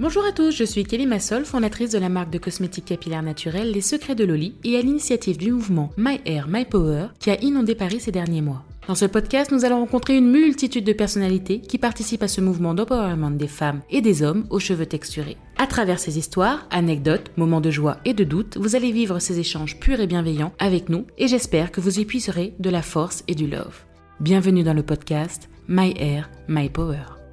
Bonjour 0.00 0.24
à 0.24 0.32
tous, 0.32 0.50
je 0.50 0.64
suis 0.64 0.82
Kelly 0.82 1.06
Massol, 1.06 1.44
fondatrice 1.44 1.90
de 1.90 1.98
la 1.98 2.08
marque 2.08 2.30
de 2.30 2.38
cosmétiques 2.38 2.86
capillaires 2.86 3.22
naturels 3.22 3.70
Les 3.70 3.80
Secrets 3.80 4.16
de 4.16 4.24
Loli 4.24 4.56
et 4.64 4.76
à 4.76 4.80
l'initiative 4.80 5.36
du 5.36 5.52
mouvement 5.52 5.92
My 5.96 6.20
Hair, 6.26 6.48
My 6.48 6.64
Power 6.64 7.06
qui 7.20 7.30
a 7.30 7.40
inondé 7.40 7.76
Paris 7.76 8.00
ces 8.00 8.10
derniers 8.10 8.42
mois. 8.42 8.64
Dans 8.88 8.96
ce 8.96 9.04
podcast, 9.04 9.52
nous 9.52 9.64
allons 9.64 9.78
rencontrer 9.78 10.16
une 10.16 10.32
multitude 10.32 10.84
de 10.84 10.92
personnalités 10.92 11.60
qui 11.60 11.78
participent 11.78 12.24
à 12.24 12.28
ce 12.28 12.40
mouvement 12.40 12.74
d'empowerment 12.74 13.36
des 13.36 13.46
femmes 13.46 13.82
et 13.88 14.00
des 14.00 14.24
hommes 14.24 14.46
aux 14.50 14.58
cheveux 14.58 14.86
texturés. 14.86 15.36
À 15.58 15.68
travers 15.68 16.00
ces 16.00 16.18
histoires, 16.18 16.66
anecdotes, 16.72 17.30
moments 17.36 17.60
de 17.60 17.70
joie 17.70 17.98
et 18.04 18.14
de 18.14 18.24
doute, 18.24 18.56
vous 18.56 18.74
allez 18.74 18.90
vivre 18.90 19.20
ces 19.20 19.38
échanges 19.38 19.78
purs 19.78 20.00
et 20.00 20.08
bienveillants 20.08 20.52
avec 20.58 20.88
nous 20.88 21.06
et 21.18 21.28
j'espère 21.28 21.70
que 21.70 21.80
vous 21.80 22.00
y 22.00 22.04
puiserez 22.04 22.54
de 22.58 22.70
la 22.70 22.82
force 22.82 23.22
et 23.28 23.36
du 23.36 23.46
love. 23.46 23.84
Bienvenue 24.18 24.64
dans 24.64 24.74
le 24.74 24.82
podcast 24.82 25.48
My 25.68 25.94
Hair, 25.96 26.28
My 26.48 26.68
Power. 26.68 27.23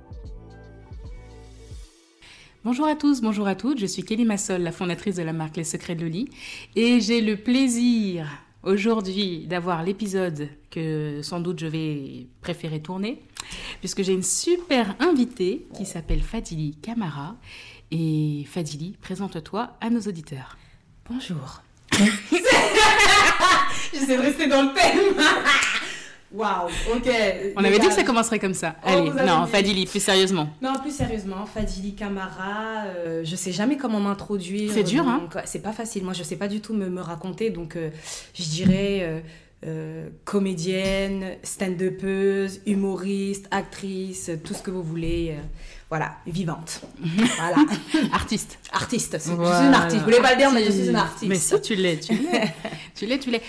Bonjour 2.64 2.86
à 2.86 2.96
tous, 2.96 3.21
bonjour 3.21 3.47
à 3.47 3.56
toutes, 3.56 3.79
je 3.79 3.88
suis 3.88 4.04
Kelly 4.04 4.24
Massol, 4.24 4.61
la 4.61 4.71
fondatrice 4.71 5.15
de 5.15 5.24
la 5.24 5.33
marque 5.33 5.57
Les 5.57 5.64
Secrets 5.64 5.96
de 5.96 6.04
Loli, 6.04 6.29
et 6.75 7.02
j'ai 7.02 7.19
le 7.19 7.36
plaisir 7.36 8.28
aujourd'hui 8.61 9.47
d'avoir 9.47 9.82
l'épisode 9.82 10.47
que 10.69 11.24
sans 11.24 11.39
doute 11.39 11.60
je 11.60 11.66
vais 11.66 12.28
préférer 12.42 12.79
tourner, 12.79 13.24
puisque 13.79 14.04
j'ai 14.04 14.14
une 14.14 14.21
super 14.21 14.96
invitée 15.00 15.66
qui 15.75 15.88
s'appelle 15.88 16.21
Fadili 16.21 16.75
Kamara. 16.83 17.36
Et 17.89 18.46
Fadili, 18.47 18.96
présente-toi 19.02 19.75
à 19.82 19.89
nos 19.89 20.02
auditeurs. 20.02 20.55
Bonjour. 21.10 21.64
J'essaie 23.91 24.18
de 24.18 24.21
rester 24.21 24.46
dans 24.46 24.61
le 24.61 24.74
thème. 24.75 25.25
Waouh, 26.33 26.69
ok. 26.95 27.09
On 27.57 27.63
avait 27.63 27.79
dit 27.79 27.87
que 27.87 27.93
ça 27.93 28.03
commencerait 28.03 28.39
comme 28.39 28.53
ça. 28.53 28.75
Oh, 28.83 28.89
Allez, 28.89 29.09
non, 29.09 29.43
dit. 29.45 29.51
Fadili, 29.51 29.85
plus 29.85 29.99
sérieusement. 30.01 30.47
Non, 30.61 30.73
plus 30.81 30.95
sérieusement, 30.95 31.45
Fadili 31.45 31.93
Camara, 31.93 32.85
euh, 32.85 33.21
je 33.25 33.35
sais 33.35 33.52
jamais 33.52 33.75
comment 33.75 33.99
m'introduire. 33.99 34.71
C'est 34.73 34.83
dur, 34.83 35.05
hein 35.07 35.27
ouais, 35.35 35.41
C'est 35.45 35.61
pas 35.61 35.73
facile. 35.73 36.03
Moi, 36.03 36.13
je 36.13 36.23
sais 36.23 36.38
pas 36.38 36.47
du 36.47 36.61
tout 36.61 36.73
me, 36.73 36.89
me 36.89 37.01
raconter. 37.01 37.49
Donc, 37.49 37.75
euh, 37.75 37.89
je 38.33 38.43
dirais 38.43 39.23
euh, 39.63 40.09
comédienne, 40.25 41.35
stand-upeuse, 41.43 42.61
humoriste, 42.65 43.47
actrice, 43.51 44.31
tout 44.43 44.55
ce 44.55 44.63
que 44.63 44.71
vous 44.71 44.81
voulez. 44.81 45.35
euh, 45.37 45.41
voilà, 45.87 46.15
vivante. 46.25 46.81
voilà. 47.37 47.57
Artiste. 48.11 48.57
Artiste. 48.71 49.17
Je 49.19 49.19
suis 49.19 49.31
une 49.33 49.73
artiste. 49.73 49.99
Je 49.99 50.03
voulais 50.05 50.21
pas 50.21 50.31
le 50.31 50.37
dire, 50.37 50.51
mais 50.51 50.63
je 50.63 50.71
suis 50.71 50.87
une 50.87 50.95
artiste. 50.95 51.27
Mais 51.27 51.35
si, 51.35 51.61
tu 51.61 51.75
l'es, 51.75 51.99
tu 51.99 52.13
l'es. 52.13 52.53
tu 52.95 53.05
l'es, 53.05 53.19
tu 53.19 53.29
l'es. 53.29 53.41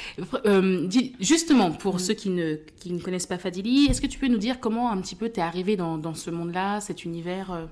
Euh, 0.44 0.86
justement, 1.20 1.70
pour 1.70 2.00
ceux 2.00 2.14
qui 2.14 2.28
ne, 2.28 2.56
qui 2.80 2.92
ne 2.92 3.00
connaissent 3.00 3.26
pas 3.26 3.38
Fadili, 3.38 3.86
est-ce 3.86 4.00
que 4.00 4.06
tu 4.06 4.18
peux 4.18 4.28
nous 4.28 4.38
dire 4.38 4.60
comment 4.60 4.90
un 4.90 5.00
petit 5.00 5.14
peu 5.14 5.28
t'es 5.30 5.40
arrivé 5.40 5.76
dans, 5.76 5.96
dans 5.96 6.14
ce 6.14 6.30
monde-là, 6.30 6.80
cet 6.80 7.04
univers, 7.04 7.68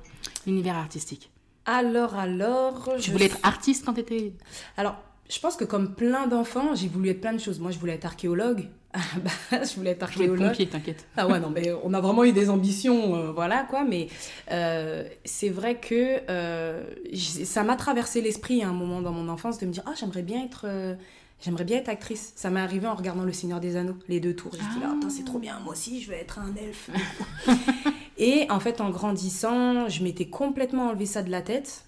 univers 0.47 0.77
artistique? 0.77 1.31
Alors, 1.67 2.15
alors. 2.15 2.91
Tu 2.97 3.09
je 3.09 3.13
voulais 3.13 3.27
être 3.27 3.39
artiste 3.43 3.85
quand 3.85 3.95
t'étais... 3.95 4.33
Alors, 4.77 4.97
je 5.31 5.39
pense 5.39 5.57
que 5.57 5.65
comme 5.65 5.95
plein 5.95 6.27
d'enfants, 6.27 6.75
j'ai 6.75 6.89
voulu 6.89 7.11
être 7.11 7.21
plein 7.21 7.33
de 7.33 7.39
choses. 7.39 7.61
Moi, 7.61 7.71
je 7.71 7.79
voulais 7.79 7.95
être 7.95 8.07
archéologue. 8.07 8.69
Bah, 9.23 9.63
je 9.63 9.77
voulais 9.77 9.91
être 9.91 10.03
archéologue. 10.03 10.49
pompier, 10.49 10.67
t'inquiète. 10.67 11.07
Ah 11.17 11.29
ouais, 11.29 11.39
non, 11.39 11.51
mais 11.51 11.73
on 11.85 11.95
a 11.95 12.01
vraiment 12.01 12.25
eu 12.25 12.33
des 12.33 12.51
ambitions, 12.51 13.15
euh, 13.15 13.31
voilà 13.31 13.63
quoi. 13.63 13.85
Mais 13.85 14.09
euh, 14.51 15.05
c'est 15.25 15.49
vrai 15.49 15.79
que 15.79 16.21
euh, 16.29 16.83
ça 17.15 17.63
m'a 17.63 17.77
traversé 17.77 18.21
l'esprit 18.21 18.65
à 18.65 18.69
un 18.69 18.73
moment 18.73 19.01
dans 19.01 19.13
mon 19.13 19.29
enfance 19.29 19.59
de 19.59 19.67
me 19.67 19.71
dire, 19.71 19.85
ah, 19.87 19.93
j'aimerais 19.99 20.23
bien 20.23 20.45
être. 20.45 20.67
J'aimerais 21.41 21.65
bien 21.65 21.79
être 21.79 21.89
actrice. 21.89 22.33
Ça 22.37 22.51
m'est 22.51 22.61
arrivé 22.61 22.87
en 22.87 22.95
regardant 22.95 23.23
Le 23.23 23.33
Seigneur 23.33 23.61
des 23.61 23.77
Anneaux, 23.77 23.97
les 24.09 24.21
deux 24.21 24.35
tours. 24.35 24.53
J'ai 24.53 24.75
dit, 24.75 24.81
là, 24.81 24.95
c'est 25.09 25.25
trop 25.25 25.39
bien, 25.39 25.59
moi 25.61 25.73
aussi, 25.73 26.03
je 26.03 26.11
veux 26.11 26.17
être 26.17 26.39
un 26.39 26.53
elfe. 26.57 26.91
Et 28.19 28.47
en 28.51 28.61
fait, 28.61 28.83
en 28.83 28.91
grandissant, 28.91 29.89
je 29.89 30.03
m'étais 30.03 30.27
complètement 30.27 30.89
enlevé 30.89 31.07
ça 31.07 31.23
de 31.23 31.31
la 31.31 31.41
tête. 31.41 31.85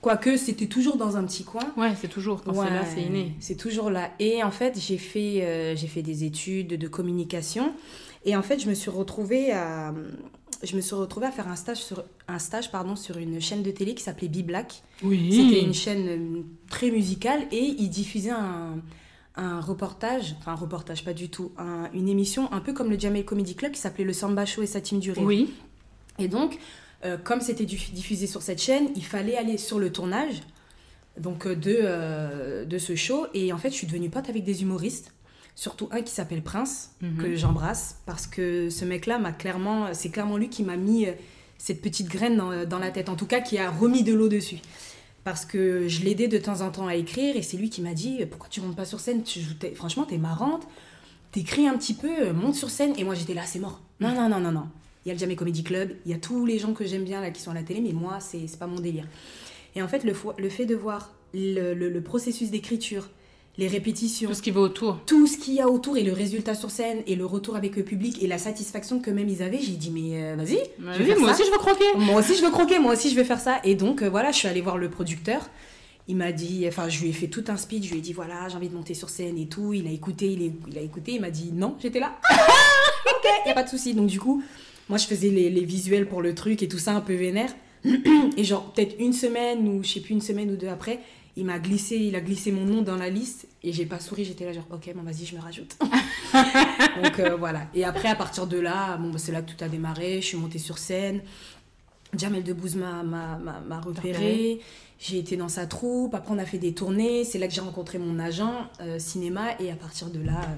Quoique, 0.00 0.36
c'était 0.36 0.66
toujours 0.66 0.96
dans 0.96 1.16
un 1.16 1.24
petit 1.24 1.42
coin. 1.44 1.72
Ouais, 1.76 1.92
c'est 2.00 2.08
toujours, 2.08 2.42
quand 2.44 2.52
c'est 2.52 2.60
Ouais, 2.60 2.70
là, 2.70 2.84
c'est 2.84 3.02
inné. 3.02 3.32
C'est 3.40 3.56
toujours 3.56 3.90
là. 3.90 4.10
Et 4.20 4.42
en 4.44 4.50
fait, 4.52 4.78
j'ai 4.80 4.96
fait, 4.98 5.42
euh, 5.42 5.74
j'ai 5.76 5.88
fait 5.88 6.02
des 6.02 6.22
études 6.24 6.68
de 6.78 6.88
communication. 6.88 7.72
Et 8.24 8.36
en 8.36 8.42
fait, 8.42 8.60
je 8.60 8.68
me 8.68 8.74
suis 8.74 8.90
retrouvée 8.90 9.52
à, 9.52 9.92
je 10.62 10.76
me 10.76 10.80
suis 10.80 10.94
retrouvée 10.94 11.26
à 11.26 11.32
faire 11.32 11.48
un 11.48 11.56
stage 11.56 11.78
sur, 11.78 12.04
un 12.28 12.38
stage, 12.38 12.70
pardon, 12.70 12.94
sur 12.94 13.18
une 13.18 13.40
chaîne 13.40 13.62
de 13.64 13.70
télé 13.72 13.94
qui 13.94 14.02
s'appelait 14.04 14.28
Be 14.28 14.42
Black. 14.46 14.82
Oui. 15.02 15.30
C'était 15.32 15.64
une 15.64 15.74
chaîne 15.74 16.06
euh, 16.08 16.42
très 16.70 16.90
musicale 16.92 17.40
et 17.50 17.64
ils 17.64 17.88
diffusaient 17.90 18.30
un, 18.30 18.76
un 19.34 19.60
reportage, 19.60 20.36
enfin 20.38 20.52
un 20.52 20.56
reportage 20.56 21.04
pas 21.04 21.12
du 21.12 21.28
tout, 21.28 21.50
un- 21.58 21.88
une 21.92 22.08
émission 22.08 22.52
un 22.52 22.60
peu 22.60 22.72
comme 22.72 22.90
le 22.90 22.98
Jamel 22.98 23.24
Comedy 23.24 23.54
Club 23.56 23.72
qui 23.72 23.80
s'appelait 23.80 24.04
Le 24.04 24.12
Samba 24.12 24.46
Show 24.46 24.62
et 24.62 24.66
sa 24.66 24.80
team 24.80 25.00
du 25.00 25.10
rire. 25.12 25.24
Oui. 25.24 25.52
Et 26.20 26.26
donc, 26.28 26.58
euh, 27.04 27.16
comme 27.16 27.40
c'était 27.40 27.64
diffusé 27.64 28.26
sur 28.26 28.42
cette 28.42 28.60
chaîne, 28.60 28.88
il 28.96 29.04
fallait 29.04 29.36
aller 29.36 29.56
sur 29.58 29.78
le 29.78 29.92
tournage 29.92 30.42
donc, 31.20 31.46
euh, 31.46 31.54
de, 31.54 31.78
euh, 31.82 32.64
de 32.64 32.78
ce 32.78 32.94
show. 32.96 33.26
Et 33.34 33.52
en 33.52 33.58
fait, 33.58 33.70
je 33.70 33.74
suis 33.74 33.86
devenue 33.86 34.10
pote 34.10 34.28
avec 34.28 34.44
des 34.44 34.62
humoristes, 34.62 35.12
surtout 35.54 35.88
un 35.92 36.02
qui 36.02 36.12
s'appelle 36.12 36.42
Prince, 36.42 36.90
Mhm. 37.02 37.16
que 37.22 37.34
j'embrasse, 37.36 37.98
parce 38.06 38.26
que 38.26 38.70
ce 38.70 38.84
mec-là 38.84 39.18
m'a 39.18 39.32
clairement, 39.32 39.88
c'est 39.92 40.10
clairement 40.10 40.36
lui 40.36 40.48
qui 40.48 40.62
m'a 40.62 40.76
mis 40.76 41.06
cette 41.56 41.82
petite 41.82 42.08
graine 42.08 42.36
dans, 42.36 42.64
dans 42.64 42.78
la 42.78 42.90
tête, 42.92 43.08
en 43.08 43.16
tout 43.16 43.26
cas 43.26 43.40
qui 43.40 43.58
a 43.58 43.68
remis 43.70 44.02
de 44.04 44.12
l'eau 44.14 44.28
dessus. 44.28 44.58
Parce 45.24 45.44
que 45.44 45.88
je 45.88 46.04
l'aidais 46.04 46.28
de 46.28 46.38
temps 46.38 46.60
en 46.62 46.70
temps 46.70 46.86
à 46.86 46.94
écrire 46.94 47.36
et 47.36 47.42
c'est 47.42 47.56
lui 47.56 47.68
qui 47.68 47.82
m'a 47.82 47.92
dit 47.94 48.24
Pourquoi 48.30 48.48
tu 48.48 48.60
montes 48.60 48.76
pas 48.76 48.84
sur 48.86 48.98
scène? 49.00 49.24
Tu 49.24 49.40
joues, 49.40 49.54
t'es- 49.54 49.74
Franchement, 49.74 50.04
t'es 50.04 50.16
marrante, 50.18 50.62
t'écris 51.32 51.66
un 51.68 51.76
petit 51.76 51.92
peu, 51.94 52.32
monte 52.32 52.54
sur 52.54 52.70
scène. 52.70 52.94
Et 52.96 53.04
moi, 53.04 53.14
j'étais 53.14 53.34
là, 53.34 53.42
c'est 53.44 53.58
mort. 53.58 53.80
Non, 54.00 54.14
non, 54.14 54.28
non, 54.28 54.40
non, 54.40 54.52
non. 54.52 54.68
Il 55.08 55.12
y 55.12 55.12
a 55.12 55.14
le 55.14 55.20
Jamais 55.20 55.36
Comedy 55.36 55.62
Club, 55.64 55.92
il 56.04 56.12
y 56.12 56.14
a 56.14 56.18
tous 56.18 56.44
les 56.44 56.58
gens 56.58 56.74
que 56.74 56.84
j'aime 56.84 57.04
bien 57.04 57.22
là 57.22 57.30
qui 57.30 57.40
sont 57.40 57.50
à 57.50 57.54
la 57.54 57.62
télé, 57.62 57.80
mais 57.80 57.94
moi, 57.94 58.18
c'est 58.20 58.44
pas 58.58 58.66
mon 58.66 58.78
délire. 58.78 59.06
Et 59.74 59.80
en 59.80 59.88
fait, 59.88 60.04
le, 60.04 60.12
le 60.36 60.48
fait 60.50 60.66
de 60.66 60.74
voir 60.74 61.14
le, 61.32 61.72
le- 61.72 61.88
le 61.88 62.00
processus 62.02 62.50
d'écriture, 62.50 63.08
les 63.56 63.68
répétitions, 63.68 64.28
Tout 64.28 64.34
ce 64.34 64.42
qui 64.42 64.50
va 64.50 64.60
autour. 64.60 65.00
tout 65.06 65.26
ce 65.26 65.38
qu'il 65.38 65.54
y 65.54 65.60
a 65.62 65.68
autour 65.70 65.96
et 65.96 66.02
le 66.02 66.12
résultat 66.12 66.54
sur 66.54 66.70
scène 66.70 66.98
et 67.06 67.16
le 67.16 67.24
retour 67.24 67.56
avec 67.56 67.74
le 67.74 67.84
public 67.84 68.22
et 68.22 68.26
la 68.26 68.36
satisfaction 68.36 69.00
que 69.00 69.10
même 69.10 69.30
ils 69.30 69.42
avaient, 69.42 69.58
j'ai 69.60 69.72
dit, 69.72 69.90
mais 69.90 70.22
euh, 70.22 70.36
vas-y, 70.36 70.58
Bah 70.78 70.92
vais 70.98 71.14
oui, 71.14 71.18
moi 71.18 71.30
ça. 71.30 71.34
aussi, 71.36 71.46
je 71.46 71.52
veux 71.52 71.58
croquer. 71.58 71.84
Moi 71.96 72.20
aussi, 72.20 72.36
je 72.36 72.42
veux 72.44 72.50
croquer, 72.50 72.78
moi 72.78 72.92
aussi, 72.92 73.08
je 73.10 73.16
veux 73.16 73.24
faire 73.24 73.40
ça. 73.40 73.60
Et 73.64 73.76
donc, 73.76 74.02
euh, 74.02 74.10
voilà, 74.10 74.30
je 74.30 74.36
suis 74.36 74.46
allée 74.48 74.60
voir 74.60 74.76
le 74.76 74.90
producteur. 74.90 75.40
Il 76.06 76.16
m'a 76.16 76.32
dit, 76.32 76.66
enfin, 76.68 76.90
je 76.90 77.00
lui 77.00 77.08
ai 77.08 77.12
fait 77.14 77.28
tout 77.28 77.44
un 77.48 77.56
speech. 77.56 77.84
Je 77.86 77.90
lui 77.92 77.98
ai 77.98 78.02
dit, 78.02 78.12
voilà, 78.12 78.46
j'ai 78.50 78.56
envie 78.56 78.68
de 78.68 78.74
monter 78.74 78.92
sur 78.94 79.08
scène 79.08 79.38
et 79.38 79.46
tout. 79.46 79.72
Il 79.72 79.86
a 79.86 79.90
écouté, 79.90 80.26
il, 80.30 80.42
est- 80.42 80.52
il 80.70 80.76
a 80.76 80.82
écouté. 80.82 81.12
Il 81.14 81.20
m'a 81.22 81.30
dit, 81.30 81.50
non, 81.52 81.76
j'étais 81.80 81.98
là. 82.00 82.18
ok, 82.30 83.46
y 83.46 83.50
a 83.50 83.54
pas 83.54 83.62
de 83.62 83.68
souci. 83.68 83.94
Donc, 83.94 84.06
du 84.08 84.20
coup, 84.20 84.42
moi, 84.88 84.98
je 84.98 85.06
faisais 85.06 85.30
les, 85.30 85.50
les 85.50 85.64
visuels 85.64 86.06
pour 86.06 86.22
le 86.22 86.34
truc 86.34 86.62
et 86.62 86.68
tout 86.68 86.78
ça 86.78 86.92
un 86.92 87.00
peu 87.00 87.14
vénère. 87.14 87.54
Et 88.36 88.44
genre, 88.44 88.72
peut-être 88.72 88.96
une 88.98 89.12
semaine 89.12 89.68
ou 89.68 89.82
je 89.82 89.88
sais 89.94 90.00
plus, 90.00 90.14
une 90.14 90.20
semaine 90.20 90.50
ou 90.50 90.56
deux 90.56 90.68
après, 90.68 91.00
il 91.38 91.44
m'a 91.44 91.60
glissé, 91.60 91.96
il 91.96 92.16
a 92.16 92.20
glissé 92.20 92.50
mon 92.50 92.64
nom 92.64 92.82
dans 92.82 92.96
la 92.96 93.08
liste 93.10 93.46
et 93.62 93.72
j'ai 93.72 93.86
pas 93.86 94.00
souri. 94.00 94.24
J'étais 94.24 94.44
là, 94.44 94.52
genre, 94.52 94.66
ok, 94.72 94.92
bon, 94.94 95.02
vas-y, 95.02 95.24
je 95.24 95.36
me 95.36 95.40
rajoute. 95.40 95.76
Donc, 97.02 97.20
euh, 97.20 97.36
voilà. 97.36 97.68
Et 97.74 97.84
après, 97.84 98.08
à 98.08 98.16
partir 98.16 98.48
de 98.48 98.58
là, 98.58 98.96
bon, 98.96 99.10
bah, 99.10 99.18
c'est 99.18 99.30
là 99.30 99.40
que 99.42 99.52
tout 99.52 99.64
a 99.64 99.68
démarré. 99.68 100.20
Je 100.20 100.26
suis 100.26 100.36
montée 100.36 100.58
sur 100.58 100.78
scène. 100.78 101.20
Jamel 102.16 102.42
Debbouze 102.42 102.74
m'a, 102.74 103.04
m'a, 103.04 103.80
repéré. 103.80 104.60
J'ai 104.98 105.18
été 105.18 105.36
dans 105.36 105.48
sa 105.48 105.66
troupe. 105.66 106.14
Après, 106.14 106.34
on 106.34 106.38
a 106.38 106.44
fait 106.44 106.58
des 106.58 106.74
tournées. 106.74 107.22
C'est 107.22 107.38
là 107.38 107.46
que 107.46 107.54
j'ai 107.54 107.60
rencontré 107.60 107.98
mon 107.98 108.18
agent 108.18 108.66
euh, 108.80 108.98
cinéma. 108.98 109.52
Et 109.60 109.70
à 109.70 109.76
partir 109.76 110.08
de 110.08 110.20
là, 110.20 110.40
euh, 110.40 110.56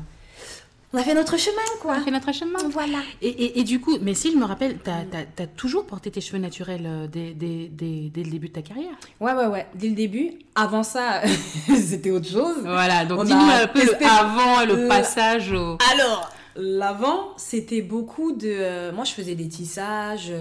on 0.92 0.98
a 0.98 1.02
fait 1.02 1.14
notre 1.14 1.36
chemin, 1.38 1.56
quoi. 1.80 1.94
On 1.96 2.00
a 2.00 2.04
fait 2.04 2.10
notre 2.10 2.32
chemin. 2.32 2.58
Voilà. 2.70 2.98
Et, 3.22 3.28
et, 3.28 3.60
et 3.60 3.64
du 3.64 3.80
coup, 3.80 3.98
mais 4.00 4.14
si 4.14 4.32
je 4.32 4.36
me 4.36 4.44
rappelle, 4.44 4.78
t'as 4.82 5.04
as, 5.38 5.46
toujours 5.46 5.86
porté 5.86 6.10
tes 6.10 6.20
cheveux 6.20 6.38
naturels 6.38 6.84
euh, 6.86 7.06
dès, 7.06 7.32
dès, 7.32 7.68
dès, 7.70 8.10
dès 8.12 8.22
le 8.24 8.30
début 8.30 8.48
de 8.48 8.54
ta 8.54 8.62
carrière. 8.62 8.92
Ouais, 9.20 9.32
ouais, 9.32 9.46
ouais. 9.46 9.66
Dès 9.74 9.88
le 9.88 9.94
début. 9.94 10.32
Avant 10.54 10.82
ça, 10.82 11.22
c'était 11.80 12.10
autre 12.10 12.28
chose. 12.28 12.56
Voilà, 12.62 13.04
donc 13.04 13.20
On 13.20 13.24
dis-nous 13.24 13.38
un 13.40 13.66
peu 13.68 13.84
le 13.84 13.94
avant, 14.04 14.64
le 14.66 14.82
le- 14.82 14.88
passage 14.88 15.52
au... 15.52 15.78
Alors, 15.92 16.28
l'avant, 16.56 17.28
c'était 17.36 17.82
beaucoup 17.82 18.32
de. 18.32 18.48
euh, 18.48 18.92
moi, 18.92 19.04
je 19.04 19.12
faisais 19.12 19.34
des 19.36 19.48
tissages. 19.48 20.32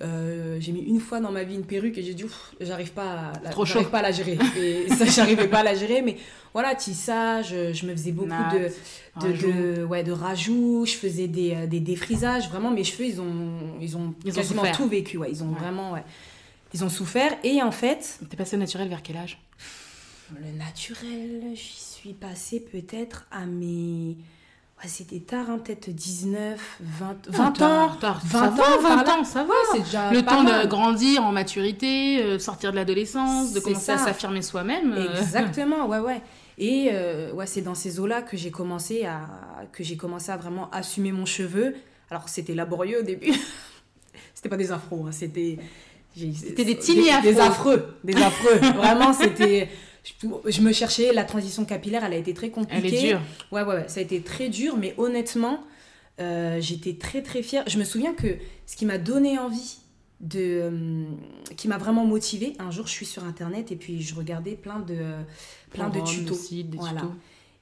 Euh, 0.00 0.58
j'ai 0.60 0.72
mis 0.72 0.80
une 0.82 1.00
fois 1.00 1.18
dans 1.20 1.32
ma 1.32 1.42
vie 1.42 1.54
une 1.56 1.64
perruque 1.64 1.98
et 1.98 2.02
j'ai 2.02 2.14
dit, 2.14 2.24
j'arrive 2.60 2.92
pas, 2.92 3.30
à 3.30 3.32
la, 3.42 3.50
Trop 3.50 3.64
chaud. 3.64 3.82
pas 3.84 3.98
à 3.98 4.02
la 4.02 4.12
gérer. 4.12 4.38
Et 4.56 4.88
ça, 4.94 5.04
j'arrivais 5.06 5.48
pas 5.48 5.58
à 5.58 5.62
la 5.64 5.74
gérer. 5.74 6.02
Mais 6.02 6.16
voilà, 6.52 6.74
tissage, 6.74 7.48
euh, 7.52 7.72
je 7.72 7.84
me 7.86 7.92
faisais 7.92 8.12
beaucoup 8.12 8.28
de, 8.28 9.26
de, 9.26 9.76
de- 9.80 9.84
ouais, 9.84 10.04
de 10.04 10.12
rajouts. 10.12 10.84
Je 10.86 10.92
faisais 10.94 11.26
des, 11.26 11.54
euh, 11.54 11.66
des 11.66 11.80
défrisages. 11.80 12.48
Vraiment, 12.48 12.70
mes 12.70 12.84
cheveux, 12.84 13.06
ils 13.08 13.20
ont, 13.20 13.58
ils 13.80 13.96
ont 13.96 14.14
Ils 14.24 14.32
ont 14.32 14.34
quasiment 14.34 14.60
souffert. 14.62 14.76
tout 14.76 14.88
vécu. 14.88 15.16
Ouais, 15.18 15.30
ils 15.30 15.42
ont 15.42 15.48
Ouais. 15.48 15.58
vraiment, 15.58 15.92
ouais. 15.92 16.04
Ils 16.74 16.84
ont 16.84 16.88
souffert. 16.90 17.32
Et 17.42 17.60
en 17.62 17.72
fait, 17.72 18.18
T'es 18.30 18.36
passé 18.36 18.56
au 18.56 18.58
naturel 18.60 18.88
vers 18.88 19.02
quel 19.02 19.16
âge? 19.16 19.38
le 20.38 20.58
naturel, 20.58 21.52
j'y 21.54 21.80
suis 21.80 22.12
passée 22.12 22.60
peut-être 22.60 23.26
à 23.30 23.46
mes. 23.46 24.16
Ouais, 24.82 24.88
c'était 24.88 25.18
tard, 25.18 25.46
hein, 25.50 25.58
peut-être 25.58 25.88
19, 25.90 26.60
20, 26.80 27.16
20 27.30 27.46
ans. 27.48 27.52
Tard, 27.52 27.98
tard. 27.98 28.20
20 28.24 28.38
ça 28.38 28.46
ans, 28.46 28.50
va, 28.54 28.76
20 28.76 28.80
par 28.80 29.04
là. 29.04 29.20
ans, 29.20 29.24
ça 29.24 29.42
va. 29.42 29.54
c'est 29.72 29.80
déjà 29.80 30.12
le 30.12 30.22
temps 30.24 30.44
mal. 30.44 30.62
de 30.64 30.68
grandir 30.68 31.24
en 31.24 31.32
maturité, 31.32 32.22
euh, 32.22 32.38
sortir 32.38 32.70
de 32.70 32.76
l'adolescence, 32.76 33.52
de 33.52 33.58
commencer 33.60 33.90
à 33.90 33.98
s'affirmer 33.98 34.40
soi-même. 34.42 34.92
euh, 34.92 35.18
Exactement, 35.20 35.86
ouais, 35.88 35.98
ouais. 35.98 36.22
Et 36.58 36.90
euh, 36.92 37.32
ouais, 37.32 37.46
c'est 37.46 37.60
dans 37.62 37.74
ces 37.74 37.98
eaux-là 37.98 38.22
que 38.22 38.36
j'ai 38.36 38.50
commencé 38.52 39.04
à 39.04 39.22
que 39.72 39.82
j'ai 39.82 39.96
commencé 39.96 40.30
à 40.30 40.36
vraiment 40.36 40.70
assumer 40.70 41.10
mon 41.12 41.26
cheveu. 41.26 41.74
Alors 42.10 42.28
c'était 42.28 42.54
laborieux 42.54 43.00
au 43.00 43.02
début. 43.04 43.32
c'était 44.34 44.48
pas 44.48 44.56
des 44.56 44.70
afros, 44.70 45.06
hein, 45.08 45.12
c'était 45.12 45.58
C'était 46.16 46.64
des 46.64 46.76
afro. 46.76 47.22
des 47.22 47.40
affreux, 47.40 47.94
des 48.04 48.16
affreux. 48.16 48.56
Vraiment, 48.76 49.12
c'était. 49.12 49.68
Je, 50.22 50.50
je 50.50 50.60
me 50.62 50.72
cherchais, 50.72 51.12
la 51.12 51.24
transition 51.24 51.64
capillaire, 51.64 52.04
elle 52.04 52.12
a 52.14 52.16
été 52.16 52.34
très 52.34 52.50
compliquée. 52.50 52.88
Elle 52.88 52.94
est 52.94 53.08
dure. 53.08 53.20
Ouais, 53.52 53.62
ouais, 53.62 53.74
ouais, 53.74 53.88
ça 53.88 54.00
a 54.00 54.02
été 54.02 54.20
très 54.22 54.48
dur, 54.48 54.76
mais 54.76 54.94
honnêtement, 54.98 55.64
euh, 56.20 56.60
j'étais 56.60 56.94
très 56.94 57.22
très 57.22 57.42
fière. 57.42 57.64
Je 57.68 57.78
me 57.78 57.84
souviens 57.84 58.14
que 58.14 58.36
ce 58.66 58.76
qui 58.76 58.86
m'a 58.86 58.98
donné 58.98 59.38
envie, 59.38 59.78
de, 60.20 60.40
euh, 60.40 61.04
qui 61.56 61.68
m'a 61.68 61.78
vraiment 61.78 62.04
motivée, 62.04 62.54
un 62.58 62.70
jour 62.72 62.86
je 62.88 62.92
suis 62.92 63.06
sur 63.06 63.24
internet 63.24 63.70
et 63.70 63.76
puis 63.76 64.02
je 64.02 64.14
regardais 64.16 64.56
plein 64.56 64.80
de, 64.80 64.96
plein 65.70 65.88
de 65.90 66.00
tutos. 66.00 66.36
des 66.50 66.76
Voilà. 66.76 67.00
tutos. 67.02 67.12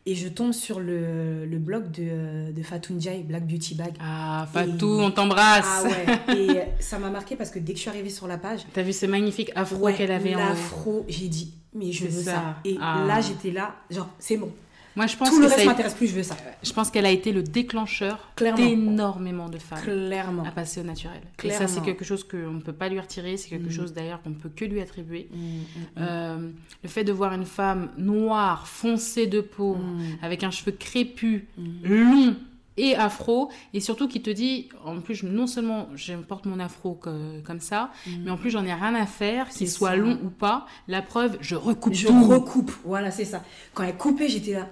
Et 0.08 0.14
je 0.14 0.28
tombe 0.28 0.52
sur 0.52 0.78
le, 0.78 1.44
le 1.46 1.58
blog 1.58 1.90
de, 1.90 2.52
de 2.52 2.62
Fatou 2.62 2.94
Ndiaye, 2.94 3.24
Black 3.24 3.44
Beauty 3.46 3.74
Bag. 3.74 3.94
Ah, 4.00 4.46
Fatou, 4.52 5.00
on 5.00 5.10
t'embrasse. 5.10 5.64
Ah 5.66 5.82
ouais, 5.82 6.36
et 6.38 6.60
ça 6.82 6.98
m'a 7.00 7.10
marqué 7.10 7.34
parce 7.34 7.50
que 7.50 7.58
dès 7.58 7.72
que 7.72 7.76
je 7.78 7.82
suis 7.82 7.90
arrivée 7.90 8.10
sur 8.10 8.28
la 8.28 8.38
page, 8.38 8.60
T'as 8.72 8.82
vu 8.82 8.92
ce 8.92 9.06
magnifique 9.06 9.50
afro 9.56 9.78
ouais, 9.78 9.94
qu'elle 9.94 10.12
avait 10.12 10.36
en. 10.36 10.38
l'afro, 10.38 11.04
j'ai 11.08 11.26
dit, 11.26 11.54
mais 11.74 11.90
je 11.90 12.04
veux 12.06 12.22
ça. 12.22 12.32
ça. 12.32 12.56
Et 12.64 12.76
Ah. 12.80 13.04
là, 13.08 13.20
j'étais 13.20 13.50
là, 13.50 13.74
genre, 13.90 14.08
c'est 14.20 14.36
bon. 14.36 14.50
Moi, 14.96 15.06
je 15.06 15.16
pense 15.16 15.28
Tout 15.28 15.36
que 15.36 15.42
le 15.42 15.46
reste 15.48 15.66
m'intéresse 15.66 15.94
plus, 15.94 16.06
je 16.06 16.14
veux 16.14 16.22
ça. 16.22 16.36
je 16.62 16.72
pense 16.72 16.90
qu'elle 16.90 17.04
a 17.06 17.10
été 17.10 17.30
le 17.30 17.42
déclencheur 17.42 18.32
d'énormément 18.38 19.48
de 19.48 19.58
femmes 19.58 19.80
Clairement. 19.82 20.42
à 20.44 20.50
passer 20.50 20.80
au 20.80 20.84
naturel. 20.84 21.20
Et 21.44 21.50
ça, 21.50 21.66
c'est 21.68 21.82
quelque 21.82 22.04
chose 22.04 22.24
qu'on 22.24 22.50
ne 22.52 22.60
peut 22.60 22.72
pas 22.72 22.88
lui 22.88 22.98
retirer. 22.98 23.36
C'est 23.36 23.50
quelque 23.50 23.68
Mm. 23.68 23.70
chose 23.72 23.92
d'ailleurs 23.92 24.22
qu'on 24.22 24.30
ne 24.30 24.34
peut 24.36 24.48
que 24.54 24.64
lui 24.64 24.80
attribuer. 24.80 25.28
Mm, 25.32 25.36
mm. 25.38 25.62
Euh, 25.98 26.50
le 26.82 26.88
fait 26.88 27.04
de 27.04 27.12
voir 27.12 27.32
une 27.34 27.44
femme 27.44 27.90
noire, 27.98 28.66
foncée 28.66 29.26
de 29.26 29.40
peau, 29.40 29.76
avec 30.22 30.42
un 30.44 30.50
cheveu 30.50 30.72
crépus, 30.72 31.42
long 31.84 32.34
et 32.78 32.94
afro, 32.94 33.50
et 33.72 33.80
surtout 33.80 34.06
qui 34.08 34.20
te 34.20 34.28
dit, 34.30 34.68
en 34.84 35.00
plus, 35.00 35.22
non 35.22 35.46
seulement 35.46 35.88
je 35.94 36.12
porte 36.14 36.44
mon 36.46 36.58
afro 36.60 36.94
que- 36.94 37.40
comme 37.40 37.60
ça, 37.60 37.90
mais 38.22 38.30
en 38.30 38.36
plus 38.36 38.50
j'en 38.50 38.64
ai 38.64 38.72
rien 38.74 38.94
à 38.94 39.06
faire, 39.06 39.48
qu'il 39.48 39.68
soit 39.68 39.90
ça. 39.90 39.96
long 39.96 40.18
ou 40.22 40.28
pas. 40.28 40.66
La 40.88 41.00
preuve, 41.02 41.38
je 41.40 41.54
recoupe 41.54 41.94
Je 41.94 42.06
tout. 42.08 42.24
recoupe, 42.28 42.70
voilà, 42.84 43.10
c'est 43.10 43.24
ça. 43.24 43.42
Quand 43.74 43.82
elle 43.84 43.96
coupait, 43.96 44.28
j'étais 44.28 44.52
là. 44.52 44.68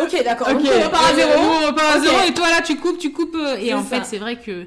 Ok, 0.00 0.22
d'accord, 0.24 0.48
Ok, 0.50 0.56
ok, 0.60 0.70
on 0.70 0.84
repart 0.84 1.04
à 1.04 1.12
euh, 1.12 1.16
zéro. 1.16 1.32
on 1.42 1.66
repart 1.66 1.96
à 1.96 2.00
zéro, 2.00 2.16
et 2.28 2.34
toi 2.34 2.48
là 2.50 2.60
tu 2.62 2.76
coupes, 2.76 2.98
tu 2.98 3.12
coupes. 3.12 3.34
euh, 3.36 3.56
Et 3.56 3.72
en 3.74 3.82
ça. 3.82 4.00
fait, 4.00 4.04
c'est 4.06 4.18
vrai 4.18 4.36
que 4.38 4.66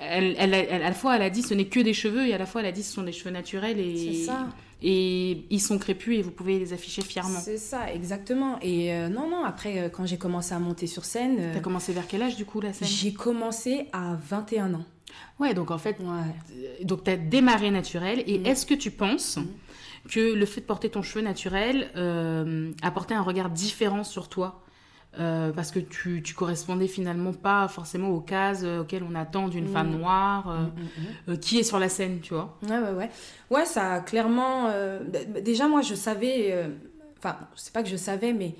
elle, 0.00 0.36
elle, 0.38 0.54
elle- 0.54 0.82
à 0.82 0.88
la 0.88 0.92
fois 0.92 1.16
elle 1.16 1.22
a 1.22 1.30
dit 1.30 1.42
ce 1.42 1.54
n'est 1.54 1.66
que 1.66 1.80
des 1.80 1.92
cheveux, 1.94 2.26
et 2.26 2.34
à 2.34 2.38
la 2.38 2.46
fois 2.46 2.60
elle 2.62 2.68
a 2.68 2.72
dit 2.72 2.82
ce 2.82 2.92
sont 2.94 3.02
des 3.02 3.12
cheveux 3.12 3.30
naturels 3.30 3.78
et, 3.78 4.14
C'est 4.14 4.26
ça. 4.26 4.46
et 4.80 5.44
ils 5.50 5.60
sont 5.60 5.76
crépus 5.78 6.18
et 6.18 6.22
vous 6.22 6.30
pouvez 6.30 6.58
les 6.58 6.72
afficher 6.72 7.02
fièrement. 7.02 7.40
C'est 7.42 7.58
ça, 7.58 7.92
exactement. 7.92 8.58
Et 8.62 8.92
euh, 8.94 9.08
non, 9.08 9.28
non, 9.28 9.44
après, 9.44 9.78
euh, 9.80 9.88
quand 9.88 10.06
j'ai 10.06 10.18
commencé 10.18 10.54
à 10.54 10.58
monter 10.58 10.86
sur 10.86 11.04
scène, 11.04 11.36
euh, 11.40 11.54
T'as 11.54 11.60
commencé 11.60 11.92
vers 11.92 12.06
quel 12.08 12.22
âge 12.22 12.36
du 12.36 12.44
coup 12.44 12.60
la 12.60 12.72
scène? 12.72 12.88
j'ai 12.88 13.12
commencé 13.12 13.86
à 13.92 14.16
21 14.30 14.74
ans. 14.74 14.84
Ouais, 15.40 15.52
donc 15.54 15.70
en 15.70 15.78
fait, 15.78 15.96
Ouais. 16.00 16.06
euh, 16.56 16.84
donc 16.84 17.04
tu 17.04 17.10
as 17.10 17.16
démarré 17.16 17.70
naturel. 17.70 18.22
Et 18.26 18.38
Mm. 18.38 18.46
est-ce 18.46 18.66
que 18.66 18.74
tu 18.74 18.90
penses 18.90 19.36
Mm. 19.36 19.46
Que 20.08 20.34
le 20.34 20.46
fait 20.46 20.60
de 20.60 20.66
porter 20.66 20.88
ton 20.90 21.02
cheveu 21.02 21.22
naturel 21.24 21.90
euh, 21.96 22.70
apportait 22.82 23.14
un 23.14 23.22
regard 23.22 23.50
différent 23.50 24.04
sur 24.04 24.28
toi 24.28 24.62
Euh, 25.18 25.52
parce 25.52 25.70
que 25.70 25.80
tu, 25.80 26.22
tu 26.22 26.34
correspondais 26.34 26.86
finalement 26.86 27.32
pas 27.32 27.66
forcément 27.66 28.10
aux 28.10 28.20
cases 28.20 28.60
euh, 28.62 28.82
auxquelles 28.82 29.02
on 29.02 29.14
attend 29.14 29.48
d'une 29.48 29.64
Mm. 29.64 29.72
femme 29.72 29.90
noire 29.98 30.50
euh, 30.50 30.58
Mm, 30.66 30.66
mm, 30.66 31.30
euh, 31.32 31.36
qui 31.36 31.58
est 31.58 31.62
sur 31.64 31.78
la 31.78 31.88
scène, 31.88 32.20
tu 32.20 32.34
vois. 32.34 32.58
Ouais, 32.62 32.78
ouais, 32.78 32.92
ouais. 32.92 33.10
Ouais, 33.50 33.64
ça 33.64 33.94
a 33.94 34.00
clairement. 34.00 34.66
euh, 34.68 35.00
d- 35.02 35.40
déjà, 35.40 35.66
moi, 35.66 35.80
je 35.80 35.94
savais. 35.94 36.68
Enfin, 37.18 37.36
c'est 37.56 37.72
pas 37.72 37.82
que 37.82 37.88
je 37.88 37.96
savais, 37.96 38.34
mais. 38.34 38.54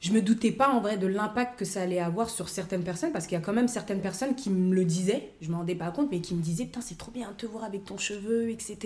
Je 0.00 0.12
me 0.12 0.20
doutais 0.20 0.52
pas 0.52 0.68
en 0.68 0.80
vrai 0.80 0.98
de 0.98 1.06
l'impact 1.06 1.58
que 1.58 1.64
ça 1.64 1.80
allait 1.80 2.00
avoir 2.00 2.28
sur 2.28 2.48
certaines 2.50 2.82
personnes, 2.82 3.12
parce 3.12 3.26
qu'il 3.26 3.34
y 3.36 3.40
a 3.40 3.44
quand 3.44 3.54
même 3.54 3.66
certaines 3.68 4.00
personnes 4.02 4.34
qui 4.34 4.50
me 4.50 4.74
le 4.74 4.84
disaient, 4.84 5.30
je 5.40 5.50
m'en 5.50 5.58
rendais 5.58 5.74
pas 5.74 5.90
compte, 5.90 6.08
mais 6.10 6.20
qui 6.20 6.34
me 6.34 6.42
disaient 6.42 6.64
Putain, 6.66 6.82
c'est 6.82 6.98
trop 6.98 7.10
bien 7.10 7.28
de 7.30 7.34
te 7.34 7.46
voir 7.46 7.64
avec 7.64 7.84
ton 7.86 7.96
cheveu, 7.96 8.50
etc. 8.50 8.76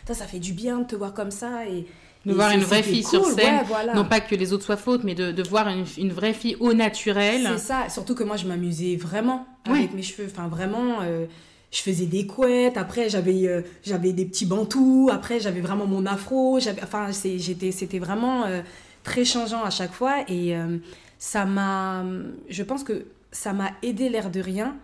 Putain, 0.00 0.14
ça 0.14 0.26
fait 0.26 0.38
du 0.38 0.54
bien 0.54 0.78
de 0.78 0.84
te 0.86 0.96
voir 0.96 1.12
comme 1.12 1.30
ça. 1.30 1.66
Et, 1.66 1.86
De 2.24 2.30
et 2.32 2.34
voir 2.34 2.50
une 2.52 2.62
vraie 2.62 2.82
fille 2.82 3.04
sur 3.04 3.24
scène, 3.26 3.56
ouais, 3.56 3.64
voilà. 3.66 3.94
Non 3.94 4.04
pas 4.06 4.20
que 4.20 4.34
les 4.34 4.54
autres 4.54 4.64
soient 4.64 4.78
fautes, 4.78 5.04
mais 5.04 5.14
de, 5.14 5.30
de 5.30 5.42
voir 5.42 5.68
une, 5.68 5.84
une 5.98 6.12
vraie 6.12 6.32
fille 6.32 6.56
au 6.58 6.72
naturel. 6.72 7.42
C'est 7.52 7.58
ça, 7.58 7.88
surtout 7.90 8.14
que 8.14 8.24
moi 8.24 8.36
je 8.38 8.46
m'amusais 8.46 8.96
vraiment 8.96 9.46
Ouais. 9.68 9.78
avec 9.80 9.94
mes 9.94 10.02
cheveux, 10.02 10.26
enfin 10.30 10.48
vraiment, 10.48 11.02
euh, 11.02 11.26
je 11.70 11.80
faisais 11.82 12.06
des 12.06 12.26
couettes, 12.26 12.76
après 12.78 13.08
j'avais 13.10 13.46
euh, 13.46 13.60
j'avais 13.84 14.12
des 14.12 14.24
petits 14.24 14.46
bantous, 14.46 15.10
après 15.12 15.38
j'avais 15.40 15.60
vraiment 15.60 15.86
mon 15.86 16.06
afro, 16.06 16.58
j'avais, 16.60 16.82
enfin 16.82 17.12
c'est- 17.12 17.38
j'étais, 17.38 17.72
c'était 17.72 17.98
vraiment 17.98 18.44
euh, 18.46 18.62
très 19.06 19.24
changeant 19.24 19.62
à 19.62 19.70
chaque 19.70 19.92
fois 19.92 20.24
et 20.26 20.56
euh, 20.56 20.78
ça 21.18 21.44
m'a, 21.44 22.04
je 22.48 22.62
pense 22.64 22.82
que 22.82 23.06
ça 23.30 23.52
m'a 23.52 23.70
aidé 23.82 24.08
l'air 24.08 24.30
de 24.30 24.40
rien 24.40 24.76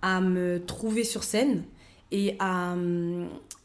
à 0.00 0.20
me 0.20 0.64
trouver 0.64 1.02
sur 1.02 1.24
scène 1.24 1.64
et 2.12 2.36
à 2.38 2.74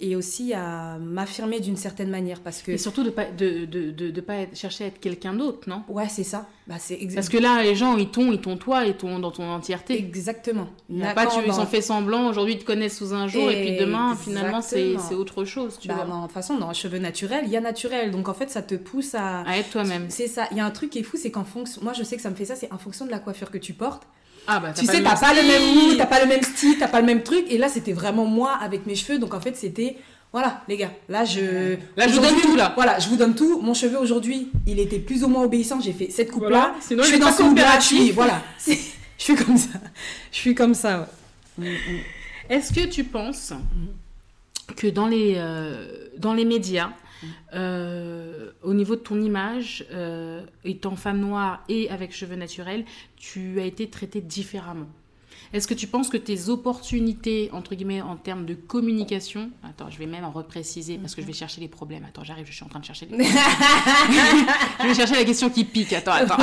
et 0.02 0.16
aussi 0.16 0.54
à 0.54 0.98
m'affirmer 0.98 1.60
d'une 1.60 1.76
certaine 1.76 2.10
manière 2.10 2.40
parce 2.40 2.62
que 2.62 2.72
Et 2.72 2.78
surtout 2.78 3.04
de 3.04 3.10
pas 3.10 3.26
de, 3.26 3.66
de, 3.66 3.92
de, 3.92 4.12
de 4.12 4.22
pas 4.22 4.36
être- 4.36 4.56
chercher 4.58 4.86
à 4.86 4.88
être 4.88 5.00
quelqu'un 5.02 5.34
d'autre, 5.34 5.68
non? 5.70 5.84
Ouais 5.90 6.08
c'est 6.08 6.24
ça, 6.24 6.48
bah 6.68 6.76
c'est 6.80 6.98
Parce 7.14 7.28
que 7.28 7.38
là, 7.38 7.62
les 7.64 7.76
gens, 7.76 7.98
ils 7.98 8.08
t'ont, 8.10 8.32
ils 8.32 8.40
t'ont 8.40 8.56
toi, 8.56 8.86
ils 8.86 8.94
t'ont 8.96 9.20
dans 9.20 9.32
ton 9.32 9.44
entièreté. 9.52 9.98
exactement. 10.00 10.68
Il 10.90 11.00
y 11.00 11.04
a 11.04 11.14
pas, 11.14 11.26
tu, 11.26 11.40
ils 11.46 11.52
ont 11.60 11.66
fait 11.66 11.82
semblant, 11.82 12.30
aujourd'hui 12.30 12.54
ils 12.54 12.60
te 12.60 12.64
connaissent 12.66 12.98
sous 12.98 13.14
un 13.14 13.28
jour, 13.28 13.52
et 13.52 13.62
puis 13.62 13.78
demain, 13.78 14.16
finalement, 14.16 14.62
c'est 14.62 14.96
autre 15.14 15.44
chose, 15.44 15.78
tu 15.80 15.90
Bah, 15.90 15.96
vois. 15.96 16.06
non, 16.06 16.18
de 16.22 16.26
toute 16.28 16.32
façon, 16.32 16.58
dans 16.58 16.72
cheveux 16.74 17.00
naturels, 17.00 17.44
il 17.46 17.52
y 17.52 17.58
a 17.58 17.62
naturel. 17.62 18.12
Donc, 18.12 18.30
en 18.30 18.34
fait, 18.34 18.50
ça 18.50 18.62
te 18.62 18.76
pousse 18.76 19.16
à. 19.16 19.42
À 19.42 19.58
être 19.58 19.70
toi-même. 19.70 20.06
C'est 20.10 20.28
ça. 20.28 20.48
Il 20.52 20.58
y 20.58 20.62
a 20.62 20.66
un 20.66 20.72
truc 20.72 20.92
qui 20.92 21.00
est 21.00 21.04
fou, 21.04 21.18
c'est 21.18 21.30
qu'en 21.32 21.44
fonction. 21.44 21.82
Moi, 21.84 21.92
je 21.94 22.04
sais 22.04 22.16
que 22.16 22.22
ça 22.22 22.30
me 22.30 22.36
fait 22.36 22.46
ça, 22.46 22.56
c'est 22.56 22.72
en 22.72 22.78
fonction 22.78 23.06
de 23.06 23.12
la 23.12 23.20
coiffure 23.20 23.52
que 23.52 23.58
tu 23.58 23.74
portes. 23.74 24.04
Ah 24.52 24.60
bah, 24.60 24.74
tu 24.76 24.84
sais, 24.84 25.04
t'as 25.04 25.16
pas 25.16 25.34
le 25.36 25.44
même 25.44 25.76
mood, 25.76 25.98
t'as 25.98 26.08
pas 26.08 26.22
le 26.22 26.28
même 26.28 26.42
style, 26.42 26.76
t'as 26.80 26.88
pas 26.88 27.02
le 27.02 27.06
même 27.06 27.22
truc. 27.22 27.46
Et 27.50 27.60
là, 27.60 27.70
c'était 27.70 27.94
vraiment 27.94 28.26
moi 28.26 28.58
avec 28.60 28.88
mes 28.88 28.96
cheveux. 28.96 29.20
Donc, 29.20 29.36
en 29.36 29.40
fait, 29.40 29.56
c'était. 29.56 29.98
Voilà, 30.32 30.64
les 30.68 30.78
gars, 30.78 30.92
là, 31.08 31.24
je. 31.24 31.76
Là, 31.96 32.08
je 32.08 32.14
vous 32.14 32.22
donne 32.22 32.42
tout, 32.42 32.56
là. 32.56 32.74
Voilà, 32.76 32.98
je 32.98 33.10
vous 33.10 33.16
donne 33.16 33.36
tout. 33.36 33.62
Mon 33.62 33.76
cheveu 33.76 34.00
aujourd'hui, 34.00 34.50
il 34.66 34.80
était 34.80 34.98
plus 34.98 35.24
ou 35.24 35.28
moins 35.28 35.44
obéissant. 35.44 35.80
J'ai 35.80 35.94
fait 35.94 36.10
cette 36.10 36.32
coupe-là. 36.32 36.50
Voilà. 36.50 36.76
Sinon, 36.82 37.04
je 37.04 37.10
suis 37.10 37.20
dans 37.20 37.32
ce 37.32 37.44
mood-là, 37.44 37.80
je 37.80 37.86
suis. 37.86 38.12
Voilà. 38.12 38.42
Je 39.20 39.26
suis 39.26 39.36
comme 39.36 39.58
ça. 39.58 39.80
Je 40.32 40.38
suis 40.38 40.56
comme 40.56 40.74
ça, 40.74 41.10
ouais. 41.58 41.68
Mm, 41.68 41.72
mm. 41.74 42.00
Est-ce 42.52 42.72
que 42.72 42.88
tu 42.88 43.04
penses 43.04 43.52
que 44.78 44.88
dans 44.88 45.08
les, 45.08 45.34
euh, 45.36 46.08
dans 46.18 46.34
les 46.34 46.46
médias, 46.46 46.92
euh, 47.54 48.52
au 48.64 48.74
niveau 48.74 48.96
de 48.96 49.02
ton 49.02 49.22
image, 49.22 49.86
euh, 49.92 50.46
étant 50.64 50.96
femme 50.96 51.20
noire 51.20 51.64
et 51.70 51.90
avec 51.90 52.14
cheveux 52.14 52.36
naturels, 52.36 52.86
tu 53.18 53.60
as 53.60 53.66
été 53.66 53.90
traitée 53.90 54.22
différemment 54.22 54.88
Est-ce 55.54 55.68
que 55.68 55.74
tu 55.74 55.88
penses 55.88 56.10
que 56.10 56.18
tes 56.18 56.50
opportunités, 56.50 57.50
entre 57.52 57.76
guillemets, 57.76 58.02
en 58.02 58.16
termes 58.16 58.46
de 58.46 58.54
communication, 58.54 59.52
attends, 59.64 59.90
je 59.90 59.98
vais 59.98 60.06
même 60.06 60.24
en 60.24 60.32
repréciser 60.32 60.98
parce 60.98 61.16
que 61.16 61.22
je 61.22 61.28
vais 61.28 61.34
chercher 61.34 61.62
les 61.62 61.68
problèmes. 61.68 62.06
Attends, 62.06 62.24
j'arrive, 62.24 62.46
je 62.48 62.54
suis 62.54 62.64
en 62.64 62.70
train 62.70 62.80
de 62.80 62.86
chercher 62.86 63.08
les 63.08 63.18
je 63.24 64.88
vais 64.88 64.94
chercher 64.96 65.16
la 65.16 65.26
question 65.26 65.50
qui 65.50 65.66
pique. 65.66 65.94
Attends, 65.94 66.14
attends. 66.14 66.38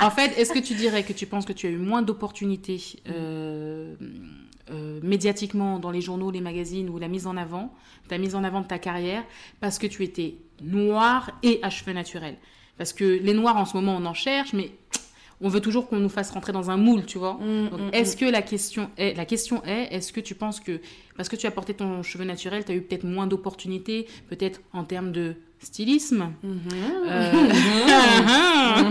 en 0.00 0.10
fait, 0.10 0.36
est-ce 0.38 0.52
que 0.52 0.58
tu 0.58 0.74
dirais 0.74 1.02
que 1.02 1.12
tu 1.12 1.26
penses 1.26 1.44
que 1.44 1.52
tu 1.52 1.66
as 1.66 1.70
eu 1.70 1.78
moins 1.78 2.02
d'opportunités 2.02 2.80
euh, 3.08 3.94
euh, 4.70 5.00
médiatiquement 5.02 5.78
dans 5.78 5.90
les 5.90 6.00
journaux, 6.00 6.30
les 6.30 6.40
magazines 6.40 6.88
ou 6.88 6.98
la 6.98 7.08
mise 7.08 7.26
en 7.26 7.36
avant, 7.36 7.72
ta 8.08 8.18
mise 8.18 8.34
en 8.34 8.44
avant 8.44 8.60
de 8.60 8.66
ta 8.66 8.78
carrière, 8.78 9.24
parce 9.60 9.78
que 9.78 9.86
tu 9.86 10.02
étais 10.04 10.36
noire 10.62 11.30
et 11.42 11.58
à 11.62 11.70
cheveux 11.70 11.92
naturels. 11.92 12.36
Parce 12.78 12.92
que 12.92 13.04
les 13.04 13.34
noirs 13.34 13.56
en 13.56 13.64
ce 13.64 13.76
moment, 13.76 13.96
on 13.96 14.06
en 14.06 14.14
cherche, 14.14 14.52
mais 14.52 14.70
on 15.40 15.48
veut 15.48 15.60
toujours 15.60 15.88
qu'on 15.88 15.98
nous 15.98 16.08
fasse 16.08 16.30
rentrer 16.30 16.52
dans 16.52 16.70
un 16.70 16.76
moule, 16.76 17.06
tu 17.06 17.18
vois. 17.18 17.34
Mm, 17.34 17.64
mm, 17.64 17.90
est-ce 17.92 18.16
que 18.16 18.24
la 18.26 18.42
question 18.42 18.90
est, 18.96 19.16
la 19.16 19.24
question 19.24 19.64
est, 19.64 19.88
est-ce 19.94 20.12
que 20.12 20.20
tu 20.20 20.34
penses 20.34 20.60
que 20.60 20.80
parce 21.16 21.28
que 21.28 21.36
tu 21.36 21.46
as 21.46 21.50
porté 21.50 21.74
ton 21.74 22.02
cheveu 22.02 22.24
naturel, 22.24 22.64
tu 22.64 22.72
as 22.72 22.74
eu 22.74 22.82
peut-être 22.82 23.04
moins 23.04 23.26
d'opportunités, 23.26 24.06
peut-être 24.28 24.60
en 24.72 24.84
termes 24.84 25.12
de 25.12 25.34
stylisme? 25.58 26.32
Mhm. 26.42 26.60
euh, 27.06 27.32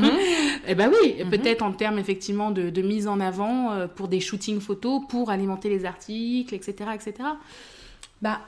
Eh 0.71 0.75
ben 0.75 0.91
oui, 1.01 1.15
peut-être 1.31 1.63
en 1.63 1.71
termes 1.71 1.97
effectivement 1.97 2.51
de, 2.51 2.69
de 2.69 2.81
mise 2.83 3.07
en 3.07 3.19
avant 3.19 3.71
euh, 3.71 3.87
pour 3.87 4.07
des 4.07 4.19
shootings 4.19 4.59
photos, 4.59 5.01
pour 5.09 5.31
alimenter 5.31 5.67
les 5.67 5.83
articles, 5.83 6.53
etc., 6.53 6.91
etc. 6.93 7.13
Bah, 8.21 8.39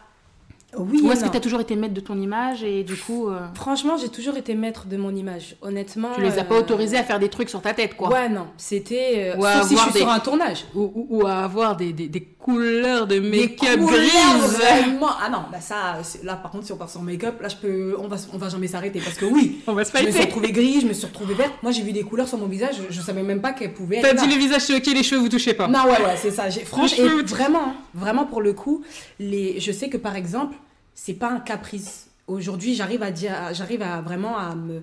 oui. 0.78 1.02
Ou 1.04 1.12
est-ce 1.12 1.24
que 1.26 1.30
tu 1.30 1.38
as 1.38 1.42
toujours 1.42 1.60
été 1.62 1.76
maître 1.76 1.94
de 1.94 2.00
ton 2.00 2.20
image 2.20 2.64
et 2.64 2.84
du 2.84 2.96
coup 2.96 3.30
euh, 3.30 3.40
Franchement, 3.56 3.98
j'ai 3.98 4.10
toujours 4.10 4.38
été 4.38 4.56
maître 4.56 4.88
de 4.88 4.98
mon 4.98 5.14
image. 5.16 5.56
Honnêtement. 5.62 6.10
tu 6.16 6.22
les 6.22 6.40
as 6.40 6.44
pas 6.44 6.56
euh, 6.56 6.60
autorisés 6.60 6.98
à 6.98 7.04
faire 7.04 7.20
des 7.20 7.30
trucs 7.30 7.50
sur 7.50 7.62
ta 7.62 7.74
tête, 7.74 7.96
quoi 7.96 8.10
Ouais, 8.10 8.30
non. 8.30 8.48
C'était. 8.58 9.34
euh, 9.36 9.38
Ou 9.40 9.46
à 9.46 9.64
si 9.64 9.76
je 9.76 9.82
suis 9.82 9.92
des- 9.94 10.00
sur 10.00 10.10
un 10.10 10.20
tournage. 10.20 10.66
ou, 10.76 10.82
ou- 10.82 11.08
ou 11.10 11.28
à 11.28 11.40
avoir 11.40 11.76
des, 11.76 11.92
des, 11.94 12.08
des 12.08 12.22
couleurs 12.22 13.06
de 13.08 13.20
make-up 13.20 13.80
grises. 13.80 14.12
vraiment. 14.58 15.10
Ah 15.24 15.30
non, 15.30 15.40
bah 15.52 15.60
ça, 15.62 15.98
là 16.24 16.36
par 16.36 16.52
contre, 16.52 16.66
si 16.66 16.72
on 16.74 16.78
part 16.78 16.90
sur 16.90 17.02
make-up, 17.02 17.40
là 17.42 17.50
je 17.50 17.56
peux, 17.56 17.96
on 18.00 18.08
va, 18.08 18.16
on 18.34 18.38
va 18.38 18.50
jamais 18.50 18.68
s'arrêter 18.68 19.00
parce 19.00 19.16
que 19.18 19.26
oui, 19.26 19.60
On 19.68 19.74
va 19.74 19.84
se 19.86 19.96
je 19.96 20.06
me 20.06 20.12
suis 20.12 20.22
retrouvée 20.22 20.52
grise, 20.52 20.82
je 20.82 20.88
me 20.88 20.94
suis 20.94 21.06
retrouvée 21.06 21.34
verte. 21.36 21.54
Moi 21.62 21.72
j'ai 21.72 21.84
vu 21.84 21.92
des 21.92 22.02
couleurs 22.04 22.28
sur 22.28 22.38
mon 22.40 22.48
visage, 22.48 22.76
je, 22.90 22.94
je 22.96 23.02
savais 23.02 23.22
même 23.24 23.42
pas 23.42 23.52
qu'elles 23.54 23.74
pouvaient 23.74 23.98
être 23.98 24.16
T'as 24.16 24.26
dit 24.26 24.28
le 24.34 24.40
visage 24.40 24.64
ok, 24.72 24.86
les 24.88 25.04
cheveux 25.04 25.22
vous 25.22 25.30
touchez 25.30 25.54
pas. 25.54 25.68
Non, 25.68 25.84
ouais, 25.84 25.90
ouais, 26.04 26.16
c'est 26.18 26.32
ça. 26.32 26.50
Franchement, 26.66 27.06
vraiment, 27.26 27.74
vraiment 27.94 28.26
pour 28.26 28.42
le 28.42 28.54
coup, 28.54 28.82
les, 29.20 29.60
je 29.60 29.72
sais 29.72 29.90
que 29.90 29.98
par 29.98 30.16
exemple, 30.16 30.56
c'est 31.04 31.14
pas 31.16 31.30
un 31.32 31.40
caprice. 31.40 32.08
Aujourd'hui, 32.28 32.76
j'arrive 32.76 33.02
à 33.02 33.10
dire, 33.12 33.34
j'arrive 33.54 33.82
à 33.82 34.02
vraiment 34.02 34.38
à 34.38 34.54
me, 34.54 34.82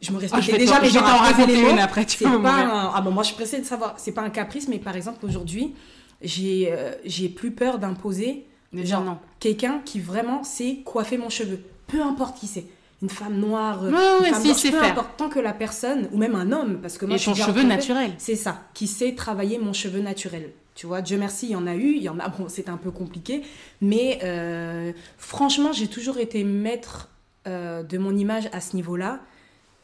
je 0.00 0.10
me 0.10 0.18
Ah, 0.32 0.40
vais 0.40 0.58
déjà, 0.58 0.80
mais 0.80 0.88
je 0.88 0.94
vais 0.94 0.98
t'en 0.98 1.16
raconter 1.18 1.54
les 1.54 1.62
mots. 1.62 1.70
une 1.70 1.78
après, 1.78 2.04
tu 2.04 2.24
pas 2.24 2.28
un- 2.30 2.90
ah 2.92 3.00
bon, 3.00 3.12
moi 3.12 3.22
je 3.22 3.28
suis 3.28 3.36
pressée 3.36 3.60
de 3.60 3.64
savoir. 3.64 3.94
C'est 3.96 4.10
pas 4.10 4.22
un 4.22 4.30
caprice, 4.30 4.66
mais 4.66 4.78
par 4.80 4.96
exemple 4.96 5.24
aujourd'hui, 5.24 5.72
j'ai, 6.20 6.68
euh, 6.72 6.90
j'ai 7.04 7.28
plus 7.28 7.52
peur 7.52 7.78
d'imposer 7.78 8.44
Genre, 8.74 9.04
non. 9.04 9.18
quelqu'un 9.38 9.80
qui 9.84 10.00
vraiment 10.00 10.42
sait 10.42 10.78
coiffer 10.84 11.16
mon 11.18 11.28
cheveu. 11.28 11.60
Peu 11.86 12.02
importe 12.02 12.38
qui 12.40 12.46
c'est. 12.48 12.64
Une 13.00 13.10
femme 13.10 13.36
noire, 13.38 13.82
Ouais, 13.82 13.88
une 13.90 13.94
ouais, 14.24 14.30
femme 14.30 14.42
si, 14.42 14.54
sait 14.54 14.70
peu 14.72 14.78
faire. 14.80 14.92
importe. 14.92 15.16
Tant 15.16 15.28
que 15.28 15.38
la 15.40 15.52
personne, 15.52 16.08
ou 16.12 16.18
même 16.18 16.34
un 16.34 16.50
homme, 16.52 16.78
parce 16.80 16.98
que 16.98 17.04
moi 17.06 17.14
Et 17.14 17.18
je 17.18 17.30
suis 17.30 17.40
cheveu 17.42 17.62
naturel. 17.62 18.12
C'est 18.18 18.36
ça, 18.36 18.62
qui 18.74 18.86
sait 18.88 19.14
travailler 19.14 19.58
mon 19.58 19.72
cheveu 19.72 20.00
naturel. 20.00 20.50
Tu 20.74 20.86
vois, 20.86 21.02
Dieu 21.02 21.18
merci, 21.18 21.46
il 21.46 21.52
y 21.52 21.56
en 21.56 21.66
a 21.66 21.74
eu, 21.74 21.94
il 21.96 22.02
y 22.02 22.08
en 22.08 22.18
a, 22.18 22.28
bon, 22.38 22.46
c'est 22.48 22.68
un 22.68 22.76
peu 22.78 22.90
compliqué, 22.90 23.42
mais 23.80 24.18
euh, 24.24 24.92
franchement, 25.18 25.72
j'ai 25.72 25.86
toujours 25.88 26.18
été 26.18 26.44
maître 26.44 27.08
euh, 27.46 27.82
de 27.82 27.98
mon 27.98 28.16
image 28.16 28.48
à 28.52 28.60
ce 28.60 28.76
niveau-là. 28.76 29.20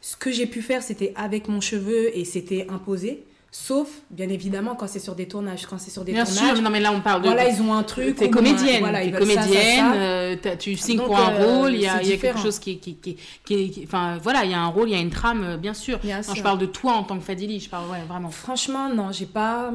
Ce 0.01 0.17
que 0.17 0.31
j'ai 0.31 0.47
pu 0.47 0.63
faire, 0.63 0.83
c'était 0.83 1.13
avec 1.17 1.49
mon 1.49 1.61
cheveu 1.61 2.17
et 2.17 2.25
c'était 2.25 2.67
imposé. 2.71 3.25
Sauf, 3.51 3.89
bien 4.11 4.29
évidemment, 4.29 4.75
quand 4.75 4.87
c'est 4.87 4.99
sur 4.99 5.15
des 5.15 5.27
tournages. 5.27 5.65
Quand 5.67 5.79
c'est 5.79 5.91
sur 5.91 6.05
des 6.05 6.13
Bien 6.13 6.25
tournages, 6.27 6.55
sûr, 6.57 6.63
non 6.63 6.69
mais 6.69 6.81
là 6.81 6.93
on 6.93 7.01
parle 7.01 7.23
de. 7.23 7.29
voilà, 7.29 7.49
ils 7.49 7.63
ont 7.63 7.73
un 7.73 7.83
truc. 7.83 8.15
T'es 8.17 8.29
comédienne, 8.29 8.81
voilà, 8.81 9.01
t'es 9.03 9.11
veulent 9.11 9.27
ça, 9.27 9.35
ça, 9.37 9.41
comédienne, 9.41 9.77
ça. 9.77 9.93
euh, 9.95 10.37
t'as- 10.41 10.57
tu 10.57 10.77
signes 10.77 10.99
Donc, 10.99 11.07
pour 11.07 11.19
un 11.19 11.33
euh, 11.33 11.47
rôle, 11.61 11.73
il 11.75 11.81
y 11.81 11.87
a, 11.89 12.03
y 12.03 12.19
quelque 12.19 12.39
chose 12.39 12.59
qui, 12.59 12.79
qui, 12.79 12.97
qui, 12.97 13.17
qui- 13.47 13.71
qui- 13.71 13.85
Enfin 13.85 14.19
voilà, 14.23 14.45
il 14.45 14.51
y 14.51 14.55
a 14.55 14.61
un 14.61 14.67
rôle, 14.67 14.91
il 14.91 14.93
y 14.93 14.99
a 14.99 15.01
une 15.01 15.09
trame, 15.09 15.57
bien 15.57 15.73
sûr. 15.73 15.99
Bien 16.01 16.19
Non, 16.19 16.23
sûr. 16.25 16.35
je 16.37 16.43
parle 16.43 16.59
de 16.59 16.67
toi 16.67 16.93
en 16.93 17.05
tant 17.05 17.17
que 17.19 17.25
Fadili, 17.25 17.59
je 17.59 17.71
parle 17.71 17.91
ouais, 17.91 18.03
vraiment. 18.07 18.29
Franchement, 18.31 18.91
non, 18.95 19.13
j'ai 19.13 19.27
pas. 19.27 19.73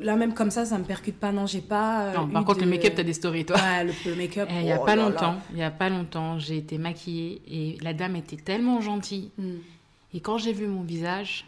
Là, 0.00 0.16
même 0.16 0.32
comme 0.34 0.50
ça, 0.50 0.64
ça 0.64 0.78
me 0.78 0.84
percute 0.84 1.16
pas. 1.20 1.30
Non, 1.30 1.46
j'ai 1.46 1.60
pas. 1.60 2.02
euh, 2.04 2.14
Non, 2.16 2.26
par 2.28 2.44
contre, 2.44 2.60
de- 2.60 2.64
le 2.64 2.70
make-up, 2.70 2.94
t'as 2.96 3.02
des 3.02 3.12
stories, 3.12 3.44
toi. 3.44 3.56
Ouais, 3.56 3.84
le, 3.84 3.92
le 4.06 4.16
make-up. 4.16 4.48
Eh, 4.50 4.60
Il 4.62 4.66
y 4.66 4.72
a 4.72 4.78
oh 4.80 4.84
pas 4.84 4.96
là 4.96 5.02
longtemps, 5.08 5.36
il 5.52 5.58
y 5.58 5.62
a 5.62 5.70
pas 5.70 5.88
longtemps, 5.90 6.38
j'ai 6.38 6.56
été 6.56 6.78
maquillée 6.78 7.42
et 7.48 7.76
la 7.82 7.92
dame 7.92 8.16
était 8.16 8.36
tellement 8.36 8.80
gentille. 8.80 9.30
Hmm. 9.38 9.56
Et 10.14 10.20
quand 10.20 10.38
j'ai 10.38 10.52
vu 10.54 10.66
mon 10.66 10.82
visage, 10.82 11.44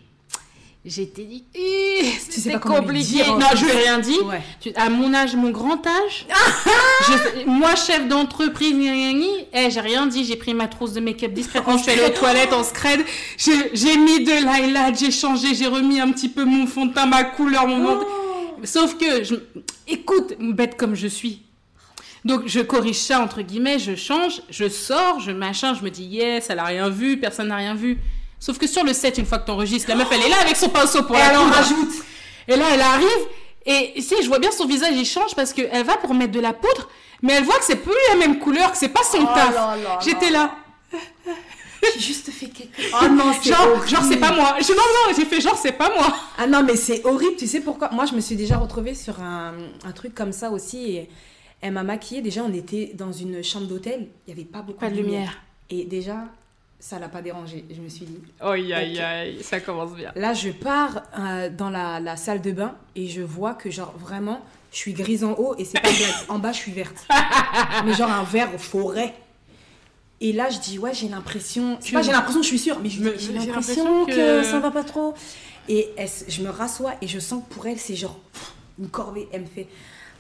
j'étais 0.85 1.25
dit, 1.25 1.45
sais 1.55 2.41
c'est 2.41 2.61
compliqué. 2.61 3.05
dire, 3.25 3.37
non, 3.39 3.47
je 3.55 3.65
lui 3.65 3.71
ai 3.73 3.77
rien 3.77 3.99
dit. 3.99 4.19
Ouais. 4.21 4.43
À 4.77 4.89
mon 4.91 5.15
âge, 5.15 5.35
mon 5.35 5.51
grand 5.51 5.85
âge, 5.87 6.27
je- 7.09 7.47
moi, 7.47 7.75
chef 7.75 8.07
d'entreprise, 8.09 8.75
eh, 9.55 9.71
j'ai 9.71 9.81
rien 9.81 10.07
dit. 10.07 10.25
J'ai 10.25 10.37
pris 10.37 10.53
ma 10.55 10.69
trousse 10.69 10.93
de 10.93 11.01
make-up 11.01 11.33
discrètement. 11.33 11.79
Je 11.79 11.85
suis 11.85 11.93
allée 11.93 12.05
aux 12.05 12.11
toilettes 12.19 12.53
en 12.53 12.63
scred. 12.65 13.01
J'ai 13.39 13.71
j'ai 13.75 13.97
mis 13.97 14.25
de 14.25 14.31
l'highlight, 14.45 14.99
j'ai 14.99 15.11
changé, 15.11 15.55
j'ai 15.55 15.67
remis 15.69 16.01
un 16.01 16.11
petit 16.13 16.29
peu 16.29 16.45
mon 16.45 16.67
fond 16.67 16.87
de 16.87 16.93
teint, 16.93 17.07
ma 17.07 17.25
couleur, 17.25 17.67
mon 17.67 17.83
Oh. 17.95 18.05
Sauf 18.65 18.97
que, 18.97 19.25
je... 19.25 19.35
écoute, 19.87 20.35
bête 20.39 20.77
comme 20.77 20.95
je 20.95 21.07
suis. 21.07 21.43
Donc, 22.25 22.43
je 22.47 22.61
corrige 22.61 22.99
ça, 22.99 23.21
entre 23.21 23.43
guillemets, 23.43 23.79
je 23.79 23.97
change, 23.97 24.43
je 24.49 24.69
sors, 24.69 25.19
je 25.21 25.33
machin, 25.33 25.75
je 25.75 25.83
me 25.83 25.91
dis, 25.91 26.05
yes, 26.05 26.51
elle 26.51 26.61
a 26.61 26.65
rien 26.65 26.89
vu, 26.89 27.19
personne 27.19 27.49
n'a 27.49 27.57
rien 27.57 27.75
vu. 27.75 27.99
Sauf 28.39 28.59
que 28.59 28.67
sur 28.67 28.85
le 28.85 28.93
set, 28.93 29.19
une 29.19 29.27
fois 29.27 29.39
que 29.39 29.47
t'enregistres, 29.47 29.89
la 29.89 29.97
meuf, 29.97 30.09
elle 30.13 30.23
est 30.23 30.29
là 30.29 30.41
avec 30.41 30.57
son 30.57 30.69
pinceau 30.69 31.03
pour 31.03 31.17
Et 31.17 31.19
la 31.19 31.31
elle 31.31 31.37
en 31.37 31.45
rajoute. 31.45 31.93
Et 32.49 32.57
là, 32.57 32.65
elle 32.73 32.81
arrive, 32.81 33.27
et 33.67 33.93
tu 33.95 34.03
sais, 34.03 34.23
je 34.23 34.29
vois 34.29 34.39
bien 34.39 34.51
son 34.51 34.67
visage, 34.67 34.95
il 34.95 35.05
change 35.05 35.35
parce 35.35 35.53
qu'elle 35.53 35.85
va 35.85 35.97
pour 35.97 36.15
mettre 36.15 36.33
de 36.33 36.41
la 36.41 36.53
poudre, 36.53 36.89
mais 37.23 37.35
elle 37.35 37.45
voit 37.45 37.59
que 37.59 37.65
c'est 37.65 37.77
plus 37.77 37.93
la 38.11 38.17
même 38.17 38.39
couleur, 38.39 38.73
que 38.73 38.79
c'est 38.79 38.89
pas 38.89 39.05
son 39.05 39.23
Oh 39.23 39.27
taf. 39.35 40.05
J'étais 40.05 40.31
là. 40.31 40.57
J'ai 41.95 42.01
juste 42.01 42.31
fait 42.31 42.47
quelque 42.47 42.81
chose. 42.81 42.93
Oh 43.03 43.09
non, 43.09 43.33
c'est 43.41 43.51
Genre, 43.51 43.87
genre 43.87 44.03
c'est 44.05 44.17
pas 44.19 44.33
moi. 44.33 44.57
Je, 44.61 44.73
non, 44.73 44.77
non, 44.79 45.15
j'ai 45.17 45.25
fait 45.25 45.41
genre, 45.41 45.57
c'est 45.57 45.73
pas 45.73 45.93
moi. 45.95 46.15
Ah 46.39 46.47
non, 46.47 46.63
mais 46.63 46.77
c'est 46.77 47.05
horrible. 47.05 47.37
Tu 47.37 47.47
sais 47.47 47.61
pourquoi? 47.61 47.91
Moi, 47.91 48.07
je 48.07 48.15
me 48.15 48.21
suis 48.21 48.37
déjà 48.37 48.57
retrouvée 48.59 48.95
sur 48.95 49.21
un, 49.21 49.55
un 49.85 49.93
truc 49.93 50.15
comme 50.15 50.33
ça 50.33 50.51
aussi. 50.51 50.97
Et 50.97 51.09
elle 51.61 51.73
m'a 51.73 51.83
maquillée. 51.83 52.23
Déjà, 52.23 52.43
on 52.45 52.53
était 52.53 52.93
dans 52.95 53.13
une 53.13 53.43
chambre 53.43 53.67
d'hôtel. 53.67 54.09
Il 54.27 54.35
n'y 54.35 54.41
avait 54.41 54.49
pas 54.49 54.63
beaucoup 54.63 54.81
Pas 54.81 54.91
de 54.91 54.97
lumière. 54.97 55.41
Et 55.71 55.85
déjà, 55.85 56.25
ça 56.79 56.99
l'a 56.99 57.09
pas 57.09 57.23
dérangé. 57.23 57.65
Je 57.75 57.81
me 57.81 57.89
suis 57.89 58.05
dit. 58.07 58.19
Aïe, 58.41 58.73
aïe, 58.73 58.99
aïe, 59.01 59.43
ça 59.43 59.61
commence 59.61 59.95
bien. 59.95 60.13
Là, 60.17 60.35
je 60.35 60.51
pars 60.51 61.03
euh, 61.19 61.49
dans 61.51 61.71
la, 61.71 61.99
la 62.01 62.17
salle 62.17 62.43
de 62.43 62.53
bain 62.53 62.75
et 62.97 63.09
je 63.09 63.23
vois 63.23 63.55
que, 63.55 63.71
genre, 63.71 63.95
vraiment, 63.99 64.41
je 64.73 64.79
suis 64.79 64.93
grise 64.93 65.25
en 65.25 65.33
haut 65.33 65.55
et 65.59 65.65
c'est 65.65 65.81
pas 65.81 65.91
glace. 65.93 66.25
En 66.29 66.39
bas, 66.39 66.53
je 66.53 66.59
suis 66.59 66.73
verte. 66.73 67.07
Mais 67.85 67.93
genre 67.95 68.11
un 68.11 68.25
vert 68.25 68.51
forêt. 68.59 69.15
Et 70.25 70.33
là, 70.33 70.49
je 70.51 70.59
dis, 70.61 70.79
ouais, 70.79 70.95
j'ai 70.95 71.09
l'impression. 71.09 71.77
C'est 71.81 71.93
pas 71.93 72.03
j'ai 72.03 72.13
l'impression, 72.13 72.43
je 72.43 72.47
suis 72.47 72.59
sûre, 72.59 72.79
mais 72.81 72.89
j'ai 72.89 73.01
l'impression 73.33 74.07
que... 74.07 74.13
que- 74.13 74.45
ça 74.45 74.61
va 74.61 74.71
pas 74.71 74.85
trop. 74.85 75.15
Et 75.69 75.91
elle 75.97 76.09
je 76.29 76.43
me 76.43 76.49
rassois 76.51 76.93
et 77.03 77.09
je 77.09 77.19
sens 77.19 77.43
que 77.49 77.53
pour 77.55 77.67
elle, 77.67 77.79
c'est 77.79 77.97
genre 77.97 78.19
une 78.79 78.89
corvée. 78.89 79.29
Elle 79.33 79.43
me 79.43 79.47
fait. 79.47 79.67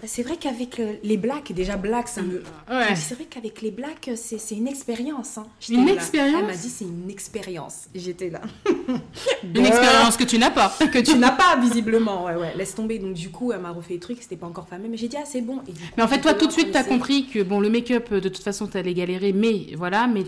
Bah, 0.02 0.09
C'est 0.11 0.23
vrai 0.25 0.37
qu'avec 0.37 0.82
les 1.04 1.16
blacks, 1.16 1.52
déjà 1.52 1.76
black, 1.76 2.09
ça 2.09 2.23
me. 2.23 2.42
Ouais. 2.68 2.97
C'est 2.97 3.14
vrai 3.14 3.25
qu'avec 3.25 3.62
les 3.62 3.71
blacks, 3.71 4.11
c'est 4.16 4.54
une 4.56 4.66
expérience. 4.66 5.38
hein. 5.38 5.47
Une 5.71 5.87
là. 5.87 5.92
expérience 5.94 6.40
Elle 6.40 6.47
m'a 6.47 6.52
dit, 6.61 6.68
c'est 6.68 6.85
une 6.85 7.09
expérience. 7.09 7.85
J'étais 7.94 8.28
là. 8.30 8.40
Une 9.44 9.64
expérience 9.66 10.16
que 10.16 10.25
tu 10.25 10.38
n'as 10.38 10.50
pas. 10.50 10.73
que 10.92 10.99
tu 10.99 11.16
n'as 11.16 11.30
pas 11.30 11.56
visiblement. 11.61 12.25
Ouais, 12.25 12.35
ouais, 12.35 12.52
laisse 12.56 12.75
tomber. 12.75 12.99
Donc, 12.99 13.14
du 13.14 13.30
coup, 13.30 13.52
elle 13.52 13.61
m'a 13.61 13.71
refait 13.71 13.94
le 13.94 14.00
truc, 14.00 14.18
c'était 14.21 14.37
pas 14.37 14.47
encore 14.47 14.68
fameux. 14.68 14.88
Mais 14.88 14.97
j'ai 14.97 15.09
dit, 15.09 15.16
ah, 15.18 15.25
c'est 15.25 15.40
bon. 15.40 15.61
Et 15.68 15.73
du 15.73 15.78
coup, 15.80 15.87
Mais 15.97 16.02
en 16.02 16.09
fait, 16.09 16.21
toi, 16.21 16.35
tout 16.35 16.47
de 16.47 16.52
suite, 16.52 16.71
train 16.73 16.80
d'essayer. 16.82 16.97
compris 16.99 17.26
que 17.26 17.42
bon, 17.42 17.61
le 17.61 17.71
make-up, 17.71 18.12
de 18.12 18.28
toute 18.28 18.42
façon, 18.42 18.66
t'allais 18.66 18.94
galérer, 18.94 19.32
mais 19.32 19.66
voilà, 19.76 20.06
mais 20.06 20.25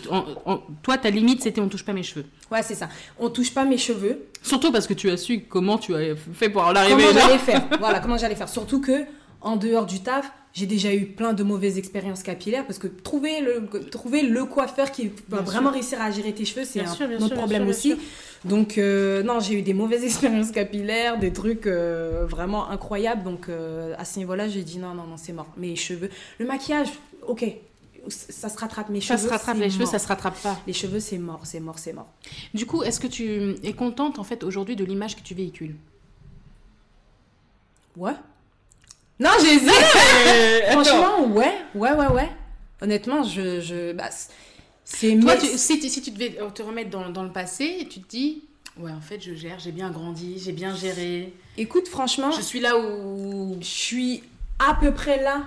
toi, 0.83 0.99
ta 0.99 1.11
limite, 1.11 1.43
c'était 1.43 1.61
on 1.61 1.69
touche 1.69 1.85
pas 1.85 1.93
mes 1.93 2.03
cheveux. 2.03 2.25
Ouais, 2.51 2.63
c'est 2.63 2.75
ça. 2.75 2.89
On 3.19 3.31
touche 3.31 3.53
pas 3.53 3.65
mes 3.65 3.79
cheveux. 3.79 4.27
Surtout 4.43 4.71
parce 4.71 4.87
que 4.87 4.95
tu 4.95 5.11
as 5.11 5.17
su 5.17 5.41
comment 5.49 5.79
tu 5.79 5.95
as 5.95 6.15
fait 6.35 6.49
pour 6.51 6.63
en 6.63 6.75
arriver 6.75 7.03
comment 7.09 7.19
j'allais 7.21 7.39
faire 7.39 7.67
Voilà, 7.81 8.01
comment 8.01 8.19
j'allais 8.19 8.35
faire. 8.35 8.49
Surtout 8.49 8.81
que, 8.81 9.05
en 9.45 9.57
dehors 9.57 9.87
du 9.87 10.01
taf, 10.01 10.33
j'ai 10.53 10.67
déjà 10.67 10.95
eu 10.95 11.07
plein 11.07 11.33
de 11.33 11.43
mauvaises 11.43 11.79
expériences 11.79 12.23
capillaires 12.23 12.65
parce 12.67 12.79
que 12.79 12.87
trouver 12.87 13.41
le, 13.41 13.67
trouver 13.91 14.23
le 14.23 14.45
coiffeur 14.45 14.91
qui 14.93 15.09
va 15.29 15.39
Bien 15.39 15.41
vraiment 15.43 15.69
sûr. 15.71 15.75
réussir 15.75 16.01
à 16.01 16.11
gérer 16.11 16.33
tes 16.33 16.45
cheveux, 16.45 16.65
c'est 16.65 16.81
un 16.81 16.87
sûr, 16.93 17.09
autre 17.11 17.27
sûr, 17.27 17.37
problème 17.37 17.69
aussi. 17.69 17.97
Donc, 18.45 18.79
euh, 18.79 19.23
non, 19.23 19.41
j'ai 19.41 19.55
eu 19.55 19.63
des 19.63 19.75
mauvaises 19.75 20.05
expériences 20.11 20.51
capillaires, 20.51 21.19
des 21.19 21.33
trucs 21.33 21.67
euh, 21.67 22.25
vraiment 22.29 22.71
incroyables. 22.71 23.23
Donc, 23.25 23.49
euh, 23.49 23.95
à 23.99 24.05
ce 24.05 24.19
niveau-là, 24.19 24.49
j'ai 24.49 24.63
dit 24.63 24.79
non, 24.79 24.95
non, 24.95 25.05
non, 25.07 25.17
c'est 25.17 25.33
mort. 25.33 25.49
Mes 25.57 25.77
cheveux, 25.77 26.11
le 26.39 26.47
maquillage, 26.47 26.89
ok, 27.27 27.45
ça 28.09 28.49
se 28.49 28.57
rattrape. 28.59 28.91
Mes 28.91 29.01
Ça 29.01 29.17
cheveux, 29.17 29.27
se 29.29 29.33
rattrape, 29.33 29.59
les 29.59 29.71
cheveux, 29.71 29.87
ça 29.87 29.99
se 29.99 30.07
rattrape 30.07 30.41
pas. 30.41 30.59
Les 30.67 30.73
cheveux, 30.73 31.01
c'est 31.01 31.19
mort, 31.19 31.41
c'est 31.45 31.61
mort, 31.61 31.79
c'est 31.79 31.93
mort. 31.93 32.09
Du 32.53 32.65
coup, 32.65 32.83
est-ce 32.83 33.01
que 33.01 33.07
tu 33.09 33.57
es 33.63 33.73
contente 33.73 34.19
en 34.19 34.25
fait 34.25 34.45
aujourd'hui 34.45 34.77
de 34.77 34.85
l'image 34.85 35.17
que 35.17 35.23
tu 35.23 35.35
véhicules? 35.35 35.75
Ouais. 37.97 38.13
Non, 39.21 39.31
j'hésite. 39.41 39.71
Franchement, 40.73 41.27
ouais, 41.29 41.53
ouais, 41.75 41.93
ouais, 41.93 42.07
ouais. 42.09 42.29
Honnêtement, 42.83 43.23
je, 43.23 43.61
je, 43.61 43.93
bah, 43.93 44.11
c'est 44.85 45.19
Toi, 45.21 45.37
tu- 45.37 45.47
si, 45.57 45.79
tu- 45.81 45.89
si 45.89 46.03
tu 46.03 46.11
devais 46.11 46.37
te 46.55 46.63
remettre 46.63 46.91
dans, 46.91 47.09
dans 47.11 47.23
le 47.23 47.31
passé, 47.33 47.87
tu 47.91 48.01
te 48.01 48.09
dis, 48.09 48.43
ouais, 48.79 48.91
en 48.91 49.01
fait, 49.01 49.21
je 49.21 49.35
gère, 49.35 49.59
j'ai 49.59 49.73
bien 49.73 49.91
grandi, 49.91 50.39
j'ai 50.45 50.53
bien 50.53 50.75
géré, 50.75 51.33
Écoute, 51.57 51.87
franchement, 51.89 52.33
je 52.33 52.41
suis 52.43 52.59
là 52.61 52.77
où. 52.77 53.57
je 53.61 53.67
suis 53.67 54.25
à 54.59 54.75
peu 54.75 54.93
près 54.93 55.23
là 55.23 55.45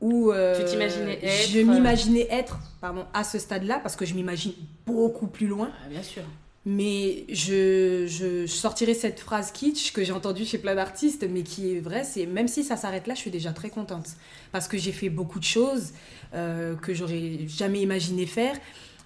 où 0.00 0.30
euh, 0.30 0.56
Tu 0.56 0.64
t'imaginais 0.64 1.18
être. 1.22 1.48
Je 1.50 1.58
m'imaginais 1.60 2.28
être, 2.30 2.58
pardon, 2.80 3.04
à 3.12 3.24
ce 3.24 3.38
stade-là, 3.40 3.80
parce 3.82 3.96
que 3.96 4.06
je 4.06 4.14
m'imagine 4.14 4.52
beaucoup 4.86 5.26
plus 5.26 5.48
loin. 5.48 5.70
Ah, 5.84 5.88
bien 5.90 6.02
sûr. 6.04 6.22
Mais 6.70 7.24
je, 7.30 8.04
je 8.06 8.44
sortirai 8.46 8.92
cette 8.92 9.20
phrase 9.20 9.52
kitsch 9.52 9.90
que 9.90 10.04
j'ai 10.04 10.12
entendue 10.12 10.44
chez 10.44 10.58
plein 10.58 10.74
d'artistes, 10.74 11.24
mais 11.30 11.42
qui 11.42 11.74
est 11.74 11.80
vraie, 11.80 12.04
c'est 12.04 12.26
même 12.26 12.46
si 12.46 12.62
ça 12.62 12.76
s'arrête 12.76 13.06
là, 13.06 13.14
je 13.14 13.20
suis 13.20 13.30
déjà 13.30 13.52
très 13.52 13.70
contente. 13.70 14.08
Parce 14.52 14.68
que 14.68 14.76
j'ai 14.76 14.92
fait 14.92 15.08
beaucoup 15.08 15.38
de 15.38 15.44
choses 15.44 15.94
euh, 16.34 16.76
que 16.76 16.92
j'aurais 16.92 17.38
jamais 17.46 17.80
imaginé 17.80 18.26
faire. 18.26 18.54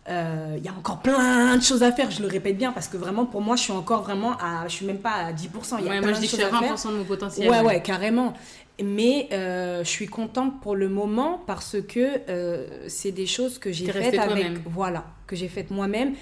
Euh, 0.08 0.56
Il 0.58 0.64
y 0.64 0.68
a 0.68 0.72
encore 0.72 1.02
plein 1.02 1.56
de 1.56 1.62
choses 1.62 1.84
à 1.84 1.92
faire, 1.92 2.10
je 2.10 2.20
le 2.22 2.26
répète 2.26 2.58
bien, 2.58 2.72
parce 2.72 2.88
que 2.88 2.96
vraiment, 2.96 3.26
pour 3.26 3.40
moi, 3.40 3.54
je 3.54 3.62
suis 3.62 3.72
encore 3.72 4.02
vraiment 4.02 4.32
à... 4.40 4.66
Je 4.66 4.72
suis 4.74 4.86
même 4.86 4.98
pas 4.98 5.12
à 5.12 5.32
10%, 5.32 5.36
il 5.78 5.84
y 5.84 5.88
a 5.88 5.92
Ouais, 5.92 5.98
plein 5.98 6.00
moi, 6.00 6.12
je 6.14 6.18
dis 6.20 6.26
que 6.26 6.32
je 6.32 6.36
suis 6.36 6.42
à 6.42 6.48
à 6.48 6.58
faire. 6.58 6.74
20% 6.74 6.88
de 6.90 6.96
mon 6.96 7.04
potentiel. 7.04 7.48
Ouais, 7.48 7.60
ouais, 7.60 7.80
carrément. 7.80 8.34
Mais 8.82 9.28
euh, 9.30 9.84
je 9.84 9.88
suis 9.88 10.06
contente 10.08 10.60
pour 10.62 10.74
le 10.74 10.88
moment 10.88 11.40
parce 11.46 11.76
que 11.80 12.20
euh, 12.28 12.66
c'est 12.88 13.12
des 13.12 13.26
choses 13.26 13.60
que 13.60 13.70
j'ai 13.70 13.84
T'es 13.84 13.92
faites 13.92 14.18
avec, 14.18 14.66
voilà, 14.66 15.04
que 15.28 15.36
j'ai 15.36 15.46
faites 15.46 15.70
moi-même. 15.70 16.14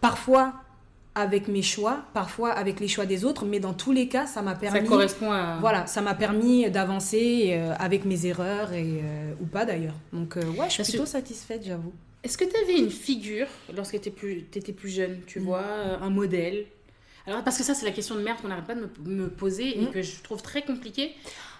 Parfois 0.00 0.54
avec 1.14 1.48
mes 1.48 1.62
choix, 1.62 2.04
parfois 2.14 2.50
avec 2.52 2.78
les 2.80 2.86
choix 2.88 3.04
des 3.06 3.24
autres, 3.24 3.44
mais 3.44 3.58
dans 3.60 3.72
tous 3.74 3.92
les 3.92 4.06
cas, 4.08 4.26
ça 4.26 4.42
m'a 4.42 4.54
Ça 4.54 4.60
permis, 4.60 4.88
correspond 4.88 5.32
à. 5.32 5.58
voilà, 5.60 5.86
ça 5.86 6.00
m'a 6.02 6.14
permis 6.14 6.70
d'avancer 6.70 7.50
euh, 7.54 7.74
avec 7.78 8.04
mes 8.04 8.26
erreurs 8.26 8.72
et 8.72 9.00
euh, 9.02 9.32
ou 9.40 9.46
pas 9.46 9.64
d'ailleurs. 9.64 9.94
Donc 10.12 10.36
euh, 10.36 10.42
ouais, 10.42 10.66
je 10.66 10.70
suis 10.70 10.76
Parce 10.78 10.88
que- 10.88 10.92
plutôt 10.92 11.06
satisfaite, 11.06 11.62
j'avoue. 11.64 11.92
Est-ce 12.22 12.36
que 12.38 12.44
tu 12.44 12.54
avais 12.62 12.78
une 12.78 12.90
figure 12.90 13.46
lorsque 13.74 13.98
tu 14.00 14.08
étais 14.54 14.72
plus, 14.72 14.88
jeune, 14.88 15.20
tu 15.26 15.40
Mm. 15.40 15.44
vois, 15.44 15.64
un 16.00 16.10
modèle? 16.10 16.66
Alors, 17.26 17.42
parce 17.44 17.56
que 17.58 17.64
ça, 17.64 17.74
c'est 17.74 17.86
la 17.86 17.92
question 17.92 18.14
de 18.14 18.20
merde 18.22 18.38
qu'on 18.42 18.48
n'arrête 18.48 18.66
pas 18.66 18.74
de 18.74 18.88
me, 19.04 19.24
me 19.24 19.28
poser 19.30 19.78
et 19.78 19.82
Mm. 19.86 19.90
que 19.90 20.02
je 20.02 20.20
trouve 20.22 20.42
très 20.42 20.62
compliquée. 20.62 21.12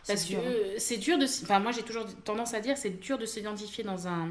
Parce 0.06 0.20
C'est 0.20 0.34
que 0.34 0.40
dur, 0.40 0.42
hein. 0.46 0.74
c'est 0.78 0.96
dur 0.96 1.18
de. 1.18 1.24
Enfin, 1.24 1.60
moi, 1.60 1.72
j'ai 1.72 1.82
toujours 1.82 2.06
tendance 2.24 2.54
à 2.54 2.60
dire 2.60 2.76
c'est 2.76 3.00
dur 3.00 3.18
de 3.18 3.26
s'identifier 3.26 3.84
dans 3.84 4.06
un. 4.06 4.28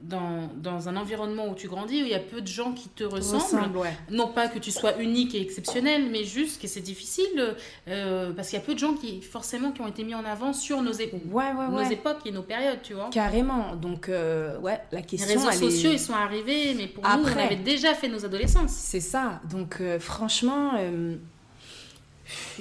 Dans, 0.00 0.48
dans 0.54 0.88
un 0.88 0.94
environnement 0.96 1.48
où 1.48 1.56
tu 1.56 1.66
grandis, 1.66 2.02
où 2.02 2.04
il 2.04 2.10
y 2.12 2.14
a 2.14 2.20
peu 2.20 2.40
de 2.40 2.46
gens 2.46 2.72
qui 2.72 2.88
te 2.88 3.02
ressemblent. 3.02 3.42
Ressemble, 3.42 3.76
ouais. 3.78 3.92
Non 4.12 4.28
pas 4.28 4.46
que 4.46 4.60
tu 4.60 4.70
sois 4.70 4.96
unique 5.00 5.34
et 5.34 5.40
exceptionnel, 5.40 6.08
mais 6.08 6.22
juste 6.22 6.62
que 6.62 6.68
c'est 6.68 6.80
difficile 6.82 7.56
euh, 7.88 8.32
parce 8.32 8.48
qu'il 8.50 8.58
y 8.60 8.62
a 8.62 8.64
peu 8.64 8.74
de 8.74 8.78
gens 8.78 8.94
qui, 8.94 9.20
forcément, 9.20 9.72
qui 9.72 9.80
ont 9.80 9.88
été 9.88 10.04
mis 10.04 10.14
en 10.14 10.24
avant 10.24 10.52
sur 10.52 10.82
nos, 10.82 10.92
ép- 10.92 11.14
Ouais, 11.32 11.46
ouais, 11.52 11.68
nos 11.68 11.90
époques 11.90 12.20
et 12.26 12.30
nos 12.30 12.44
périodes, 12.44 12.78
tu 12.80 12.94
vois. 12.94 13.08
Carrément. 13.10 13.74
Donc 13.74 14.08
euh, 14.08 14.56
ouais, 14.60 14.80
la 14.92 15.00
Les 15.00 15.04
question 15.04 15.26
réseaux 15.36 15.48
elle 15.50 15.56
est- 15.64 15.70
sociaux, 15.72 15.90
ils 15.92 15.98
sont 15.98 16.14
arrivés, 16.14 16.74
mais 16.74 16.86
pour 16.86 17.02
nous, 17.02 17.24
on 17.24 17.36
avait 17.36 17.56
déjà 17.56 17.92
fait 17.94 18.06
nos 18.08 18.24
adolescences. 18.24 18.70
C'est 18.70 19.00
ça. 19.00 19.40
Donc, 19.50 19.78
euh, 19.80 19.98
franchement, 19.98 20.74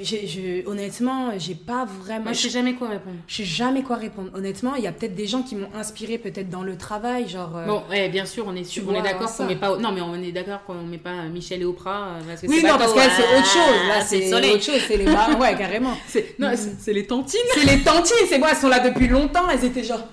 je- 0.02 0.68
honnêtement, 0.68 1.32
j'ai 1.38 1.56
pas 1.56 1.86
vraiment. 1.86 2.26
Moi, 2.26 2.34
je 2.34 2.42
sais 2.42 2.50
jamais 2.50 2.74
quoi 2.76 2.90
répondre. 2.90 3.16
je 3.28 3.36
sais 3.38 3.44
jamais 3.44 3.84
quoi 3.84 3.96
répondre. 3.98 4.30
Honnêtement, 4.34 4.76
il 4.76 4.84
y 4.84 4.88
a 4.88 4.92
peut-être 4.92 5.16
des 5.16 5.28
gens 5.28 5.42
qui 5.44 5.56
m'ont 5.56 5.70
inspiré, 5.76 6.18
peut-être 6.18 6.50
dans 6.50 6.64
le 6.64 6.78
travail, 6.78 7.28
genre. 7.28 7.56
euh, 7.58 7.66
Bon, 7.66 7.84
ouais, 7.90 8.10
bien 8.10 8.26
sûr, 8.26 8.46
on 8.48 8.56
est, 8.56 8.64
sûr, 8.64 8.84
on 8.88 8.94
est 8.94 9.02
d'accord 9.02 9.34
qu'on 9.36 9.46
met 9.46 9.56
pas. 9.56 9.78
Non, 9.78 9.92
mais 9.92 10.02
on 10.02 10.16
est 10.16 10.32
d'accord 10.32 10.64
qu'on 10.66 10.76
met 10.84 10.98
pas 10.98 11.24
Michel 11.24 11.62
et 11.62 11.66
Oprah. 11.66 12.08
euh, 12.16 12.20
Parce 12.28 12.42
que 12.42 12.48
Oui, 12.48 12.64
non, 12.64 12.78
parce 12.78 12.94
qu'elle, 12.94 13.12
c'est 13.12 13.24
ah, 13.34 13.38
autre 13.38 13.48
chose. 13.48 13.88
Là, 13.88 14.02
c'est 14.02 14.34
autre 14.54 14.64
chose. 14.64 14.82
C'est 14.88 14.98
les 14.98 15.06
ouais, 15.40 15.56
carrément. 15.58 15.98
C'est 16.08 16.36
c'est 16.80 16.94
les 16.94 17.06
tantines. 17.06 17.40
C'est 17.54 17.66
les 17.66 17.82
tantines, 17.84 18.16
c'est 18.30 18.38
moi, 18.40 18.50
elles 18.52 18.58
sont 18.58 18.70
là 18.70 18.80
depuis 18.80 19.08
longtemps, 19.08 19.50
elles 19.50 19.66
étaient 19.66 19.84
genre. 19.84 20.08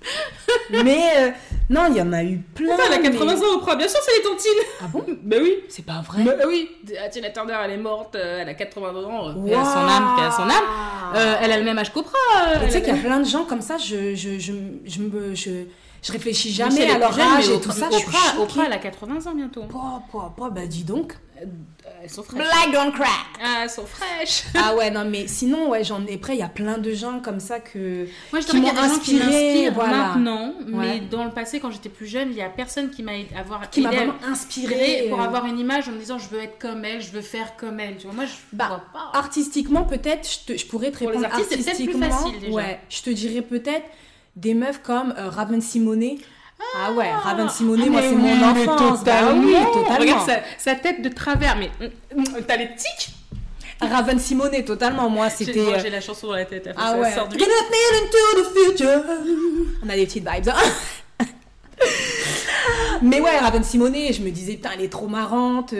mais 0.84 0.98
euh, 1.18 1.30
non, 1.70 1.86
il 1.90 1.96
y 1.96 2.02
en 2.02 2.12
a 2.12 2.22
eu 2.22 2.38
plein. 2.38 2.70
Putain, 2.76 2.82
elle 2.88 2.94
a 2.94 2.98
mais- 2.98 3.10
80 3.10 3.34
ans, 3.36 3.56
Oprah. 3.56 3.76
Bien 3.76 3.88
sûr, 3.88 3.98
c'est 4.02 4.16
les 4.16 4.22
tantines. 4.22 4.68
Ah 4.80 4.84
bon? 4.92 5.04
Bah 5.22 5.36
oui. 5.42 5.54
C'est 5.68 5.84
pas 5.84 6.00
vrai. 6.06 6.22
Bah 6.24 6.44
oui. 6.46 6.68
Tina 7.10 7.30
Turner, 7.30 7.56
elle 7.64 7.72
est 7.72 7.76
morte. 7.76 8.14
euh, 8.14 8.38
Elle 8.42 8.48
a 8.48 8.54
80 8.54 8.88
ans. 9.04 9.34
Waouh. 9.34 9.48
Elle 9.48 9.54
a 9.54 9.64
son 9.64 9.78
âme, 9.78 10.16
elle 10.18 10.24
a 10.24 10.30
son 10.30 10.42
âme. 10.42 11.14
Euh, 11.16 11.34
elle 11.42 11.52
a 11.52 11.58
le 11.58 11.64
même 11.64 11.78
âge 11.78 11.92
qu'Oprah. 11.92 12.12
tu 12.64 12.70
sais 12.70 12.82
qu'il 12.82 12.94
y 12.94 12.98
a- 12.98 13.02
plein 13.02 13.20
de 13.20 13.26
gens 13.26 13.44
comme 13.44 13.60
ça, 13.62 13.76
je, 13.78 14.14
je, 14.14 14.38
je, 14.38 14.52
je, 14.84 15.00
me, 15.02 15.34
je, 15.34 15.50
je 16.02 16.12
réfléchis 16.12 16.52
jamais 16.52 16.90
à 16.90 16.98
leur 16.98 17.18
âge 17.18 17.48
et 17.50 17.60
tout 17.60 17.72
ça. 17.72 17.88
Oprah, 18.40 18.64
elle 18.66 18.72
a 18.72 18.78
80 18.78 19.30
ans 19.30 19.34
bientôt. 19.34 19.62
Pouah, 19.64 20.02
pouah, 20.10 20.32
pouah, 20.36 20.50
bah 20.50 20.66
dis 20.66 20.84
donc. 20.84 21.14
Elles 22.02 22.10
sont 22.10 22.22
fraîches. 22.22 22.38
Black 22.46 22.72
don't 22.72 22.92
crack. 22.92 23.08
Ah, 23.42 23.60
elles 23.64 23.70
sont 23.70 23.84
fraîches. 23.86 24.44
Ah 24.54 24.74
ouais, 24.76 24.90
non, 24.90 25.04
mais 25.04 25.26
sinon, 25.26 25.68
ouais, 25.70 25.82
j'en 25.84 26.04
ai 26.06 26.16
près, 26.16 26.34
il 26.34 26.38
y 26.38 26.42
a 26.42 26.48
plein 26.48 26.78
de 26.78 26.92
gens 26.92 27.20
comme 27.20 27.40
ça 27.40 27.58
que. 27.60 28.06
Moi, 28.32 28.40
je 28.40 28.46
Qui 28.46 28.60
m'ont 28.60 28.70
qui 28.70 28.78
inspiré, 28.78 29.70
voilà. 29.70 29.96
maintenant, 30.08 30.54
mais 30.66 30.76
Ouais. 30.76 31.00
dans 31.10 31.24
le 31.24 31.30
passé, 31.30 31.58
quand 31.60 31.70
j'étais 31.70 31.88
plus 31.88 32.06
jeune, 32.06 32.28
il 32.30 32.36
y 32.36 32.42
a 32.42 32.48
personne 32.48 32.90
qui 32.90 33.02
m'a 33.02 33.12
avoir 33.36 33.68
qui 33.70 33.80
m'a 33.80 33.90
vraiment 33.90 34.14
inspiré. 34.26 35.06
pour 35.08 35.20
euh, 35.20 35.24
avoir 35.24 35.46
une 35.46 35.58
image 35.58 35.88
en 35.88 35.92
me 35.92 35.98
disant 35.98 36.18
je 36.18 36.28
veux 36.28 36.40
être 36.42 36.58
comme 36.58 36.84
elle, 36.84 37.02
je 37.02 37.10
veux 37.10 37.20
faire 37.20 37.56
comme 37.56 37.80
elle. 37.80 37.96
Tu 37.96 38.06
vois, 38.06 38.14
moi 38.14 38.24
je 38.26 38.32
Bah, 38.52 38.66
vois 38.68 38.82
pas. 38.92 39.18
Artistiquement, 39.18 39.82
peut-être, 39.84 40.28
je, 40.48 40.64
pourrais 40.66 40.90
te 40.92 40.98
Pour 40.98 41.10
les 41.10 41.16
répondre 41.18 41.34
artistes, 41.34 41.48
peut-être 41.50 41.62
plus 41.64 41.70
artistiquement. 41.70 42.10
facile, 42.10 42.40
déjà. 42.40 42.52
Ouais, 42.52 42.80
je 42.88 43.02
te 43.02 43.10
dirais 43.10 43.42
peut-être 43.42 43.86
des 44.36 44.54
meufs 44.54 44.80
comme 44.82 45.12
euh, 45.18 45.28
Raven 45.30 45.60
Simonet. 45.60 46.18
Ah, 46.76 46.92
ouais, 46.92 47.10
Raven 47.12 47.48
Simonet, 47.48 47.84
Ah, 47.86 47.90
moi, 47.90 48.00
c'est 48.02 48.08
oui, 48.08 48.14
mon 48.16 48.36
mais 48.36 48.44
enfance. 48.62 49.04
Bah 49.04 49.20
totalement. 49.20 49.44
oui, 49.44 49.54
totalement. 49.72 49.98
Regarde 49.98 50.28
sa, 50.28 50.40
sa 50.58 50.74
tête 50.74 51.02
de 51.02 51.08
travers, 51.08 51.56
mais 51.56 51.70
t'as 52.46 52.56
les 52.56 52.68
tics. 52.74 53.14
Raven 53.80 54.18
Simonet, 54.18 54.64
totalement. 54.64 55.08
Moi, 55.08 55.28
J'ai 55.28 55.44
c'était. 55.44 55.60
moi, 55.62 55.74
euh, 55.74 55.80
j'ai 55.80 55.90
la 55.90 56.00
chanson 56.00 56.26
dans 56.26 56.34
la 56.34 56.44
tête. 56.44 56.66
après, 56.66 56.82
Ah 56.84 56.98
ouais. 56.98 57.12
sort 57.14 57.28
du- 57.28 57.36
Gonna 57.38 57.50
feel 57.70 58.02
into 58.02 58.42
the 58.42 58.70
future. 58.70 59.02
On 59.84 59.88
a 59.88 59.94
des 59.94 60.04
petites 60.06 60.28
vibes. 60.28 60.48
hein. 60.48 61.24
Mais 63.02 63.20
ouais, 63.20 63.38
Raven 63.38 63.62
Simonet, 63.62 64.12
je 64.12 64.22
me 64.22 64.30
disais, 64.30 64.54
putain, 64.54 64.70
elle 64.74 64.84
est 64.84 64.88
trop 64.92 65.06
marrante. 65.06 65.74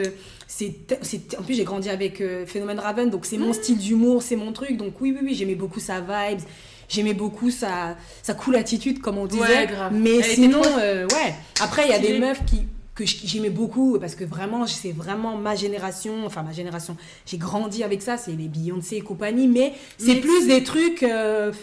C'est, 0.47 0.73
c'est- 1.01 1.37
en 1.37 1.43
plus, 1.43 1.55
j'ai 1.55 1.65
grandi 1.65 1.89
avec 1.89 2.21
euh, 2.21 2.45
Phénomène 2.45 2.79
Raven, 2.79 3.09
donc 3.09 3.25
c'est 3.25 3.37
mon 3.37 3.51
style 3.53 3.77
d'humour, 3.77 4.23
c'est 4.23 4.37
mon 4.37 4.53
truc. 4.53 4.77
Donc 4.77 4.93
oui, 5.01 5.11
oui, 5.13 5.19
oui, 5.23 5.35
j'aimais 5.35 5.55
beaucoup 5.55 5.79
sa 5.81 5.99
vibes. 5.99 6.39
J'aimais 6.89 7.13
beaucoup 7.13 7.51
sa, 7.51 7.95
sa 8.23 8.33
cool 8.33 8.55
attitude, 8.55 8.99
comme 8.99 9.17
on 9.17 9.25
disait. 9.27 9.41
Ouais, 9.43 9.67
grave. 9.67 9.93
Mais 9.93 10.17
Elle 10.17 10.25
sinon, 10.25 10.61
trop- 10.61 10.79
euh, 10.79 11.05
ouais. 11.07 11.35
Après, 11.61 11.85
il 11.85 11.91
y 11.91 11.93
a 11.93 11.99
des 11.99 12.17
meufs 12.19 12.43
qui, 12.45 12.63
que 12.95 13.05
j'aimais 13.05 13.49
beaucoup 13.51 13.97
parce 13.99 14.15
que 14.15 14.25
vraiment, 14.25 14.65
c'est 14.67 14.91
vraiment 14.91 15.37
ma 15.37 15.55
génération. 15.55 16.25
Enfin, 16.25 16.41
ma 16.43 16.51
génération. 16.51 16.97
J'ai 17.25 17.37
grandi 17.37 17.83
avec 17.83 18.01
ça, 18.01 18.17
c'est 18.17 18.31
les 18.31 18.47
Beyoncé 18.47 18.97
et 18.97 19.01
compagnie. 19.01 19.47
Mais 19.47 19.73
c'est 19.97 20.15
plus 20.15 20.47
des 20.47 20.63
trucs. 20.63 21.03
euh, 21.03 21.53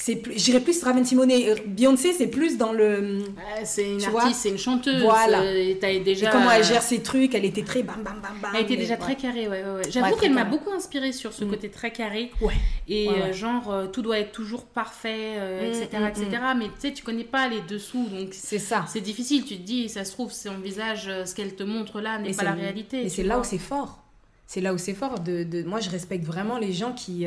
c'est 0.00 0.14
plus, 0.16 0.38
j'irais 0.38 0.60
plus 0.60 0.80
Raven 0.84 1.04
Simonet. 1.04 1.50
Euh, 1.50 1.54
Beyoncé, 1.66 2.12
c'est 2.12 2.28
plus 2.28 2.56
dans 2.56 2.72
le. 2.72 3.18
C'est 3.64 3.90
une 3.94 4.04
artiste, 4.04 4.40
c'est 4.42 4.48
une 4.50 4.58
chanteuse. 4.58 5.02
Voilà. 5.02 5.40
euh, 5.42 5.70
et 5.70 5.78
t'as 5.80 5.98
déjà. 5.98 6.28
Et 6.28 6.32
comment 6.32 6.50
elle 6.52 6.62
gère 6.64 6.82
ses 6.82 7.02
trucs, 7.02 7.34
elle 7.34 7.44
était 7.44 7.64
très 7.64 7.82
bam 7.82 8.02
bam 8.04 8.20
bam 8.22 8.38
bam. 8.40 8.52
Elle 8.54 8.62
était 8.62 8.76
déjà 8.76 8.94
ouais. 8.94 9.00
très 9.00 9.16
carrée, 9.16 9.48
ouais, 9.48 9.62
ouais, 9.64 9.74
ouais. 9.84 9.90
J'avoue 9.90 10.14
qu'elle 10.16 10.32
m'a 10.32 10.44
beaucoup 10.44 10.70
inspirée 10.70 11.10
sur 11.12 11.32
ce 11.32 11.44
Mm. 11.44 11.50
côté 11.50 11.68
très 11.70 11.90
carré. 11.90 12.30
Ouais. 12.40 12.54
Et 12.86 13.08
euh, 13.08 13.32
genre, 13.32 13.72
euh, 13.72 13.86
tout 13.86 14.02
doit 14.02 14.18
être 14.20 14.32
toujours 14.32 14.64
parfait, 14.66 15.34
euh, 15.36 15.62
Mm, 15.68 15.82
etc., 15.82 15.88
mm, 16.00 16.06
etc. 16.06 16.42
Mais 16.56 16.66
tu 16.66 16.72
sais, 16.78 16.92
tu 16.92 17.02
connais 17.02 17.24
pas 17.24 17.48
les 17.48 17.60
dessous, 17.62 18.06
donc 18.08 18.28
C'est 18.32 18.58
ça. 18.60 18.84
c'est 18.88 19.00
difficile. 19.00 19.44
Tu 19.44 19.56
te 19.56 19.62
dis, 19.62 19.88
ça 19.88 20.04
se 20.04 20.12
trouve, 20.12 20.32
son 20.32 20.58
visage, 20.58 21.10
ce 21.24 21.34
qu'elle 21.34 21.54
te 21.56 21.64
montre 21.64 22.00
là 22.00 22.18
n'est 22.18 22.32
pas 22.34 22.44
la 22.44 22.52
réalité. 22.52 23.02
Et 23.04 23.08
c'est 23.08 23.24
là 23.24 23.38
où 23.40 23.44
c'est 23.44 23.58
fort. 23.58 23.98
C'est 24.46 24.60
là 24.60 24.72
où 24.72 24.78
c'est 24.78 24.94
fort. 24.94 25.18
De, 25.20 25.42
de- 25.42 25.64
Moi, 25.64 25.80
je 25.80 25.90
respecte 25.90 26.24
vraiment 26.24 26.56
les 26.58 26.72
gens 26.72 26.92
qui, 26.92 27.26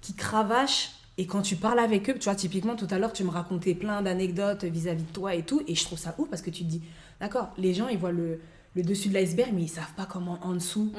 qui 0.00 0.14
cravachent. 0.14 0.90
Et 1.20 1.26
quand 1.26 1.42
tu 1.42 1.56
parles 1.56 1.78
avec 1.80 2.08
eux, 2.08 2.14
tu 2.14 2.24
vois, 2.24 2.34
typiquement, 2.34 2.76
tout 2.76 2.86
à 2.90 2.98
l'heure, 2.98 3.12
tu 3.12 3.24
me 3.24 3.30
racontais 3.30 3.74
plein 3.74 4.00
d'anecdotes 4.00 4.64
vis-à-vis 4.64 5.02
de 5.02 5.12
toi 5.12 5.34
et 5.34 5.42
tout. 5.42 5.60
Et 5.68 5.74
je 5.74 5.84
trouve 5.84 5.98
ça 5.98 6.14
ouf 6.16 6.30
parce 6.30 6.40
que 6.40 6.48
tu 6.48 6.64
te 6.64 6.68
dis, 6.70 6.80
d'accord, 7.20 7.50
les 7.58 7.74
gens, 7.74 7.88
ils 7.88 7.98
voient 7.98 8.10
le, 8.10 8.40
le 8.74 8.82
dessus 8.82 9.10
de 9.10 9.14
l'iceberg, 9.14 9.50
mais 9.52 9.62
ils 9.64 9.68
savent 9.68 9.92
pas 9.98 10.06
comment 10.10 10.38
en 10.42 10.54
dessous, 10.54 10.90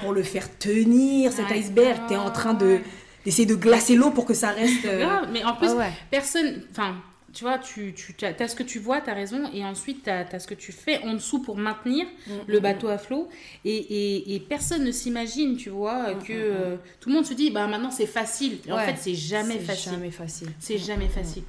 pour 0.00 0.12
le 0.12 0.22
faire 0.22 0.46
tenir, 0.58 1.32
cet 1.32 1.50
iceberg, 1.50 2.02
tu 2.06 2.14
es 2.14 2.16
en 2.16 2.30
train 2.30 2.54
de 2.54 2.64
Ouais. 2.66 2.82
d'essayer 3.24 3.46
de 3.46 3.56
glacer 3.56 3.96
l'eau 3.96 4.10
pour 4.10 4.26
que 4.26 4.34
ça 4.34 4.50
reste... 4.50 4.84
euh, 4.84 5.06
mais 5.32 5.42
en 5.42 5.54
plus, 5.56 5.70
ah 5.70 5.76
ouais. 5.76 5.90
personne. 6.08 6.62
Enfin, 6.70 6.94
tu 7.34 7.44
vois, 7.44 7.58
tu, 7.58 7.94
tu 7.94 8.24
as, 8.24 8.48
ce 8.48 8.54
que 8.56 8.62
tu 8.62 8.78
vois, 8.78 9.00
tu 9.00 9.10
as 9.10 9.14
raison, 9.14 9.50
et 9.52 9.64
ensuite 9.64 10.04
tu 10.04 10.10
as, 10.10 10.38
ce 10.38 10.46
que 10.46 10.54
tu 10.54 10.72
fais 10.72 10.98
en 11.04 11.14
dessous 11.14 11.42
pour 11.42 11.56
maintenir 11.56 12.06
le 12.46 12.60
bateau 12.60 12.88
à 12.88 12.96
flot. 12.98 13.28
Et, 13.64 13.76
et, 13.76 14.34
et 14.34 14.40
personne 14.40 14.84
ne 14.84 14.92
s'imagine, 14.92 15.56
tu 15.56 15.70
vois, 15.70 16.14
Mm, 16.14 16.22
que 16.22 16.32
mm, 16.32 16.36
mm. 16.36 16.56
euh, 16.56 16.76
tout 17.00 17.08
le 17.08 17.14
monde 17.16 17.26
se 17.26 17.34
dit, 17.34 17.50
bah 17.50 17.66
maintenant 17.66 17.90
c'est 17.90 18.06
facile. 18.06 18.58
Et 18.66 18.72
en 18.72 18.78
fait, 18.78 18.96
c'est 18.98 19.14
jamais 19.14 19.58
facile. 19.58 19.92
jamais 19.92 20.10
facile. 20.10 20.48
C'est 20.60 20.78
jamais 20.78 21.08
facile. 21.08 21.42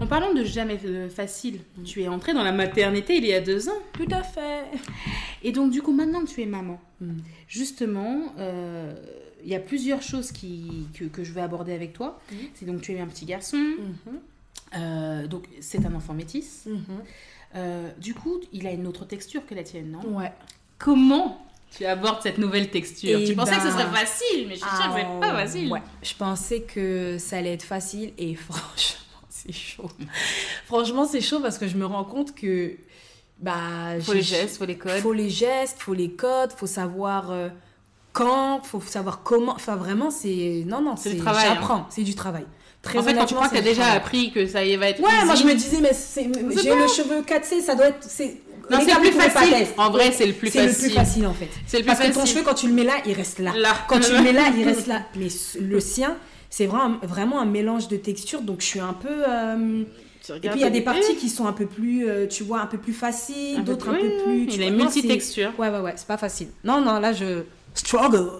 En 0.00 0.06
parlant 0.06 0.32
de 0.32 0.44
jamais 0.44 0.78
euh, 0.84 1.08
facile, 1.08 1.60
tu 1.84 2.02
es 2.02 2.08
entrée 2.08 2.34
dans 2.34 2.44
la 2.44 2.52
maternité 2.52 3.16
il 3.16 3.26
y 3.26 3.32
a 3.34 3.40
deux 3.40 3.68
ans. 3.68 3.78
Tout 3.94 4.08
à 4.10 4.22
fait. 4.22 4.64
Et 5.42 5.50
donc, 5.52 5.70
du 5.72 5.82
coup, 5.82 5.92
maintenant 5.92 6.24
que 6.24 6.30
tu 6.30 6.40
es 6.42 6.46
maman, 6.46 6.80
Mm. 7.00 7.18
justement, 7.48 8.32
euh, 8.38 8.92
il 9.44 9.50
y 9.50 9.56
a 9.56 9.58
plusieurs 9.58 10.02
choses 10.02 10.30
qui, 10.30 10.86
que, 10.94 11.04
que 11.06 11.24
je 11.24 11.32
vais 11.32 11.40
aborder 11.40 11.72
avec 11.72 11.92
toi. 11.92 12.20
C'est 12.54 12.64
donc, 12.64 12.80
tu 12.80 12.92
es 12.92 13.00
un 13.00 13.06
petit 13.08 13.24
garçon, 13.24 13.56
Mhm. 13.56 14.20
Euh, 14.76 15.26
donc 15.26 15.44
c'est 15.60 15.84
un 15.86 15.94
enfant 15.94 16.14
métis. 16.14 16.64
Mhm. 16.66 16.82
Euh, 17.54 17.90
du 17.98 18.14
coup, 18.14 18.40
il 18.52 18.66
a 18.66 18.70
une 18.70 18.86
autre 18.86 19.04
texture 19.04 19.44
que 19.46 19.54
la 19.54 19.62
tienne, 19.62 19.90
non? 19.90 20.16
Ouais. 20.16 20.32
Comment 20.78 21.44
tu 21.70 21.84
abordes 21.84 22.22
cette 22.22 22.38
nouvelle 22.38 22.70
texture? 22.70 23.18
Eh 23.20 23.24
Tu 23.24 23.34
pensais 23.34 23.56
que 23.56 23.60
ce 23.62 23.66
ben, 23.66 23.72
serait 23.72 23.90
facile, 23.90 24.48
mais 24.48 24.54
je 24.54 24.60
suis 24.60 24.68
sûre 24.70 24.94
que 24.94 25.00
c'est 25.00 25.20
pas 25.20 25.30
Ah, 25.30 25.34
facile. 25.34 25.72
Ouais, 25.72 25.82
je 26.02 26.14
pensais 26.14 26.60
que 26.62 27.16
ça 27.18 27.38
allait 27.38 27.52
être 27.54 27.62
facile 27.62 28.12
et 28.18 28.34
franchement, 28.36 29.00
c'est 29.28 29.52
chaud. 29.52 29.90
franchement, 30.66 31.04
c'est 31.06 31.20
chaud 31.20 31.40
parce 31.40 31.58
que 31.58 31.68
je 31.68 31.76
me 31.76 31.86
rends 31.86 32.04
compte 32.04 32.34
que. 32.34 32.76
Bah, 33.38 34.00
Faut 34.00 34.12
les 34.12 34.22
gestes, 34.22 34.58
faut 34.58 34.64
les 34.66 34.78
codes. 34.78 35.00
Faut 35.00 35.12
les 35.12 35.28
gestes, 35.30 35.80
faut 35.80 35.94
les 35.94 36.12
codes, 36.12 36.52
faut 36.52 36.68
savoir 36.68 37.30
euh, 37.32 37.48
quand, 38.12 38.60
faut 38.64 38.80
savoir 38.80 39.22
comment. 39.22 39.52
Enfin, 39.52 39.76
vraiment, 39.76 40.10
c'est. 40.10 40.64
Non, 40.66 40.80
non, 40.80 40.96
C'est 40.96 41.20
hein. 41.20 41.34
J'apprends, 41.42 41.86
c'est 41.90 42.04
du 42.04 42.14
travail. 42.14 42.46
Très 42.82 42.98
en 42.98 43.02
fait, 43.04 43.14
quand 43.14 43.26
tu 43.26 43.34
crois 43.34 43.46
que 43.48 43.52
tu 43.54 43.58
as 43.58 43.62
déjà 43.62 43.86
appris 43.92 44.32
que 44.32 44.46
ça 44.46 44.64
y 44.64 44.74
va 44.76 44.88
être 44.88 45.00
Ouais, 45.00 45.24
moi 45.24 45.34
je 45.36 45.44
me 45.44 45.54
disais, 45.54 45.78
mais 45.80 45.92
j'ai 46.60 46.70
bon. 46.70 46.80
le 46.80 46.88
cheveu 46.88 47.22
4C, 47.22 47.60
ça 47.62 47.74
doit 47.76 47.86
être. 47.88 47.98
c'est- 48.00 48.38
Non, 48.70 48.78
c'est 48.84 48.94
le 48.94 49.00
plus 49.00 49.12
facile. 49.12 49.66
En 49.76 49.90
vrai, 49.90 50.12
c'est 50.12 50.26
le 50.26 50.32
plus 50.32 50.50
C'est 50.50 50.62
le 50.62 50.68
facile. 50.68 50.84
plus 50.88 50.94
facile 50.94 51.26
en 51.26 51.34
fait. 51.34 51.48
C'est 51.66 51.78
le 51.78 51.82
plus 51.84 51.86
Parce 51.88 52.00
que 52.00 52.06
ton 52.12 52.20
facile. 52.20 52.34
cheveu, 52.36 52.44
quand 52.44 52.54
tu 52.54 52.66
le 52.68 52.72
mets 52.74 52.84
là, 52.84 52.94
il 53.06 53.12
reste 53.12 53.38
là. 53.38 53.52
Là. 53.56 53.72
Quand 53.88 54.00
tu 54.00 54.12
le 54.12 54.20
mets 54.22 54.32
là, 54.32 54.44
il 54.56 54.64
reste 54.64 54.86
là. 54.88 55.02
Mais 55.16 55.28
le 55.60 55.80
sien, 55.80 56.16
c'est 56.50 56.66
vraiment, 56.66 56.96
vraiment 57.02 57.40
un 57.40 57.44
mélange 57.46 57.86
de 57.88 57.96
textures. 57.96 58.40
Donc 58.42 58.60
je 58.60 58.66
suis 58.66 58.80
un 58.80 58.94
peu. 58.94 59.08
euh, 59.28 59.82
Et 60.36 60.40
puis 60.48 60.50
il 60.54 60.60
y 60.60 60.64
a 60.64 60.70
des 60.70 60.80
parties 60.80 61.16
qui 61.16 61.28
sont 61.28 61.46
un 61.46 61.52
peu 61.52 61.66
plus, 61.66 62.08
euh, 62.08 62.26
tu 62.28 62.44
vois, 62.44 62.60
un 62.60 62.66
peu 62.66 62.78
plus 62.78 62.92
faciles, 62.92 63.62
d'autres 63.64 63.88
un 63.90 63.94
peu 63.94 63.98
plus. 64.24 64.46
tu 64.46 64.54
Il 64.54 64.56
vois. 64.56 64.64
c'est- 64.64 64.70
multitexture. 64.70 65.50
Ouais, 65.58 65.68
ouais, 65.68 65.80
ouais, 65.80 65.92
c'est 65.96 66.06
pas 66.06 66.16
facile. 66.18 66.48
Non, 66.64 66.80
non, 66.80 66.98
là 67.00 67.12
je. 67.12 67.42
Struggle. 67.74 68.30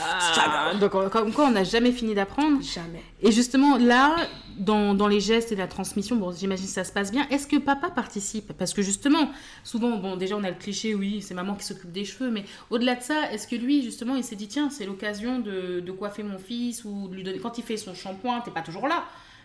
Ah, 0.00 0.72
donc, 0.80 0.92
comme 1.10 1.32
quoi, 1.32 1.46
on 1.46 1.50
n'a 1.50 1.64
jamais 1.64 1.92
fini 1.92 2.14
d'apprendre. 2.14 2.62
Jamais. 2.62 3.02
Et 3.22 3.30
justement, 3.30 3.76
là, 3.78 4.16
dans, 4.58 4.94
dans 4.94 5.08
les 5.08 5.20
gestes 5.20 5.52
et 5.52 5.56
la 5.56 5.66
transmission, 5.66 6.16
bon, 6.16 6.32
j'imagine 6.32 6.66
que 6.66 6.72
ça 6.72 6.84
se 6.84 6.92
passe 6.92 7.12
bien. 7.12 7.26
Est-ce 7.30 7.46
que 7.46 7.56
papa 7.56 7.90
participe? 7.90 8.52
Parce 8.52 8.74
que 8.74 8.82
justement, 8.82 9.30
souvent, 9.62 9.96
bon, 9.96 10.16
déjà, 10.16 10.36
on 10.36 10.44
a 10.44 10.50
le 10.50 10.56
cliché, 10.56 10.94
oui, 10.94 11.22
c'est 11.22 11.34
maman 11.34 11.54
qui 11.54 11.64
s'occupe 11.64 11.92
des 11.92 12.04
cheveux, 12.04 12.30
mais 12.30 12.44
au-delà 12.70 12.96
de 12.96 13.02
ça, 13.02 13.30
est-ce 13.32 13.46
que 13.46 13.56
lui, 13.56 13.82
justement, 13.82 14.16
il 14.16 14.24
s'est 14.24 14.36
dit, 14.36 14.48
tiens, 14.48 14.70
c'est 14.70 14.86
l'occasion 14.86 15.38
de, 15.38 15.80
de 15.80 15.92
coiffer 15.92 16.22
mon 16.22 16.38
fils 16.38 16.84
ou 16.84 17.08
de 17.08 17.14
lui 17.14 17.22
donner. 17.22 17.38
Quand 17.38 17.58
il 17.58 17.64
fait 17.64 17.76
son 17.76 17.94
shampoing, 17.94 18.40
t'es 18.40 18.50
pas 18.50 18.62
toujours 18.62 18.88
là, 18.88 19.04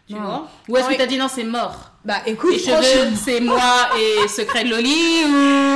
tu 0.10 0.15
Non. 0.15 0.22
vois 0.22 0.50
Ou 0.67 0.78
est-ce 0.78 0.89
que 0.89 0.98
t'as 0.98 1.06
dit, 1.06 1.17
non, 1.17 1.28
c'est 1.28 1.43
mort 1.43 1.91
Bah 2.04 2.17
écoute, 2.26 2.58
cheveux, 2.58 3.15
c'est 3.15 3.39
moi 3.41 3.89
et 3.98 4.28
secret 4.28 4.63
de 4.63 4.69
Loli 4.69 5.24
ou. 5.26 5.69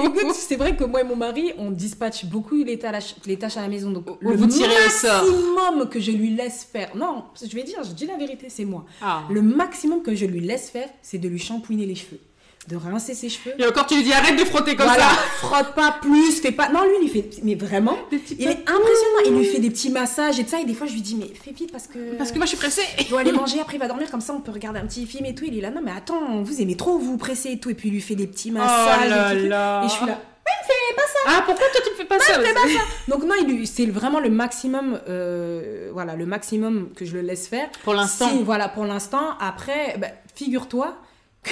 Écoute, 0.04 0.34
c'est 0.34 0.56
vrai 0.56 0.76
que 0.76 0.84
moi 0.84 1.00
et 1.00 1.04
mon 1.04 1.16
mari, 1.16 1.52
on 1.58 1.70
dispatche 1.70 2.24
beaucoup 2.24 2.56
les 2.62 2.78
tâches, 2.78 3.14
les 3.26 3.38
tâches 3.38 3.56
à 3.56 3.62
la 3.62 3.68
maison. 3.68 3.90
Donc, 3.90 4.06
vous 4.22 4.46
tirez 4.46 4.88
sort. 4.90 5.24
maximum 5.24 5.88
que 5.88 6.00
je 6.00 6.10
lui 6.12 6.30
laisse 6.34 6.64
faire. 6.70 6.94
Non, 6.96 7.24
je 7.40 7.54
vais 7.54 7.62
dire, 7.62 7.82
je 7.82 7.92
dis 7.92 8.06
la 8.06 8.16
vérité, 8.16 8.46
c'est 8.48 8.64
moi. 8.64 8.84
Ah. 9.02 9.22
Le 9.30 9.42
maximum 9.42 10.02
que 10.02 10.14
je 10.14 10.26
lui 10.26 10.40
laisse 10.40 10.70
faire, 10.70 10.88
c'est 11.02 11.18
de 11.18 11.28
lui 11.28 11.38
shampouiner 11.38 11.86
les 11.86 11.94
cheveux, 11.94 12.20
de 12.68 12.76
rincer 12.76 13.14
ses 13.14 13.28
cheveux. 13.28 13.54
Et 13.58 13.66
encore, 13.66 13.86
tu 13.86 13.96
lui 13.96 14.02
dis, 14.02 14.12
arrête 14.12 14.38
de 14.38 14.44
frotter 14.44 14.76
comme 14.76 14.86
voilà, 14.86 15.04
ça 15.04 15.16
frotte 15.38 15.74
pas 15.74 15.96
plus, 16.00 16.40
fais 16.40 16.52
pas. 16.52 16.68
Non, 16.68 16.82
lui, 16.84 16.96
il 17.02 17.08
fait. 17.08 17.28
Mais 17.42 17.54
vraiment, 17.54 17.96
il 18.12 18.46
est 18.46 18.60
impressionnant. 18.60 19.20
Il 19.26 19.32
lui 19.36 19.44
fait 19.46 19.58
des 19.58 19.70
petits 19.70 19.90
massages 19.90 20.38
et 20.38 20.44
tout 20.44 20.50
ça. 20.50 20.60
Et 20.60 20.64
des 20.64 20.74
fois, 20.74 20.86
je 20.86 20.92
lui 20.92 21.00
dis, 21.00 21.16
mais 21.16 21.32
fais 21.42 21.52
vite 21.52 21.72
parce 21.72 21.86
que. 21.86 22.16
Parce 22.16 22.30
que 22.32 22.36
moi, 22.36 22.44
je 22.44 22.50
suis 22.50 22.58
pressée 22.58 22.82
Il 22.98 23.08
doit 23.08 23.20
aller 23.20 23.32
manger, 23.32 23.60
après 23.60 23.76
il 23.76 23.80
va 23.80 23.88
dormir, 23.88 24.10
comme 24.10 24.20
ça 24.20 24.34
on 24.34 24.40
peut 24.40 24.52
regarder 24.52 24.78
un 24.78 24.86
petit 24.86 25.06
film 25.06 25.26
et 25.26 25.34
tout. 25.34 25.44
Il 25.46 25.56
est 25.56 25.60
là, 25.60 25.70
non 25.70 25.80
mais 25.82 25.92
attends, 25.92 26.42
vous 26.42 26.60
aimez 26.60 26.76
trop 26.76 26.98
vous 26.98 27.16
presser 27.16 27.52
et 27.52 27.58
tout. 27.58 27.70
Et 27.70 27.74
puis 27.74 27.88
il 27.88 27.92
lui 27.92 28.00
fait 28.00 28.14
des 28.14 28.26
petits 28.26 28.50
massages. 28.50 29.06
Oh 29.06 29.10
là 29.10 29.30
trucs. 29.30 29.48
là. 29.48 29.84
Et 29.84 29.88
je 29.88 29.94
suis 29.94 30.06
là, 30.06 30.20
fais 30.66 30.94
pas 30.94 31.02
ça, 31.02 31.18
Ah, 31.26 31.42
pourquoi 31.46 31.66
toi 31.72 31.80
tu 31.84 31.90
ne 31.90 31.94
fais 31.96 32.04
pas 32.04 32.18
ça, 32.18 32.34
fais 32.34 32.54
pas 32.54 32.60
ça 32.60 32.84
Donc 33.08 33.24
non, 33.24 33.34
c'est 33.64 33.86
vraiment 33.86 34.20
le 34.20 34.30
maximum, 34.30 35.00
euh, 35.08 35.90
voilà, 35.92 36.14
le 36.16 36.26
maximum 36.26 36.90
que 36.94 37.04
je 37.04 37.14
le 37.14 37.22
laisse 37.22 37.48
faire. 37.48 37.68
Pour 37.84 37.94
l'instant. 37.94 38.28
Si, 38.28 38.42
voilà, 38.42 38.68
pour 38.68 38.84
l'instant. 38.84 39.36
Après, 39.40 39.96
bah, 39.98 40.08
figure-toi 40.34 40.96
que 41.42 41.50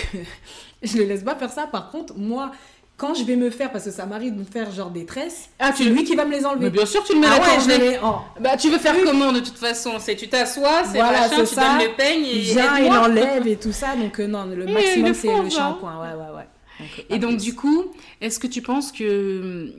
je 0.82 0.96
le 0.98 1.04
laisse 1.04 1.22
pas 1.22 1.34
faire 1.36 1.50
ça. 1.50 1.66
Par 1.66 1.90
contre, 1.90 2.14
moi, 2.16 2.52
quand 2.96 3.14
je 3.14 3.22
vais 3.24 3.36
me 3.36 3.48
faire, 3.50 3.70
parce 3.70 3.84
que 3.84 3.90
ça 3.92 4.06
m'arrive 4.06 4.34
de 4.34 4.40
me 4.40 4.44
faire 4.44 4.70
genre 4.72 4.90
des 4.90 5.06
tresses, 5.06 5.48
Ah, 5.58 5.72
c'est 5.76 5.84
lui 5.84 6.02
qui 6.04 6.16
va 6.16 6.24
me 6.24 6.32
les 6.32 6.40
Mais 6.40 6.46
enlever. 6.46 6.70
bien 6.70 6.86
sûr, 6.86 7.04
tu 7.04 7.14
le 7.14 7.20
mets 7.20 7.26
ah 7.30 7.40
ouais, 7.40 7.60
je 7.62 7.68
les 7.68 7.78
mets 7.78 7.98
en- 8.00 8.24
Bah, 8.40 8.56
tu 8.56 8.70
veux 8.70 8.78
faire 8.78 8.96
comment 9.04 9.32
de 9.32 9.40
toute 9.40 9.56
façon? 9.58 9.92
C'est 10.00 10.16
tu 10.16 10.28
t'assois, 10.28 10.82
c'est 10.84 10.98
Voilà, 10.98 11.28
machin, 11.28 11.40
tu 11.44 11.54
ça. 11.54 11.78
donnes 11.78 11.86
le 11.88 11.94
peigne 11.96 12.24
et 12.24 12.36
Il 12.36 12.40
vient, 12.42 12.76
il 12.78 12.90
enlève 12.90 13.46
et 13.46 13.56
tout 13.56 13.72
ça. 13.72 13.94
Donc 13.94 14.18
euh, 14.18 14.26
non, 14.26 14.46
le 14.46 14.66
maximum 14.66 15.08
le 15.08 15.14
c'est 15.14 15.28
le 15.28 15.34
hein. 15.34 15.50
shampoing. 15.50 16.00
Ouais, 16.00 16.14
ouais, 16.14 16.36
ouais. 16.36 16.48
Donc, 16.80 17.06
Et 17.10 17.18
donc, 17.18 17.30
plus. 17.36 17.44
du 17.44 17.54
coup, 17.54 17.84
est-ce 18.20 18.38
que 18.40 18.46
tu 18.48 18.62
penses 18.62 18.90
que 18.92 19.40
hum, 19.68 19.72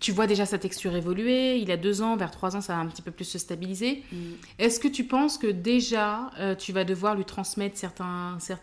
tu 0.00 0.12
vois 0.12 0.26
déjà 0.26 0.44
sa 0.44 0.58
texture 0.58 0.94
évoluer? 0.94 1.56
Il 1.56 1.70
a 1.70 1.78
deux 1.78 2.02
ans, 2.02 2.16
vers 2.16 2.30
trois 2.30 2.56
ans, 2.56 2.60
ça 2.60 2.74
va 2.74 2.80
un 2.80 2.86
petit 2.86 3.00
peu 3.02 3.10
plus 3.10 3.24
se 3.24 3.38
stabiliser. 3.38 4.02
Mm. 4.12 4.16
Est-ce 4.58 4.78
que 4.80 4.88
tu 4.88 5.04
penses 5.04 5.38
que 5.38 5.46
déjà, 5.46 6.30
euh, 6.38 6.54
tu 6.54 6.72
vas 6.72 6.84
devoir 6.84 7.14
lui 7.14 7.24
transmettre 7.24 7.78
certains, 7.78 8.36
cer- 8.38 8.58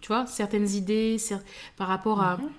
tu 0.00 0.08
vois, 0.08 0.26
certaines 0.26 0.68
idées 0.70 1.16
cer- 1.18 1.40
par 1.76 1.88
rapport 1.88 2.20
à, 2.20 2.36
Mhm. 2.38 2.50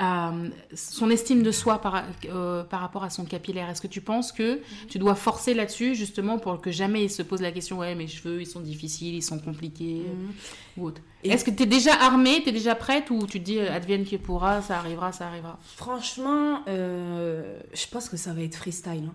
à, 0.00 0.32
son 0.74 1.08
estime 1.08 1.42
de 1.44 1.52
soi 1.52 1.80
par, 1.80 2.02
euh, 2.28 2.64
par 2.64 2.80
rapport 2.80 3.04
à 3.04 3.10
son 3.10 3.24
capillaire 3.24 3.70
Est-ce 3.70 3.80
que 3.80 3.86
tu 3.86 4.00
penses 4.00 4.32
que 4.32 4.56
Mhm. 4.56 4.62
tu 4.88 4.98
dois 4.98 5.14
forcer 5.14 5.54
là-dessus 5.54 5.94
justement 5.94 6.38
pour 6.38 6.60
que 6.60 6.72
jamais 6.72 7.04
il 7.04 7.10
se 7.10 7.22
pose 7.22 7.40
la 7.40 7.52
question 7.52 7.78
ouais 7.78 7.94
mes 7.94 8.08
cheveux 8.08 8.40
ils 8.40 8.46
sont 8.46 8.60
difficiles, 8.60 9.14
ils 9.14 9.22
sont 9.22 9.38
compliqués 9.38 10.02
Mhm. 10.08 10.32
ou 10.78 10.86
autre 10.88 11.00
Est-ce 11.22 11.44
que 11.44 11.50
tu 11.52 11.62
es 11.62 11.66
déjà 11.66 11.94
armée, 11.94 12.42
tu 12.42 12.48
es 12.48 12.52
déjà 12.52 12.74
prête 12.74 13.08
ou 13.10 13.24
tu 13.26 13.38
te 13.40 13.44
dis 13.44 13.58
euh, 13.58 13.72
advienne 13.72 14.04
qui 14.04 14.18
pourra, 14.18 14.62
ça 14.62 14.78
arrivera, 14.78 15.12
ça 15.12 15.28
arrivera? 15.28 15.58
Franchement, 15.76 16.62
euh, 16.68 17.58
je 17.72 17.86
pense 17.86 18.08
que 18.08 18.16
ça 18.16 18.32
va 18.34 18.42
être 18.42 18.56
freestyle. 18.56 19.04
hein. 19.10 19.14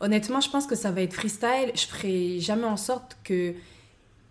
Honnêtement, 0.00 0.40
je 0.40 0.50
pense 0.50 0.66
que 0.66 0.76
ça 0.76 0.92
va 0.92 1.00
être 1.02 1.12
freestyle. 1.14 1.72
Je 1.74 1.86
ferai 1.86 2.38
jamais 2.40 2.64
en 2.66 2.76
sorte 2.76 3.16
que 3.24 3.54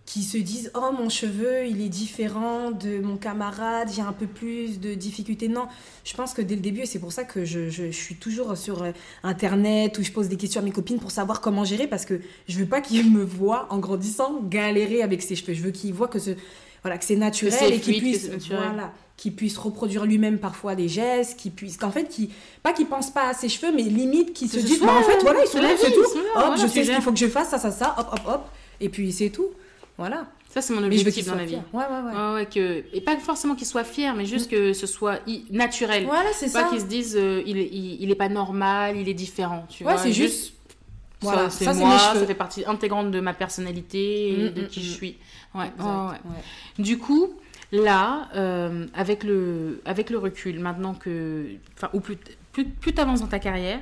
qu'ils 0.08 0.24
se 0.24 0.38
disent 0.38 0.72
oh 0.74 0.92
mon 0.98 1.10
cheveu 1.10 1.68
il 1.68 1.82
est 1.82 1.90
différent 1.90 2.72
de 2.72 3.00
mon 3.02 3.18
camarade 3.18 3.90
j'ai 3.94 4.02
un 4.02 4.14
peu 4.14 4.26
plus 4.26 4.80
de 4.80 4.94
difficultés. 4.96 5.50
Non 5.50 5.68
je 6.06 6.14
pense 6.16 6.34
que 6.34 6.42
dès 6.42 6.56
le 6.56 6.62
début 6.62 6.82
et 6.82 6.86
c'est 6.86 6.98
pour 7.00 7.12
ça 7.12 7.26
que 7.26 7.44
je, 7.46 7.70
je- 7.70 7.92
je 7.92 7.98
suis 8.06 8.16
toujours 8.16 8.56
sur 8.58 8.84
euh, 8.84 8.92
internet 9.24 9.98
où 10.00 10.04
je 10.04 10.12
pose 10.14 10.30
des 10.30 10.38
questions 10.38 10.62
à 10.62 10.64
mes 10.64 10.72
copines 10.72 10.98
pour 11.00 11.12
savoir 11.12 11.42
comment 11.42 11.66
gérer 11.66 11.88
parce 11.88 12.06
que 12.06 12.22
je 12.48 12.58
veux 12.58 12.66
pas 12.66 12.80
qu'ils 12.82 13.12
me 13.12 13.22
voient 13.24 13.68
en 13.70 13.80
grandissant 13.80 14.40
galérer 14.44 15.02
avec 15.02 15.22
ses 15.22 15.36
cheveux. 15.36 15.54
Je 15.54 15.62
veux 15.62 15.72
qu'ils 15.72 15.94
voient 15.94 16.08
que 16.08 16.20
ce 16.20 16.32
voilà 16.84 16.98
que 16.98 17.04
c'est 17.06 17.16
naturel 17.18 17.74
et 17.74 17.80
qu'il 17.82 18.00
fluide, 18.00 18.22
que 18.22 18.36
puisse 18.38 18.48
voilà 18.48 18.94
reproduire 19.58 20.06
lui-même 20.06 20.38
parfois 20.38 20.76
des 20.76 20.88
gestes 20.88 21.38
qu'il 21.38 21.52
puisse 21.52 21.76
qu'en 21.76 21.92
fait 21.92 22.08
qu'il 22.08 22.30
pas 22.64 22.72
qu'il 22.72 22.86
pense 22.86 23.10
pas 23.12 23.28
à 23.30 23.34
ses 23.34 23.50
cheveux 23.50 23.74
mais 23.76 23.84
limite 23.84 24.32
qu'il 24.32 24.48
se 24.50 24.62
soit, 24.62 24.86
bah, 24.86 24.94
en 25.00 25.04
fait 25.04 25.20
voilà 25.22 25.40
ils 25.44 25.48
sont 25.50 25.60
là 25.62 25.70
c'est 25.78 25.92
tout. 25.92 26.00
hop 26.00 26.18
voilà, 26.34 26.56
je 26.56 26.68
sais 26.68 26.86
ce 26.86 26.92
qu'il 26.92 27.02
faut 27.02 27.12
que 27.12 27.20
je 27.20 27.28
fasse 27.28 27.50
ça 27.50 27.58
ça 27.58 27.72
ça 27.72 27.96
hop 28.00 28.08
hop 28.14 28.22
hop. 28.26 28.42
Et 28.80 28.88
puis 28.90 29.12
c'est 29.12 29.32
tout 29.32 29.50
voilà 29.98 30.28
Ça 30.50 30.62
c'est 30.62 30.74
mon 30.74 30.84
objectif 30.84 31.26
dans 31.26 31.36
la 31.36 31.46
vie. 31.46 31.56
Ouais, 31.74 31.84
ouais, 31.84 32.02
ouais. 32.06 32.16
Ouais, 32.16 32.34
ouais, 32.36 32.46
que... 32.46 32.84
Et 32.94 33.02
pas 33.02 33.18
forcément 33.18 33.56
qu'il 33.56 33.68
soit 33.68 33.84
fier, 33.84 34.14
mais 34.16 34.26
juste 34.26 34.50
que 34.50 34.74
ce 34.74 34.88
soit 34.88 35.20
i- 35.28 35.46
naturel. 35.52 36.06
Voilà, 36.06 36.30
c'est 36.34 36.52
Pas 36.54 36.64
ça. 36.64 36.70
qu'il 36.70 36.80
se 36.82 36.86
dise 36.86 37.16
euh, 37.18 37.42
il, 37.46 37.58
est, 37.58 37.68
il, 37.72 38.02
il 38.04 38.12
est 38.12 38.16
pas 38.16 38.30
normal, 38.30 38.96
il 38.98 39.10
est 39.10 39.14
différent. 39.14 39.66
Tu 39.70 39.84
Ouais, 39.86 39.98
c'est 39.98 40.14
juste- 40.14 40.54
Voilà, 41.22 41.50
ça, 41.50 41.74
c'est 41.74 41.80
moi, 41.80 41.98
ça 41.98 42.26
fait 42.26 42.36
partie 42.36 42.64
intégrante 42.66 43.10
de 43.12 43.20
ma 43.20 43.34
personnalité 43.34 44.30
et 44.30 44.50
Mm, 44.50 44.54
de 44.54 44.62
mm, 44.62 44.68
qui 44.68 44.80
mm. 44.80 44.84
je 44.84 44.90
suis. 44.92 45.18
Ouais. 45.56 45.72
Du 46.78 47.00
coup, 47.00 47.30
là, 47.72 48.30
euh, 48.36 48.86
avec, 48.94 49.24
le, 49.24 49.82
avec 49.86 50.10
le 50.12 50.20
recul, 50.20 50.60
maintenant 50.60 50.94
que. 50.94 51.48
Enfin, 51.76 51.90
ou 51.94 52.00
plus, 52.02 52.18
plus, 52.52 52.66
plus 52.66 52.94
tu 52.94 53.02
avances 53.02 53.22
dans 53.22 53.28
ta 53.28 53.40
carrière, 53.40 53.80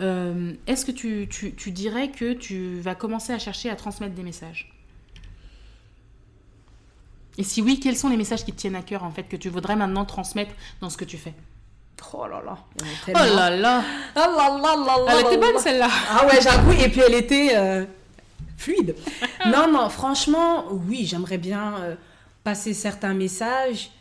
euh, 0.00 0.52
est-ce 0.66 0.84
que 0.84 0.92
tu, 0.92 1.26
tu, 1.30 1.54
tu 1.54 1.70
dirais 1.70 2.10
que 2.10 2.34
tu 2.34 2.78
vas 2.80 2.94
commencer 2.94 3.32
à 3.32 3.38
chercher 3.38 3.70
à 3.70 3.76
transmettre 3.76 4.14
des 4.14 4.22
messages? 4.22 4.70
Et 7.38 7.44
si 7.44 7.62
oui, 7.62 7.80
quels 7.80 7.96
sont 7.96 8.08
les 8.08 8.16
messages 8.16 8.44
qui 8.44 8.52
te 8.52 8.58
tiennent 8.58 8.76
à 8.76 8.82
cœur, 8.82 9.04
en 9.04 9.10
fait, 9.10 9.22
que 9.24 9.36
tu 9.36 9.48
voudrais 9.48 9.76
maintenant 9.76 10.04
transmettre 10.04 10.52
dans 10.80 10.90
ce 10.90 10.96
que 10.96 11.04
tu 11.04 11.16
fais? 11.16 11.34
Oh 12.14 12.26
là 12.26 12.42
là. 12.44 12.52
a 12.52 12.56
Oh 12.82 12.84
tellement. 13.06 13.20
là 13.36 13.50
là 13.50 13.82
Oh 14.16 14.18
là 14.18 14.58
là 14.60 14.76
là 14.76 15.04
là 15.06 15.12
Elle 15.12 15.26
était 15.26 15.36
bonne 15.38 15.54
là. 15.54 15.60
celle-là 15.60 15.88
Ah 16.10 16.26
ouais, 16.26 16.40
j'avoue. 16.42 16.72
Et 16.72 16.88
puis 16.88 17.00
elle 17.00 17.14
était 17.14 17.50
euh, 17.54 17.84
fluide. 18.56 18.96
non, 19.46 19.70
non, 19.70 19.88
franchement, 19.88 20.64
oui, 20.88 21.06
j'aimerais 21.06 21.38
bien 21.38 21.74
euh, 21.80 21.94
passer 22.44 22.74
certains 22.74 23.14
messages. 23.14 23.92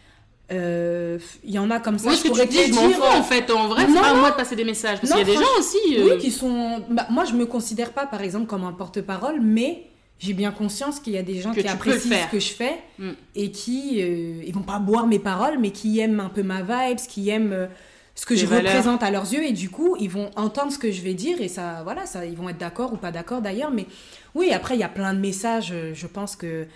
Euh, 0.52 1.20
Il 1.44 1.52
y 1.52 1.60
en 1.60 1.70
a 1.72 1.80
comme 1.80 1.98
ça. 1.98 2.06
Moi, 2.06 2.13
je 2.15 2.17
ce 2.20 2.24
que 2.24 2.41
tu 2.41 2.48
te 2.48 2.52
dis, 2.52 2.67
je 2.67 2.74
m'en 2.74 2.88
dire, 2.88 2.98
fous, 2.98 3.04
en 3.04 3.24
fait. 3.24 3.50
En 3.52 3.67
vrai, 3.67 3.86
c'est 3.88 3.94
pas 4.02 4.10
à 4.10 4.13
moi 4.15 4.32
de 4.32 4.36
passer 4.36 4.56
des 4.56 4.65
messages. 4.65 5.00
Parce 5.00 5.13
qu'il 5.13 5.20
y 5.20 5.24
a 5.24 5.26
des 5.26 5.36
gens 5.36 5.60
aussi... 5.60 5.78
Oui, 6.00 6.17
qui 6.17 6.32
sont. 6.32 6.84
bah, 6.89 7.06
moi, 7.10 7.24
je 7.26 7.34
me 7.34 7.46
considère 7.46 7.94
pas, 7.94 8.06
par 8.08 8.22
exemple, 8.22 8.48
comme 8.48 8.63
un 8.65 8.74
porte-parole, 8.74 9.39
mais 9.41 9.90
j'ai 10.24 10.34
bien 10.34 10.52
conscience 10.52 11.00
qu'il 11.00 11.14
y 11.14 11.18
a 11.18 11.24
des 11.24 11.42
gens 11.42 11.52
Que 11.52 11.62
qui 11.62 11.68
apprécient 11.68 12.16
ce 12.28 12.32
que 12.32 12.40
je 12.40 12.54
fais 12.54 12.76
Mm. 13.00 13.10
et 13.36 13.52
qui, 13.52 14.02
euh, 14.02 14.44
ils 14.46 14.54
vont 14.54 14.62
pas 14.62 14.78
boire 14.80 15.08
mes 15.08 15.18
paroles, 15.20 15.58
mais 15.60 15.72
qui 15.72 16.00
aiment 16.00 16.20
un 16.20 16.30
peu 16.30 16.44
ma 16.44 16.62
vibes, 16.62 17.00
qui 17.10 17.30
aiment 17.30 17.52
euh, 17.54 17.68
ce 18.14 18.26
que 18.28 18.36
je 18.36 18.46
valeurs. 18.46 18.72
représente 18.72 19.02
à 19.02 19.10
leurs 19.10 19.34
yeux, 19.34 19.44
et 19.44 19.52
du 19.54 19.70
coup, 19.70 19.96
ils 20.00 20.10
vont 20.10 20.30
entendre 20.36 20.72
ce 20.72 20.78
que 20.78 20.92
je 20.92 21.02
vais 21.02 21.16
dire 21.16 21.42
et 21.42 21.48
ça, 21.48 21.82
voilà, 21.84 22.06
ça, 22.06 22.26
ils 22.26 22.36
vont 22.38 22.50
être 22.50 22.60
d'accord 22.60 22.94
ou 22.94 22.98
pas 22.98 23.12
d'accord 23.12 23.42
d'ailleurs, 23.42 23.72
mais 23.72 23.88
oui, 24.36 24.52
après, 24.52 24.76
il 24.76 24.80
y 24.80 24.84
a 24.84 24.90
plein 24.90 25.14
de 25.16 25.20
messages, 25.20 25.72
euh, 25.74 25.94
je 25.96 26.08
pense 26.08 26.36
que 26.36 26.68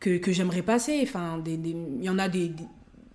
que, 0.00 0.16
que 0.18 0.32
j'aimerais 0.32 0.62
passer. 0.62 1.00
Enfin, 1.02 1.42
il 1.46 2.02
y 2.04 2.08
en 2.10 2.18
a 2.18 2.28
des, 2.28 2.48
des, 2.48 2.64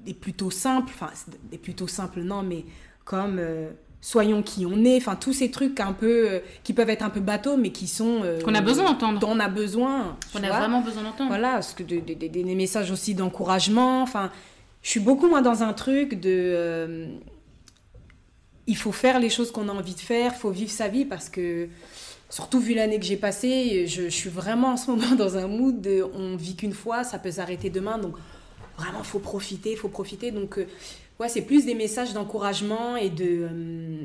des 0.01 0.13
plutôt 0.13 0.51
simples, 0.51 0.91
enfin, 0.95 1.11
des 1.51 1.57
plutôt 1.57 1.87
simples, 1.87 2.21
non, 2.21 2.43
mais 2.43 2.63
comme 3.05 3.37
euh, 3.39 3.69
soyons 4.07 4.43
qui 4.43 4.67
on 4.67 4.85
est, 4.85 4.97
enfin, 4.97 5.15
tous 5.15 5.33
ces 5.33 5.49
trucs 5.49 5.79
un 5.79 5.91
peu, 5.91 6.29
euh, 6.29 6.39
qui 6.63 6.73
peuvent 6.73 6.91
être 6.91 7.01
un 7.01 7.09
peu 7.09 7.21
bateaux, 7.21 7.57
mais 7.57 7.71
qui 7.71 7.87
sont. 7.87 8.19
euh, 8.23 8.39
Qu'on 8.39 8.53
a 8.53 8.61
besoin 8.61 8.83
d'entendre. 8.85 9.19
Dont 9.19 9.31
on 9.31 9.39
a 9.39 9.47
besoin. 9.49 10.15
tu 10.31 10.37
On 10.37 10.43
a 10.43 10.49
vraiment 10.49 10.81
besoin 10.81 11.01
d'entendre. 11.01 11.29
Voilà, 11.29 11.53
parce 11.53 11.73
que 11.73 11.81
de- 11.81 12.01
de- 12.01 12.13
de- 12.13 12.27
des 12.27 12.43
messages 12.55 12.91
aussi 12.91 13.15
d'encouragement. 13.15 14.03
Enfin, 14.03 14.31
je 14.83 14.89
suis 14.91 14.99
beaucoup 14.99 15.27
moins 15.27 15.41
dans 15.41 15.63
un 15.63 15.73
truc 15.73 16.19
de. 16.21 16.29
euh, 16.31 17.07
il 18.67 18.77
faut 18.77 18.91
faire 18.91 19.19
les 19.19 19.29
choses 19.31 19.51
qu'on 19.51 19.69
a 19.69 19.71
envie 19.71 19.95
de 19.95 19.99
faire, 19.99 20.33
il 20.35 20.39
faut 20.39 20.51
vivre 20.51 20.71
sa 20.71 20.87
vie 20.87 21.05
parce 21.05 21.27
que. 21.29 21.67
Surtout 22.27 22.59
vu 22.59 22.73
l'année 22.73 22.99
que 22.99 23.05
j'ai 23.05 23.17
passée, 23.17 23.85
je, 23.87 24.03
je 24.03 24.09
suis 24.09 24.31
vraiment 24.31 24.69
en 24.73 24.77
ce 24.77 24.89
moment 24.91 25.15
dans 25.17 25.37
un 25.37 25.47
mood 25.47 25.79
de 25.81 26.03
on 26.15 26.35
vit 26.35 26.55
qu'une 26.55 26.73
fois, 26.73 27.03
ça 27.03 27.17
peut 27.19 27.31
s'arrêter 27.31 27.69
demain, 27.69 27.97
donc 27.99 28.15
vraiment 28.77 29.03
faut 29.03 29.19
profiter, 29.19 29.75
faut 29.75 29.89
profiter. 29.89 30.31
Donc 30.31 30.59
ouais, 31.19 31.29
c'est 31.29 31.41
plus 31.41 31.65
des 31.65 31.75
messages 31.75 32.13
d'encouragement 32.13 32.95
et 32.97 33.09
de 33.09 33.25
euh, 33.51 33.97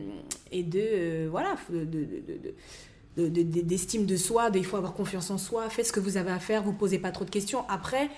et 0.52 0.62
de 0.62 0.80
euh, 0.82 1.28
voilà 1.30 1.56
de- 1.70 1.84
de- 1.84 1.84
de- 1.84 2.40
de- 3.16 3.28
de- 3.28 3.42
de- 3.42 3.60
d'estime 3.62 4.06
de 4.06 4.16
soi, 4.16 4.50
de, 4.50 4.58
il 4.58 4.64
faut 4.64 4.76
avoir 4.76 4.94
confiance 4.94 5.30
en 5.30 5.38
soi, 5.38 5.68
faites 5.68 5.86
ce 5.86 5.92
que 5.92 6.00
vous 6.00 6.16
avez 6.16 6.30
à 6.30 6.38
faire, 6.38 6.62
vous 6.62 6.72
posez 6.72 6.98
pas 6.98 7.10
trop 7.10 7.24
de 7.24 7.30
questions. 7.30 7.64
Après, 7.68 8.08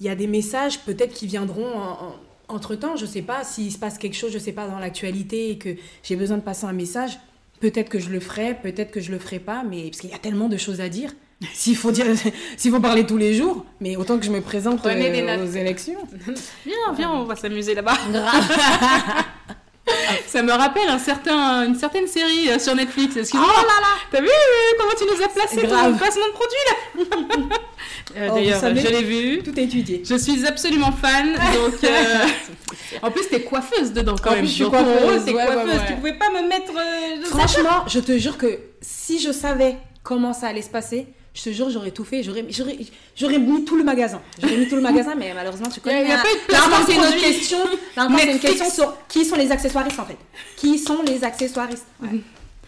il 0.00 0.06
y 0.06 0.08
a 0.08 0.14
des 0.16 0.26
messages 0.26 0.80
peut-être 0.80 1.12
qui 1.14 1.26
viendront 1.26 1.72
en- 1.74 1.92
en- 2.08 2.14
entre-temps, 2.48 2.96
je 2.96 3.06
sais 3.06 3.22
pas, 3.22 3.44
s'il 3.44 3.70
se 3.72 3.78
passe 3.78 3.96
quelque 3.98 4.16
chose, 4.16 4.32
je 4.32 4.38
sais 4.38 4.52
pas, 4.52 4.66
dans 4.66 4.78
l'actualité 4.78 5.50
et 5.50 5.58
que 5.58 5.76
j'ai 6.02 6.16
besoin 6.16 6.36
de 6.38 6.42
passer 6.42 6.64
un 6.66 6.72
message, 6.72 7.18
peut-être 7.60 7.88
que 7.88 7.98
je 7.98 8.10
le 8.10 8.20
ferai, 8.20 8.54
peut-être 8.60 8.90
que 8.90 9.00
je 9.00 9.12
le 9.12 9.18
ferai 9.18 9.38
pas, 9.38 9.62
mais 9.62 9.84
parce 9.84 10.00
qu'il 10.00 10.10
y 10.10 10.14
a 10.14 10.18
tellement 10.18 10.48
de 10.48 10.56
choses 10.56 10.80
à 10.80 10.88
dire. 10.88 11.12
S'il 11.52 11.76
faut 11.76 11.90
dire, 11.90 12.06
s'il 12.56 12.70
faut 12.70 12.80
parler 12.80 13.04
tous 13.06 13.16
les 13.18 13.34
jours, 13.34 13.66
mais 13.80 13.96
autant 13.96 14.18
que 14.18 14.24
je 14.24 14.30
me 14.30 14.40
présente 14.40 14.86
euh, 14.86 15.36
notes. 15.36 15.48
aux 15.48 15.52
élections. 15.52 15.98
Viens, 16.66 16.76
viens, 16.96 17.10
on 17.10 17.24
va 17.24 17.36
s'amuser 17.36 17.74
là-bas. 17.74 17.96
Ça 20.26 20.42
me 20.42 20.50
rappelle 20.52 20.88
un 20.88 20.98
certain, 20.98 21.66
une 21.66 21.74
certaine 21.74 22.06
série 22.06 22.48
euh, 22.50 22.58
sur 22.58 22.74
Netflix. 22.74 23.16
Excuse-moi. 23.16 23.46
Oh 23.48 23.60
là 23.60 23.80
là 23.80 23.94
T'as 24.10 24.20
vu 24.22 24.28
euh, 24.28 24.76
comment 24.78 24.92
tu 24.98 25.04
nous 25.04 25.22
as 25.22 25.28
placé 25.28 25.56
ton 25.62 25.96
placement 25.96 26.26
de 26.26 26.32
produit 26.32 26.58
là 26.66 27.56
Euh, 28.16 28.28
Oh, 28.30 28.34
D'ailleurs, 28.34 28.60
je 28.60 28.88
l'ai 28.88 29.02
vu. 29.02 29.42
Tout 29.42 29.58
est 29.58 29.64
étudié. 29.64 30.02
Je 30.08 30.14
suis 30.14 30.46
absolument 30.46 30.92
fan. 30.92 31.32
Donc, 31.34 31.82
euh, 31.84 32.26
en 33.02 33.10
plus, 33.10 33.28
t'es 33.28 33.42
coiffeuse 33.42 33.92
dedans 33.92 34.14
quand 34.22 34.30
En 34.30 34.34
même. 34.34 34.40
plus, 34.42 34.48
je 34.50 34.54
suis 34.54 34.70
coiffeuse, 34.70 35.02
rôle, 35.02 35.14
ouais, 35.14 35.32
ouais, 35.34 35.46
coiffeuse. 35.46 35.72
ouais. 35.74 35.86
Tu 35.88 35.94
pouvais 35.94 36.14
pas 36.18 36.30
me 36.30 36.48
mettre. 36.48 36.72
euh, 36.76 37.24
Franchement, 37.26 37.84
je 37.88 37.98
te 38.00 38.16
jure 38.16 38.38
que 38.38 38.58
si 38.80 39.18
je 39.20 39.32
savais 39.32 39.76
comment 40.02 40.32
ça 40.32 40.46
allait 40.48 40.62
se 40.62 40.70
passer, 40.70 41.08
je 41.34 41.42
te 41.42 41.50
jure, 41.50 41.68
j'aurais 41.68 41.90
tout 41.90 42.04
fait. 42.04 42.22
J'aurais, 42.22 42.44
j'aurais, 42.48 42.78
j'aurais 43.16 43.38
mis 43.38 43.64
tout 43.64 43.76
le 43.76 43.82
magasin. 43.82 44.22
J'aurais 44.40 44.56
mis 44.56 44.68
tout 44.68 44.76
le 44.76 44.82
magasin, 44.82 45.14
mais 45.16 45.34
malheureusement, 45.34 45.68
tu 45.68 45.80
connais. 45.80 46.02
Il 46.02 46.08
y 46.08 46.12
a 46.12 46.20
hein. 46.20 46.22
pas 46.22 46.28
eu 46.30 46.46
de 46.48 46.52
Là 46.52 46.64
encore, 46.64 46.86
c'est 46.86 46.94
une 46.94 47.00
autre 47.00 47.20
question. 47.20 47.58
Là 47.96 48.04
encore, 48.04 48.18
c'est 48.20 48.32
une 48.32 48.38
question 48.38 48.70
sur 48.70 48.96
qui 49.08 49.24
sont 49.24 49.34
les 49.36 49.50
accessoiristes 49.50 49.98
en 49.98 50.06
fait. 50.06 50.16
Qui 50.56 50.78
sont 50.78 51.02
les 51.02 51.24
accessoiristes 51.24 51.86
Ouais. 52.00 52.20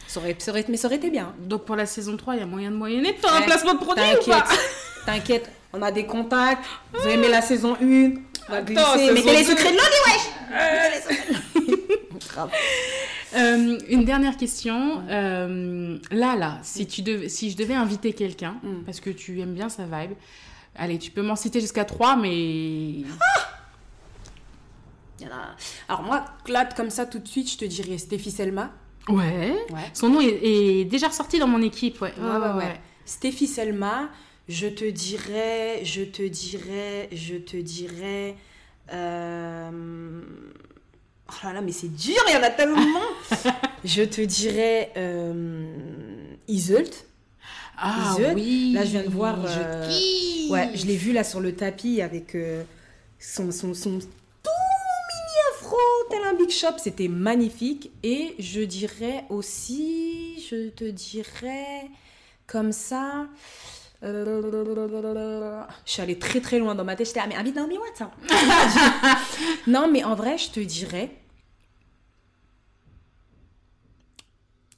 ça, 0.08 0.18
aurait, 0.18 0.34
ça 0.38 0.50
aurait- 0.50 0.64
Mais 0.68 0.76
ça 0.76 0.88
aurait 0.88 0.96
été 0.96 1.10
bien. 1.10 1.32
Donc, 1.38 1.64
pour 1.64 1.76
la 1.76 1.86
saison 1.86 2.16
3, 2.16 2.34
il 2.34 2.40
y 2.40 2.42
a 2.42 2.46
moyen 2.46 2.70
de 2.72 2.76
moyenner 2.76 3.12
de 3.12 3.18
faire 3.18 3.34
un 3.34 3.42
placement 3.42 3.74
de 3.74 3.78
produit 3.78 4.02
ou 4.02 4.16
T'inquiète, 4.16 4.44
pas? 4.44 4.48
T'inquiète. 5.06 5.50
On 5.72 5.82
a 5.82 5.92
des 5.92 6.06
contacts. 6.06 6.64
Vous 6.92 7.00
avez 7.02 7.14
aimé 7.14 7.28
la 7.28 7.42
saison 7.42 7.76
1. 7.80 8.10
On 8.48 8.52
va 8.52 8.62
glisser. 8.62 9.12
Mettez 9.12 9.32
les 9.32 9.44
secrets 9.44 9.72
de 9.72 9.76
l'eau, 9.76 9.82
wesh 11.66 12.26
Grave. 12.32 12.50
Euh, 13.34 13.78
une 13.88 14.04
dernière 14.04 14.36
question. 14.36 15.02
Euh, 15.08 15.98
là, 16.10 16.36
là, 16.36 16.58
si, 16.62 16.86
tu 16.86 17.02
devais, 17.02 17.28
si 17.28 17.50
je 17.50 17.56
devais 17.56 17.74
inviter 17.74 18.12
quelqu'un, 18.12 18.56
Mm. 18.62 18.84
parce 18.84 19.00
que 19.00 19.10
tu 19.10 19.40
aimes 19.40 19.54
bien 19.54 19.68
sa 19.68 19.84
vibe, 19.84 20.12
allez, 20.76 20.98
tu 20.98 21.10
peux 21.10 21.22
m'en 21.22 21.36
citer 21.36 21.60
jusqu'à 21.60 21.84
3, 21.84 22.16
mais. 22.16 22.34
Il 22.38 23.04
y 25.20 25.26
en 25.26 25.30
a... 25.34 25.56
Alors 25.88 26.02
moi, 26.02 26.24
là, 26.48 26.66
comme 26.76 26.90
ça, 26.90 27.06
tout 27.06 27.18
de 27.18 27.26
suite, 27.28 27.50
je 27.50 27.56
te 27.58 27.64
dirais 27.64 27.96
Stéphie 27.98 28.30
Selma. 28.30 28.70
Ouais. 29.08 29.56
Ouais. 29.70 29.90
Son 29.94 30.08
nom 30.10 30.20
est, 30.20 30.40
est 30.42 30.84
déjà 30.84 31.08
ressorti 31.08 31.38
dans 31.38 31.46
mon 31.48 31.62
équipe, 31.62 32.00
ouais. 32.02 32.12
Ouais, 32.20 32.36
ouais, 32.38 32.54
ouais. 32.58 32.80
Stéphie 33.06 33.46
Selma, 33.46 34.10
je 34.48 34.66
te 34.66 34.84
dirais, 34.84 35.80
je 35.84 36.02
te 36.02 36.22
dirais, 36.22 37.08
je 37.12 37.36
te 37.36 37.56
dirais. 37.56 38.36
euh, 38.92 40.20
Oh 41.28 41.34
là 41.46 41.52
là, 41.54 41.60
mais 41.60 41.72
c'est 41.72 41.88
dur, 41.88 42.22
il 42.28 42.34
y 42.34 42.36
en 42.36 42.42
a 42.42 42.50
tellement. 42.50 43.00
je 43.84 44.02
te 44.02 44.20
dirais 44.20 44.92
euh... 44.96 45.66
Iseult. 46.48 47.04
Ah 47.76 48.14
Iseult. 48.14 48.34
oui. 48.34 48.72
Là, 48.72 48.84
je 48.84 48.90
viens 48.90 49.02
de 49.02 49.08
voir, 49.10 49.46
Je 49.46 49.58
euh. 49.58 50.52
Ouais, 50.52 50.70
je 50.74 50.86
l'ai 50.86 50.96
vu 50.96 51.12
là 51.12 51.24
sur 51.24 51.40
le 51.40 51.54
tapis 51.54 52.00
avec 52.00 52.34
euh, 52.34 52.62
son, 53.18 53.50
son, 53.50 53.74
son 53.74 53.98
tout 53.98 54.50
mini 54.50 55.36
afro, 55.52 55.76
tel 56.10 56.22
un 56.22 56.34
big 56.34 56.50
shop. 56.50 56.78
C'était 56.78 57.08
magnifique. 57.08 57.90
Et 58.02 58.34
je 58.38 58.60
dirais 58.60 59.24
aussi, 59.28 60.46
je 60.48 60.68
te 60.70 60.84
dirais 60.84 61.88
comme 62.46 62.72
ça. 62.72 63.26
Euh, 64.02 65.62
je 65.84 65.90
suis 65.92 66.02
allée 66.02 66.18
très 66.18 66.40
très 66.40 66.58
loin 66.58 66.74
dans 66.74 66.84
ma 66.84 66.96
tête. 66.96 67.06
J'étais, 67.06 67.20
ah, 67.22 67.26
mais 67.28 67.36
invite 67.36 67.56
mes 67.56 67.78
watts, 67.78 67.96
ça. 67.96 68.10
non, 69.66 69.88
mais 69.90 70.04
en 70.04 70.14
vrai, 70.14 70.36
je 70.38 70.50
te 70.50 70.60
dirais. 70.60 71.10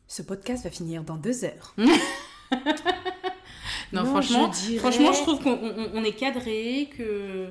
Ce 0.07 0.22
podcast 0.22 0.64
va 0.64 0.70
finir 0.70 1.02
dans 1.02 1.16
deux 1.16 1.44
heures. 1.44 1.74
Non, 3.90 4.02
Non, 4.02 4.11
franchement, 4.11 4.52
je 4.52 4.66
dirais- 4.66 4.78
franchement, 4.81 5.12
je 5.14 5.22
trouve 5.22 5.42
qu'on 5.42 5.52
on- 5.54 5.90
on 5.94 6.04
est 6.04 6.12
cadré, 6.12 6.90
que 6.94 7.46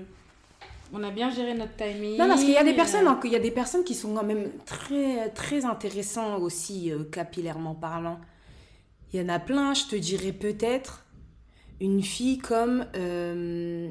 on 0.94 1.02
a 1.02 1.10
bien 1.10 1.32
géré 1.32 1.56
notre 1.56 1.76
timing. 1.76 2.16
Non, 2.16 2.28
parce 2.28 2.42
qu'il 2.42 2.52
y 2.52 2.58
a 2.58 2.64
des 2.64 2.74
euh, 2.74 2.76
personnes, 2.76 3.08
hein, 3.08 3.20
il 3.24 3.32
y 3.32 3.36
a 3.36 3.40
des 3.40 3.50
personnes 3.50 3.84
qui 3.84 3.96
sont 3.96 4.14
quand 4.14 4.24
même 4.24 4.52
très, 4.68 5.30
très 5.32 5.66
intéressantes 5.66 6.40
aussi, 6.44 6.92
euh, 6.92 7.06
capillairement 7.12 7.74
parlant. 7.74 8.20
Il 9.14 9.20
y 9.20 9.24
en 9.24 9.30
a 9.30 9.40
plein, 9.40 9.74
je 9.74 9.86
te 9.86 9.96
dirais 9.96 10.32
peut-être 10.32 11.07
une 11.82 12.02
fille 12.04 12.38
comme, 12.40 12.86
euh, 12.96 13.90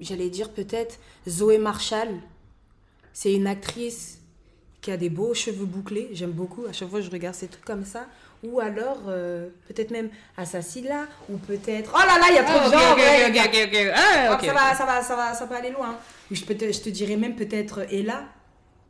j'allais 0.00 0.30
dire 0.30 0.50
peut-être 0.50 0.98
Zoé 1.28 1.58
Marshall. 1.58 2.08
C'est 3.12 3.32
une 3.34 3.46
actrice 3.46 4.18
qui 4.80 4.90
a 4.90 4.96
des 4.96 5.10
beaux 5.10 5.34
cheveux 5.34 5.66
bouclés, 5.66 6.08
j'aime 6.12 6.30
beaucoup. 6.32 6.64
À 6.66 6.72
chaque 6.72 6.88
fois, 6.88 7.00
je 7.00 7.10
regarde 7.10 7.34
ces 7.34 7.48
trucs 7.48 7.64
comme 7.64 7.84
ça. 7.84 8.06
Ou 8.42 8.58
alors, 8.60 9.02
euh, 9.08 9.50
peut-être 9.68 9.90
même 9.90 10.08
Assassila, 10.38 11.06
ou 11.28 11.36
peut-être. 11.36 11.92
Oh 11.94 11.98
là 11.98 12.18
là, 12.18 12.26
il 12.30 12.34
y 12.36 12.38
a 12.38 12.44
trop 12.44 12.54
Ah, 12.58 12.64
de 12.64 12.68
ok, 12.68 12.80
gens, 12.80 12.92
ok, 12.92 12.98
ouais. 12.98 13.28
ok, 13.28 13.36
ok, 13.44 13.68
ok. 13.68 13.92
Ah, 13.94 14.30
Ah, 14.32 14.38
ça, 14.40 14.52
va, 14.54 14.74
ça, 14.74 14.86
va, 14.86 15.02
ça, 15.02 15.16
va, 15.16 15.34
ça 15.34 15.46
peut 15.46 15.54
aller 15.54 15.70
loin. 15.72 15.98
Je, 16.30 16.42
peux 16.44 16.54
te- 16.54 16.72
je 16.72 16.80
te 16.80 16.88
dirais 16.88 17.16
même 17.16 17.36
peut-être 17.36 17.80
Ella. 17.92 18.24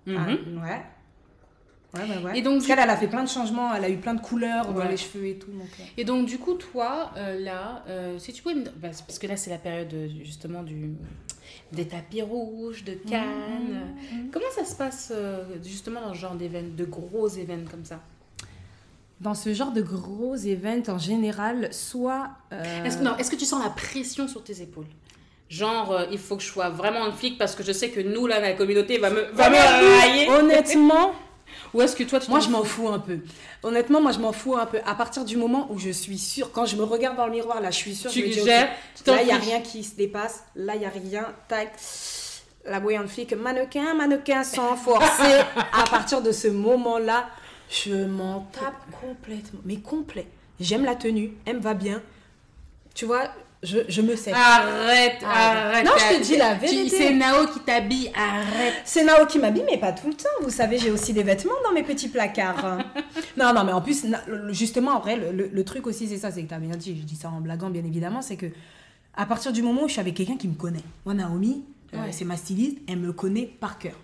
Mhm. 0.07 0.16
Ah, 0.62 0.66
ouais. 0.66 0.83
Ouais, 1.94 2.03
ouais, 2.03 2.24
ouais. 2.24 2.38
Et 2.38 2.42
donc, 2.42 2.59
Parce 2.59 2.66
qu'elle, 2.66 2.79
elle 2.79 2.90
a 2.90 2.96
fait 2.96 3.09
plein 3.09 3.24
de 3.24 3.29
changements, 3.29 3.74
elle 3.74 3.85
a 3.85 3.90
eu 3.90 3.96
plein 3.96 4.14
de 4.14 4.20
couleurs 4.20 4.72
dans 4.72 4.85
les 4.85 4.96
cheveux 4.96 5.26
et 5.26 5.38
tout. 5.38 5.50
Donc, 5.50 5.68
euh. 5.81 5.85
Et 5.96 6.05
donc, 6.05 6.26
du 6.26 6.38
coup, 6.38 6.55
toi, 6.55 7.11
euh, 7.16 7.38
là, 7.40 7.85
euh, 7.88 8.18
si 8.18 8.33
tu 8.33 8.42
pouvais 8.42 8.55
me... 8.55 8.64
bah, 8.64 8.88
parce 9.07 9.18
que 9.18 9.26
là, 9.26 9.37
c'est 9.37 9.50
la 9.50 9.59
période, 9.59 9.92
justement, 10.22 10.62
du... 10.62 10.92
des 11.72 11.88
tapis 11.88 12.22
rouges, 12.22 12.85
de 12.85 12.92
Cannes. 12.92 13.96
Comment 14.33 14.50
ça 14.55 14.64
se 14.64 14.76
passe, 14.76 15.12
euh, 15.12 15.42
justement, 15.64 16.00
dans 16.00 16.14
ce 16.14 16.20
genre 16.20 16.35
d'événements, 16.37 16.76
de 16.76 16.85
gros 16.85 17.29
événements 17.29 17.70
comme 17.70 17.85
ça? 17.85 18.00
Dans 19.20 19.35
ce 19.35 19.53
genre 19.53 19.72
de 19.72 19.83
gros 19.83 20.37
events, 20.37 20.88
en 20.88 20.98
général, 20.98 21.68
soit. 21.72 22.31
Est-ce 22.85 22.98
que, 22.98 23.03
non, 23.03 23.16
est-ce 23.18 23.31
que 23.31 23.37
tu 23.37 23.44
sens 23.44 23.62
la 23.62 23.70
pression 23.70 24.29
sur 24.29 24.42
tes 24.44 24.62
épaules? 24.62 24.87
Genre, 25.50 25.90
euh, 25.90 26.07
il 26.12 26.18
faut 26.18 26.37
que 26.37 26.42
je 26.42 26.48
sois 26.48 26.68
vraiment 26.68 27.05
un 27.05 27.11
flic 27.11 27.37
parce 27.37 27.57
que 27.57 27.64
je 27.64 27.72
sais 27.72 27.90
que 27.90 27.98
nous, 28.00 28.29
là, 28.29 28.38
la 28.38 28.53
communauté 28.53 28.98
va 28.98 29.11
me, 29.11 29.22
va 29.33 29.50
me 29.50 30.00
railler. 30.00 30.29
Honnêtement, 30.31 31.12
Ou 31.72 31.83
est-ce 31.83 31.94
que 31.94 32.02
toi, 32.02 32.18
tu 32.20 32.30
moi, 32.30 32.40
je 32.40 32.48
m'en 32.48 32.64
fous 32.64 32.88
un 32.88 32.98
peu. 32.98 33.18
Honnêtement, 33.62 34.00
moi, 34.00 34.12
je 34.12 34.18
m'en 34.18 34.33
fous 34.33 34.56
un 34.56 34.66
peu. 34.66 34.78
À 34.87 34.94
partir 34.94 35.24
du 35.24 35.37
moment 35.37 35.68
où 35.70 35.78
je 35.78 35.90
suis 35.90 36.18
sûre, 36.18 36.50
quand 36.52 36.66
je 36.66 36.76
me 36.76 36.83
regarde 36.83 37.16
dans 37.16 37.26
le 37.26 37.33
miroir, 37.33 37.61
là, 37.61 37.70
je 37.70 37.76
suis 37.76 37.94
sûre, 37.94 38.11
Tu 38.11 38.20
je 38.20 38.26
me 38.26 38.33
dis, 38.33 38.44
gères, 38.44 38.70
Là, 39.06 39.22
il 39.22 39.26
n'y 39.26 39.33
a 39.33 39.37
rien 39.37 39.61
qui 39.61 39.85
se 39.85 39.94
dépasse. 39.94 40.44
Là, 40.56 40.74
il 40.74 40.80
n'y 40.80 40.87
a 40.87 40.90
rien. 40.90 41.26
Tac. 41.48 41.72
La 42.66 42.78
bouillante 42.78 43.09
flic, 43.09 43.33
mannequin, 43.33 43.94
mannequin 43.94 44.44
sans 44.44 44.76
forcer. 44.76 45.40
à 45.72 45.85
partir 45.88 46.20
de 46.20 46.30
ce 46.30 46.48
moment-là, 46.48 47.28
je 47.70 48.04
m'en 48.04 48.40
tape 48.52 48.74
complètement. 49.00 49.61
Mais 49.64 49.76
complet. 49.76 50.26
J'aime 50.59 50.85
la 50.85 50.94
tenue. 50.94 51.33
Elle 51.46 51.56
me 51.56 51.62
va 51.62 51.72
bien. 51.72 52.02
Tu 52.94 53.06
vois, 53.06 53.30
je, 53.62 53.79
je 53.88 54.01
me 54.03 54.16
sais. 54.16 54.33
Arrête, 54.33 55.18
Ah, 55.25 55.68
arrête. 55.68 55.85
non, 55.85 55.92
je 55.99 56.16
te 56.16 56.23
dis 56.23 56.37
la 56.37 56.55
vérité. 56.55 56.96
C'est 56.96 57.14
Nao 57.14 57.46
qui 57.46 57.61
t'habille, 57.61 58.11
arrête. 58.14 58.75
C'est 58.85 59.05
Nao 59.05 59.27
qui 59.27 59.38
m'habille, 59.38 59.64
mais 59.70 59.79
pas 59.79 59.92
tout 59.92 60.09
le 60.09 60.14
temps. 60.14 60.29
Vous 60.42 60.51
savez, 60.51 60.79
j'ai 60.79 60.90
aussi 60.90 61.12
des 61.12 61.23
vêtements 61.23 61.53
dans 61.64 61.73
mes 61.73 61.83
petits 61.83 62.09
placards. 62.09 62.79
non, 63.37 63.53
non, 63.53 63.64
mais 63.64 63.73
en 63.73 63.81
plus, 63.83 64.07
justement, 64.51 64.92
en 64.92 65.01
vrai, 65.01 65.16
le, 65.16 65.64
truc 65.64 65.87
aussi, 65.87 66.09
c'est 66.09 66.16
ça, 66.18 66.31
c'est 66.31 66.42
que 66.42 66.49
tu 66.49 66.55
as 66.55 66.59
bien 66.59 66.77
dit, 66.77 66.96
je 66.99 67.05
dis 67.05 67.16
ça 67.16 67.29
en 67.29 67.40
blaguant, 67.40 67.70
bien 67.70 67.85
évidemment, 67.85 68.23
c'est 68.23 68.37
que 68.37 68.46
à 69.14 69.27
partir 69.27 69.53
du 69.53 69.62
moment 69.62 69.83
où 69.83 69.88
je 69.88 69.92
suis 69.92 70.01
avec 70.01 70.14
quelqu'un 70.14 70.37
qui 70.37 70.49
me 70.49 70.55
connaît, 70.55 70.81
moi, 71.05 71.14
Naomi, 71.14 71.64
euh, 71.92 71.99
Ouais. 71.99 72.12
c'est 72.12 72.25
ma 72.25 72.37
styliste, 72.37 72.79
elle 72.88 72.99
me 72.99 73.12
connaît 73.12 73.46
par 73.46 73.79
cœur. 73.79 73.94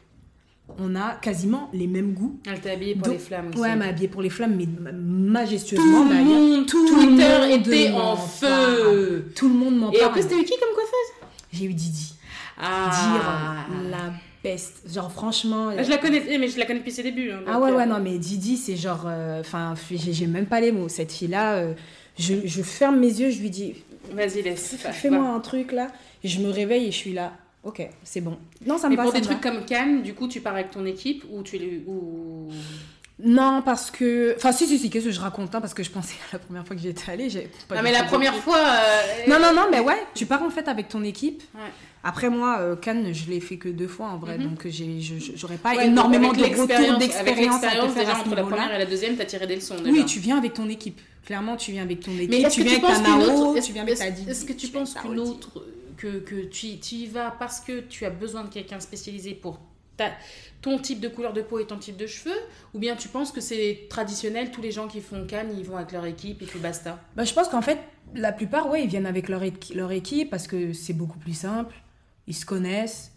On 0.79 0.95
a 0.97 1.13
quasiment 1.23 1.71
les 1.73 1.87
mêmes 1.87 2.13
goûts. 2.13 2.39
Elle 2.47 2.61
t'a 2.61 2.73
habillée 2.73 2.95
pour 2.95 3.05
Donc- 3.05 3.13
les 3.15 3.19
flammes 3.19 3.49
aussi. 3.51 3.59
Ouais, 3.61 3.69
elle 3.71 3.79
m'a 3.79 3.87
habillée 3.87 4.09
pour 4.09 4.21
les 4.23 4.31
flammes, 4.31 4.57
mais 4.57 4.67
ma- 4.67 4.91
Tout 4.91 4.97
majestueusement 4.99 6.05
le 6.05 6.15
monde, 6.25 6.67
Tout 6.67 6.87
Twitter 6.89 7.55
était 7.55 7.93
en 7.93 8.17
parle. 8.17 8.29
feu. 8.29 9.33
Tout 9.35 9.49
le 9.49 9.55
monde 9.55 9.77
m'en 9.79 9.93
Et 9.93 9.97
en 9.99 10.01
parle. 10.01 10.13
plus, 10.13 10.27
t'as 10.29 10.35
eu 10.37 10.45
qui 10.45 10.55
comme 10.59 10.75
coiffeuse? 10.75 11.31
J'ai 11.53 11.65
eu 11.67 11.73
Didi. 11.75 12.15
Ah. 12.61 12.91
Dire 13.71 13.91
la 13.91 14.13
best. 14.43 14.83
Genre, 14.93 15.11
franchement. 15.13 15.71
Je 15.83 15.89
la 15.89 15.99
connais, 15.99 16.23
eh, 16.29 16.39
mais 16.39 16.49
je 16.49 16.59
la 16.59 16.67
connais 16.67 16.81
depuis 16.81 16.93
ses 16.93 17.03
débuts. 17.05 17.31
hein, 17.31 17.41
Ah 17.47 17.61
ouais, 17.61 17.71
euh, 17.71 17.77
ouais, 17.77 17.87
non, 17.87 18.01
mais 18.01 18.19
Didi, 18.19 18.57
c'est 18.57 18.77
genre. 18.77 19.05
euh, 19.07 19.41
Enfin, 19.41 19.75
j'ai 19.91 20.13
j'ai 20.13 20.27
même 20.27 20.47
pas 20.47 20.61
les 20.61 20.73
mots. 20.73 20.89
Cette 20.89 21.13
fille-là, 21.13 21.55
euh, 21.57 21.75
je, 22.19 22.35
je 22.45 22.63
ferme 22.63 22.99
mes 22.99 23.07
yeux, 23.21 23.31
je 23.31 23.41
lui 23.41 23.51
dis 23.51 23.75
Vas-y, 24.13 24.43
laisse. 24.43 24.75
fais-moi 24.77 25.27
un 25.29 25.41
truc 25.41 25.73
là. 25.73 25.89
Et 26.25 26.29
je 26.29 26.41
me 26.41 26.51
réveille 26.51 26.87
et 26.87 26.91
je 26.93 26.97
suis 26.97 27.13
là. 27.13 27.33
Ok, 27.67 27.83
c'est 28.05 28.21
bon. 28.21 28.39
Non, 28.65 28.79
ça 28.79 28.87
me 28.87 28.91
Mais 28.93 28.97
va. 28.97 29.03
pour 29.03 29.13
ça 29.13 29.19
des 29.19 29.27
me 29.27 29.31
trucs 29.33 29.43
comme 29.43 29.65
Cannes, 29.67 30.03
du 30.03 30.15
coup, 30.15 30.29
tu 30.29 30.41
pars 30.41 30.55
avec 30.55 30.71
ton 30.71 30.87
équipe 30.87 31.25
ou 31.33 31.43
tu 31.43 31.59
les. 31.59 31.83
Ou... 31.87 32.49
va. 32.49 32.55
Non, 33.25 33.63
parce 33.65 33.91
que. 33.91 34.35
Enfin, 34.37 34.53
si, 34.53 34.67
si, 34.67 34.79
si, 34.79 34.89
qu'est-ce 34.91 35.07
que 35.07 35.11
je 35.11 35.21
raconte 35.21 35.55
hein, 35.55 35.61
Parce 35.61 35.73
que 35.75 35.83
je 35.83 35.91
pensais 35.91 36.15
à 36.31 36.35
la 36.35 36.39
première 36.39 36.67
fois 36.67 36.77
que 36.77 36.83
j'y 36.83 36.89
étais 36.89 37.11
allée. 37.11 37.29
j'ai 37.31 37.49
pas 37.67 37.75
Non, 37.77 37.83
mais 37.83 37.91
la 37.93 38.05
première 38.05 38.35
fois. 38.37 38.59
euh, 38.59 39.29
Non, 39.31 39.39
non, 39.41 39.53
non, 39.55 39.67
mais 39.71 39.81
ouais, 39.81 40.01
tu 40.15 40.27
pars 40.27 40.43
en 40.43 40.51
fait 40.51 40.69
avec 40.69 40.89
ton 40.89 41.03
équipe. 41.03 41.43
Ouais. 41.55 41.61
Après, 42.05 42.29
moi, 42.31 42.59
euh, 42.61 42.77
Cannes, 42.77 43.13
je 43.13 43.29
l'ai 43.31 43.41
fait 43.41 43.57
que 43.57 43.69
deux 43.69 43.89
fois 43.89 44.07
en 44.11 44.19
vrai, 44.19 44.39
donc 44.39 44.65
j'ai- 44.69 45.01
je- 45.01 45.19
je- 45.19 45.33
j'aurais 45.35 45.57
pas 45.57 45.75
Ouais, 45.75 45.87
énormément 45.89 46.29
de 46.33 46.39
retour 46.39 46.47
l'expérience- 46.47 46.91
Avec 46.91 46.99
d'expérience 47.01 47.61
déjà, 47.95 48.17
entre 48.21 48.35
la 48.37 48.43
première 48.45 48.73
et 48.73 48.79
la 48.79 48.87
deuxième, 48.87 49.17
t'as 49.17 49.25
tiré 49.25 49.47
des 49.49 49.57
leçons. 49.57 49.75
Déjà. 49.77 49.91
Oui, 49.91 50.05
tu 50.05 50.21
viens 50.21 50.37
avec 50.39 50.53
ton 50.55 50.69
équipe. 50.69 51.01
Clairement, 51.25 51.57
tu 51.57 51.73
viens 51.73 51.83
avec 51.83 51.99
ton 52.01 52.13
équipe. 52.13 52.31
Mais 52.31 52.43
est-ce 52.43 52.55
tu 52.55 52.63
que 52.63 52.69
viens 52.69 52.79
tu 52.79 52.85
avec 52.87 52.95
penses 52.97 53.03
ta 53.05 53.11
qu'une 53.11 53.27
Nao, 53.27 53.49
autre. 53.51 53.67
tu 53.67 53.73
viens 53.73 53.83
avec 53.83 53.99
ta 53.99 54.07
Est-ce 54.07 54.15
Didi, 54.15 54.31
est-ce 54.31 54.45
que 54.45 54.53
tu 54.53 54.67
penses 54.69 54.95
qu'une 54.95 55.19
autre. 55.19 55.51
Que, 55.97 56.19
que 56.19 56.45
tu, 56.45 56.79
tu 56.79 56.95
y 56.97 57.07
vas 57.07 57.31
parce 57.31 57.61
que 57.61 57.81
tu 57.81 58.05
as 58.05 58.11
besoin 58.11 58.45
de 58.45 58.49
quelqu'un 58.49 58.81
spécialisé 58.81 59.35
pour 59.35 59.61
ta, 59.97 60.11
ton 60.61 60.79
type 60.79 61.01
de 61.01 61.09
couleur 61.09 61.33
de 61.33 61.43
peau 61.43 61.59
et 61.59 61.67
ton 61.67 61.79
type 61.79 61.97
de 61.97 62.07
cheveux 62.07 62.37
Ou 62.75 62.79
bien 62.79 62.97
tu 62.97 63.09
penses 63.09 63.33
que 63.33 63.41
c'est 63.41 63.87
traditionnel, 63.89 64.51
tous 64.51 64.63
les 64.63 64.71
gens 64.71 64.89
qui 64.89 65.01
font 65.01 65.27
Cannes, 65.27 65.55
ils 65.57 65.65
vont 65.65 65.77
avec 65.77 65.93
leur 65.93 66.05
équipe 66.05 66.43
et 66.43 66.47
puis 66.47 66.59
basta? 66.59 67.01
Bah, 67.17 67.25
je 67.25 67.33
pense 67.33 67.49
qu'en 67.49 67.63
fait, 67.63 67.79
la 68.15 68.33
plupart, 68.33 68.69
ouais, 68.69 68.85
ils 68.85 68.89
viennent 68.89 69.07
avec 69.07 69.29
leur, 69.29 69.43
leur 69.75 69.93
équipe 69.93 70.31
parce 70.31 70.47
que 70.47 70.73
c'est 70.73 70.93
beaucoup 70.93 71.19
plus 71.19 71.37
simple. 71.37 71.75
Ils 72.27 72.35
se 72.35 72.47
connaissent. 72.47 73.13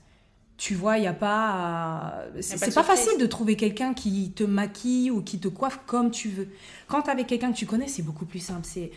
Tu 0.57 0.75
vois, 0.75 0.97
il 0.97 1.01
n'y 1.01 1.07
a 1.07 1.13
pas. 1.13 2.25
C'est 2.41 2.73
pas 2.75 2.83
facile 2.83 3.17
de 3.17 3.25
trouver 3.25 3.55
quelqu'un 3.55 3.93
qui 3.93 4.33
te 4.33 4.43
maquille 4.43 5.09
ou 5.09 5.21
qui 5.21 5.39
te 5.39 5.47
coiffe 5.47 5.79
comme 5.85 6.11
tu 6.11 6.27
veux. 6.27 6.49
Quand 6.87 7.03
t'es 7.03 7.11
avec 7.11 7.27
quelqu'un 7.27 7.53
que 7.53 7.57
tu 7.57 7.65
connais, 7.65 7.87
c'est 7.87 8.01
beaucoup 8.01 8.25
plus 8.25 8.39
simple. 8.39 8.65
C'est. 8.65 8.91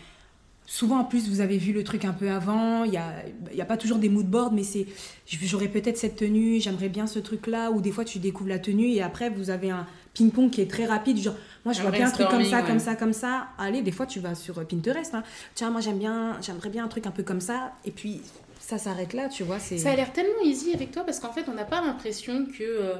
Souvent, 0.66 1.00
en 1.00 1.04
plus, 1.04 1.28
vous 1.28 1.40
avez 1.40 1.58
vu 1.58 1.72
le 1.72 1.84
truc 1.84 2.04
un 2.04 2.12
peu 2.12 2.30
avant. 2.30 2.84
Il 2.84 2.92
n'y 2.92 2.96
a, 2.96 3.12
il 3.50 3.56
y 3.56 3.60
a 3.60 3.64
pas 3.64 3.76
toujours 3.76 3.98
des 3.98 4.08
mood 4.08 4.26
boards, 4.26 4.52
mais 4.52 4.62
c'est. 4.62 4.86
J'aurais 5.26 5.68
peut-être 5.68 5.98
cette 5.98 6.16
tenue, 6.16 6.60
j'aimerais 6.60 6.88
bien 6.88 7.06
ce 7.06 7.18
truc-là. 7.18 7.70
Ou 7.70 7.80
des 7.80 7.90
fois, 7.90 8.04
tu 8.04 8.18
découvres 8.18 8.48
la 8.48 8.58
tenue 8.58 8.88
et 8.88 9.02
après, 9.02 9.28
vous 9.28 9.50
avez 9.50 9.70
un 9.70 9.86
ping-pong 10.14 10.50
qui 10.50 10.60
est 10.60 10.70
très 10.70 10.86
rapide. 10.86 11.18
Genre, 11.18 11.34
moi, 11.64 11.74
je 11.74 11.80
Un 11.80 11.82
vois 11.82 11.90
bien 11.90 12.06
un 12.06 12.10
truc 12.10 12.28
comme 12.28 12.44
ça, 12.44 12.62
comme 12.62 12.78
ça, 12.78 12.94
comme 12.94 13.12
ça. 13.12 13.48
Allez, 13.58 13.82
des 13.82 13.92
fois, 13.92 14.06
tu 14.06 14.20
vas 14.20 14.34
sur 14.34 14.64
Pinterest. 14.66 15.14
hein. 15.14 15.24
Tiens, 15.54 15.70
moi, 15.70 15.80
j'aime 15.80 15.98
bien, 15.98 16.38
j'aimerais 16.40 16.70
bien 16.70 16.84
un 16.84 16.88
truc 16.88 17.06
un 17.06 17.10
peu 17.10 17.22
comme 17.22 17.40
ça. 17.40 17.72
Et 17.84 17.90
puis, 17.90 18.20
ça 18.60 18.78
s'arrête 18.78 19.12
là, 19.12 19.28
tu 19.28 19.42
vois. 19.42 19.58
c'est 19.58 19.76
Ça 19.78 19.90
a 19.90 19.96
l'air 19.96 20.12
tellement 20.12 20.42
easy 20.44 20.72
avec 20.72 20.92
toi 20.92 21.02
parce 21.04 21.18
qu'en 21.18 21.32
fait, 21.32 21.44
on 21.48 21.54
n'a 21.54 21.64
pas 21.64 21.80
l'impression 21.84 22.46
que, 22.46 22.62
euh, 22.62 22.94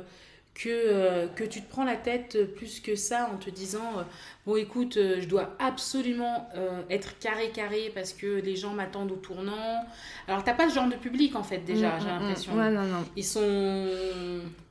que, 0.54 0.68
euh, 0.68 1.26
que 1.28 1.44
tu 1.44 1.62
te 1.62 1.70
prends 1.70 1.84
la 1.84 1.96
tête 1.96 2.54
plus 2.56 2.80
que 2.80 2.94
ça 2.94 3.30
en 3.32 3.38
te 3.38 3.48
disant 3.48 3.80
euh, 3.98 4.02
Bon, 4.44 4.56
écoute, 4.56 4.96
euh, 4.96 5.16
je 5.20 5.26
dois 5.28 5.54
absolument 5.60 6.48
être 6.90 7.16
carré-carré 7.20 7.92
parce 7.94 8.12
que 8.12 8.26
les 8.40 8.56
gens 8.56 8.70
m'attendent 8.72 9.12
au 9.12 9.16
tournant. 9.16 9.84
Alors, 10.26 10.42
t'as 10.42 10.52
pas 10.52 10.68
ce 10.68 10.74
genre 10.74 10.88
de 10.88 10.96
public 10.96 11.36
en 11.36 11.42
fait, 11.44 11.58
déjà, 11.58 11.90
Mm, 11.90 12.00
j'ai 12.00 12.04
mm, 12.06 12.08
mm. 12.08 12.20
l'impression. 12.20 12.52
Ouais, 12.54 12.70
non, 12.70 12.82
non. 12.82 13.04
Ils 13.16 13.24
sont. 13.24 13.40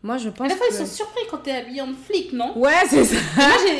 Moi, 0.04 0.17
je 0.17 0.30
À 0.30 0.32
pense 0.32 0.50
la 0.50 0.56
fois, 0.56 0.67
que... 0.67 0.74
ils 0.74 0.78
sont 0.78 0.86
surpris 0.86 1.22
quand 1.30 1.38
t'es 1.38 1.52
habillé 1.52 1.82
en 1.82 1.94
flic, 1.94 2.34
non? 2.34 2.58
Ouais, 2.58 2.72
c'est 2.89 3.04
ça. 3.06 3.15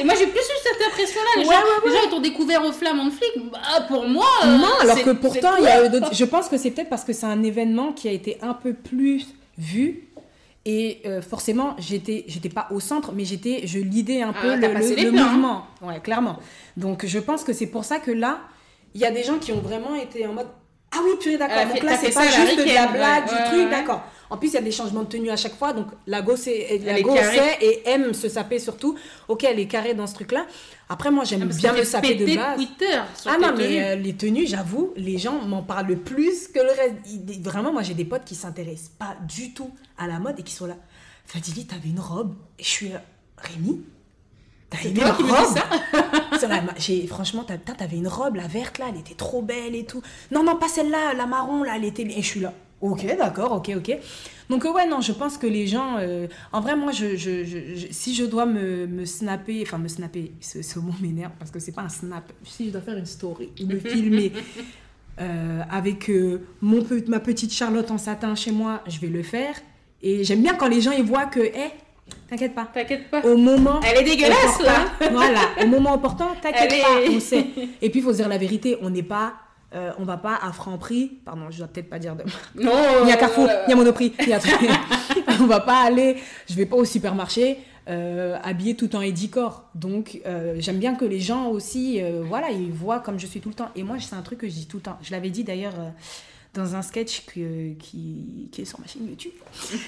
moi, 0.06 0.14
j'ai, 0.18 0.28
plus 0.28 0.40
eu 0.40 0.60
cette 0.64 0.88
impression-là. 0.88 1.42
Les, 1.42 1.48
Ouais, 1.48 1.56
gens, 1.56 1.62
ouais, 1.62 1.68
les 1.86 1.92
gens, 1.92 2.00
ils 2.06 2.10
t'ont 2.10 2.22
découvert 2.22 2.64
au 2.66 2.72
flamand 2.72 3.06
de 3.06 3.10
flic. 3.12 3.52
Bah, 3.52 3.60
pour 3.88 4.08
moi. 4.08 4.26
non, 4.46 4.68
alors 4.80 5.04
que 5.04 5.12
pourtant, 5.12 5.56
il 5.60 5.66
y 5.66 5.68
a 5.68 5.86
eu 5.86 5.90
d'autres- 5.90 6.14
Je 6.14 6.26
pense 6.26 6.48
que 6.48 6.58
c'est 6.58 6.72
peut-être 6.72 6.90
parce 6.90 7.04
que 7.04 7.14
c'est 7.14 7.26
un 7.26 7.44
événement 7.44 7.92
qui 7.94 8.08
a 8.08 8.12
été 8.12 8.38
un 8.42 8.54
peu 8.54 8.74
plus 8.74 9.28
vu 9.58 10.08
Et 10.65 11.02
euh, 11.08 11.21
forcément, 11.24 11.76
j'étais, 11.80 12.24
j'étais 12.28 12.50
pas 12.50 12.67
au 12.69 12.80
centre, 12.80 13.13
mais 13.13 13.26
j'étais, 13.26 13.65
je 13.65 13.80
lidais 13.80 14.21
un 14.21 14.34
Ah, 14.36 14.41
peu 14.41 14.56
le, 14.56 14.62
le- 14.67 15.12
le 15.12 15.19
hein. 15.19 15.24
mouvement. 15.32 15.65
Ouais, 15.82 16.00
clairement. 16.00 16.38
Donc, 16.78 17.06
je 17.06 17.17
pense 17.19 17.43
que 17.43 17.52
c'est 17.54 17.65
pour 17.65 17.84
ça 17.84 17.97
que 18.00 18.12
là, 18.12 18.41
il 18.93 19.02
y 19.02 19.06
a 19.06 19.12
des 19.12 19.24
gens 19.24 19.39
qui 19.39 19.52
ont 19.52 19.60
vraiment 19.62 19.95
été 19.95 20.28
en 20.28 20.34
mode 20.34 20.47
Ah 20.91 20.97
oui, 21.04 21.12
purée, 21.19 21.36
Elle 21.36 21.41
a 21.43 21.47
d'accord. 21.47 21.74
Donc 21.74 21.84
là, 21.84 21.97
c'est 21.97 22.13
pas 22.13 22.28
ça 22.30 22.45
juste 22.45 22.60
de 22.60 22.74
la 22.74 22.88
blague, 22.88 23.24
ouais, 23.24 23.30
du 23.30 23.36
ouais, 23.36 23.45
truc, 23.47 23.60
ouais. 23.63 23.69
d'accord. 23.71 24.04
En 24.32 24.38
plus, 24.38 24.48
il 24.48 24.54
y 24.54 24.58
a 24.58 24.62
des 24.62 24.72
changements 24.72 25.04
de 25.04 25.08
tenue 25.10 25.30
à 25.30 25.36
chaque 25.36 25.56
fois. 25.58 25.74
Donc, 25.74 25.88
la 26.08 26.22
go, 26.22 26.36
c'est, 26.38 26.80
la 26.84 26.98
est 26.98 27.04
go 27.04 27.13
sait 27.15 27.58
et 27.62 27.88
aime 27.89 28.13
se 28.13 28.30
saper 28.30 28.60
surtout. 28.60 28.98
Ok, 29.28 29.44
elle 29.44 29.60
est 29.60 29.67
carrée 29.67 29.94
dans 29.94 30.08
ce 30.08 30.15
truc-là. 30.15 30.48
Après, 30.89 31.12
moi, 31.12 31.24
j'aime 31.26 31.50
Ah, 31.52 31.56
bien 31.58 31.74
me 31.74 31.84
saper 31.84 32.15
de 32.15 32.26
base. 32.38 32.58
Ah 33.26 33.38
non, 33.39 33.54
mais 33.58 33.63
tenues. 33.65 33.80
euh, 33.84 33.96
les 33.98 34.13
tenues, 34.15 34.48
j'avoue, 34.48 34.94
les 34.96 35.17
gens 35.17 35.34
m'en 35.41 35.62
parlent 35.63 35.88
le 35.88 35.98
plus 35.98 36.48
que 36.48 36.60
le 36.60 36.70
reste. 36.70 36.96
Vraiment, 37.41 37.72
moi, 37.74 37.84
j'ai 37.84 37.94
des 37.94 38.06
potes 38.06 38.24
qui 38.26 38.36
s'intéressent 38.36 38.91
pas 38.98 39.15
du 39.28 39.54
tout 39.54 39.70
à 39.98 40.08
la 40.08 40.17
mode 40.20 40.39
et 40.39 40.44
qui 40.44 40.54
sont 40.54 40.65
là. 40.65 40.78
Fadili, 41.26 41.65
t'avais 41.67 41.89
une 41.89 42.00
robe. 42.00 42.34
Et 42.58 42.63
je 42.63 42.70
suis 42.70 42.89
là. 42.89 43.02
Rémi 43.38 43.82
T'as 44.70 44.78
aimé 44.88 45.02
ma 45.02 45.12
robe 45.12 45.58
ça 46.39 46.48
j'ai- 46.78 47.06
Franchement, 47.08 47.44
t'avais 47.44 47.98
une 47.98 48.08
robe, 48.08 48.36
la 48.36 48.48
verte, 48.48 48.78
là, 48.78 48.86
elle 48.89 49.00
était 49.00 49.15
trop 49.15 49.41
belle 49.41 49.76
et 49.76 49.84
tout. 49.86 50.02
Non, 50.32 50.44
non, 50.44 50.56
pas 50.56 50.70
celle-là, 50.70 51.13
la 51.13 51.26
marron, 51.26 51.63
là, 51.63 51.74
elle 51.76 51.84
était... 51.84 52.04
Et 52.04 52.22
je 52.22 52.28
suis 52.28 52.39
là. 52.39 52.54
Ok, 52.82 53.06
d'accord, 53.17 53.52
ok, 53.54 53.72
ok. 53.78 53.98
Donc, 54.50 54.65
euh, 54.65 54.72
ouais, 54.74 54.88
non, 54.88 55.02
je 55.02 55.12
pense 55.12 55.38
que 55.38 55.48
les 55.48 55.67
gens... 55.67 55.98
euh, 56.00 56.28
en 56.52 56.62
vrai, 56.62 56.76
moi, 56.76 56.91
je, 56.91 57.15
je- 57.15 57.46
je- 57.46 57.88
si 57.91 58.15
je 58.15 58.26
dois 58.26 58.46
me, 58.46 58.88
me 58.88 59.06
snapper... 59.06 59.62
Enfin, 59.65 59.78
me 59.78 59.88
snapper, 59.88 60.32
ce, 60.41 60.62
ce 60.62 60.80
mot 60.80 60.91
m'énerve 61.02 61.32
parce 61.39 61.52
que 61.52 61.60
c'est 61.60 61.72
pas 61.72 61.84
un 61.84 61.89
snap. 61.89 62.24
Si 62.44 62.65
je 62.65 62.72
dois 62.72 62.82
faire 62.82 62.98
une 62.98 63.06
story 63.06 63.52
me 63.65 63.78
filmer 63.91 64.34
euh, 65.20 65.62
avec 65.70 66.10
euh, 66.10 66.41
mon, 66.62 66.84
ma 67.08 67.20
petite 67.20 67.54
Charlotte 67.54 67.89
en 67.91 67.98
satin 67.98 68.34
chez 68.36 68.52
moi, 68.52 68.82
je 68.88 69.00
vais 69.00 69.08
le 69.08 69.24
faire. 69.24 69.56
Et 70.02 70.24
j'aime 70.24 70.41
bien 70.41 70.56
quand 70.56 70.67
les 70.67 70.82
gens, 70.82 70.91
ils 70.91 71.04
voient 71.06 71.28
que... 71.28 71.39
Eh, 71.39 71.70
t'inquiète 72.30 72.56
pas. 72.56 72.67
T'inquiète 72.74 73.10
pas. 73.12 73.22
Au 73.24 73.38
moment... 73.38 73.80
Elle 73.84 74.02
est 74.02 74.10
dégueulasse, 74.10 74.62
là. 74.63 74.86
Voilà, 75.12 75.39
au 75.63 75.67
moment 75.67 75.94
opportun, 75.94 76.30
t'inquiète 76.41 76.82
pas, 76.82 77.00
on 77.12 77.20
sait. 77.20 77.46
Et 77.82 77.89
puis, 77.91 78.00
il 78.00 78.04
faut 78.04 78.12
se 78.12 78.17
dire 78.17 78.28
la 78.28 78.39
vérité, 78.39 78.78
on 78.82 78.89
n'est 78.89 79.04
pas... 79.04 79.34
euh, 79.74 79.92
on 80.00 80.04
va 80.04 80.18
pas 80.18 80.38
à 80.42 80.52
franc 80.52 80.78
prix, 80.78 81.20
pardon, 81.26 81.50
je 81.50 81.58
dois 81.60 81.68
peut-être 81.68 81.90
pas 81.90 82.00
dire 82.00 82.16
de 82.16 82.24
Non. 82.62 82.72
il 83.04 83.10
y 83.10 83.12
a 83.12 83.18
Carrefour, 83.18 83.48
il 83.68 83.70
y 83.70 83.74
a 83.74 83.76
Monoprix, 83.76 84.14
il 84.20 84.28
y 84.30 84.34
a 84.34 84.40
on 85.40 85.46
va 85.48 85.60
pas 85.62 85.80
aller, 85.84 86.18
je 86.50 86.56
vais 86.56 86.66
pas 86.66 86.76
au 86.76 86.86
supermarché 86.86 87.58
euh, 87.90 88.38
habillé 88.44 88.76
tout 88.76 88.96
en 88.96 89.02
édicor. 89.02 89.64
Donc 89.76 90.22
euh, 90.26 90.56
j'aime 90.60 90.78
bien 90.78 90.96
que 90.96 91.06
les 91.06 91.20
gens 91.20 91.48
aussi, 91.48 92.02
euh, 92.02 92.22
voilà, 92.26 92.52
ils 92.52 92.72
voient 92.72 93.00
comme 93.00 93.20
je 93.20 93.26
suis 93.26 93.40
tout 93.40 93.50
le 93.50 93.56
temps. 93.56 93.70
Et 93.76 93.84
moi, 93.84 93.96
c'est 94.00 94.16
un 94.16 94.22
truc 94.22 94.40
que 94.40 94.48
je 94.48 94.54
dis 94.54 94.68
tout 94.68 94.78
le 94.78 94.84
temps. 94.84 94.98
Je 95.02 95.12
l'avais 95.12 95.30
dit 95.32 95.44
d'ailleurs 95.44 95.74
dans 96.54 96.76
un 96.76 96.82
sketch 96.82 97.26
que- 97.26 97.74
qui, 97.74 98.50
qui 98.52 98.62
est 98.62 98.66
sur 98.66 98.80
ma 98.80 98.86
chaîne 98.88 99.08
YouTube. 99.08 99.32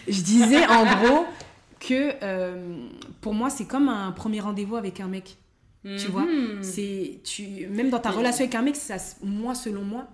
Je 0.08 0.22
disais 0.22 0.66
en 0.66 0.86
gros 0.86 1.26
que 1.80 2.14
pour 3.22 3.34
moi, 3.34 3.50
c'est 3.50 3.66
comme 3.66 3.90
un 3.90 4.12
premier 4.12 4.40
rendez-vous 4.40 4.76
avec 4.78 5.00
un 5.00 5.08
mec. 5.08 5.38
Tu 5.84 6.08
vois, 6.08 6.24
mhm. 6.24 6.64
c'est 6.64 7.20
tu 7.26 7.68
même 7.68 7.90
dans 7.90 8.00
ta 8.00 8.10
relation 8.10 8.44
avec 8.44 8.56
un 8.56 8.62
mec, 8.62 8.78
ça, 8.78 8.96
moi 9.22 9.54
selon 9.54 9.84
moi, 9.84 10.08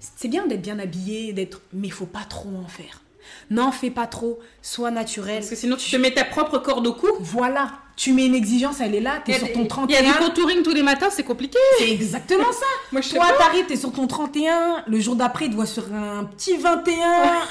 c'est 0.00 0.26
bien 0.26 0.46
d'être 0.48 0.62
bien 0.62 0.80
habillé, 0.80 1.32
d'être, 1.32 1.60
mais 1.72 1.90
faut 1.90 2.06
pas 2.06 2.24
trop 2.28 2.50
en 2.56 2.66
faire. 2.66 3.02
N'en 3.50 3.70
fais 3.70 3.90
pas 3.90 4.08
trop, 4.08 4.40
sois 4.62 4.90
naturel. 4.90 5.38
Parce 5.38 5.50
que 5.50 5.56
sinon, 5.56 5.76
tu 5.76 5.88
te 5.88 5.96
mets 5.96 6.12
ta 6.12 6.24
propre 6.24 6.58
corde 6.58 6.86
au 6.88 6.92
cou. 6.92 7.06
Voilà, 7.20 7.70
tu 7.96 8.12
mets 8.12 8.26
une 8.26 8.34
exigence, 8.34 8.76
elle 8.80 8.94
est 8.94 9.00
là, 9.00 9.20
t'es 9.24 9.34
sur 9.34 9.52
ton 9.52 9.66
Il 9.88 9.94
y 9.94 9.96
a 9.96 10.02
du 10.02 10.08
31. 10.10 10.26
contouring 10.28 10.62
tous 10.62 10.72
les 10.74 10.82
matins, 10.82 11.08
c'est 11.10 11.22
compliqué. 11.24 11.58
C'est 11.78 11.90
exactement 11.90 12.50
ça. 12.52 12.66
Moi, 12.92 13.00
je 13.00 13.10
Toi, 13.10 13.26
t'arrives, 13.38 13.66
t'es 13.66 13.76
sur 13.76 13.92
ton 13.92 14.06
31, 14.06 14.84
le 14.86 15.00
jour 15.00 15.14
d'après, 15.16 15.46
il 15.46 15.50
doit 15.54 15.66
sur 15.66 15.84
un 15.94 16.24
petit 16.24 16.56
21, 16.56 16.94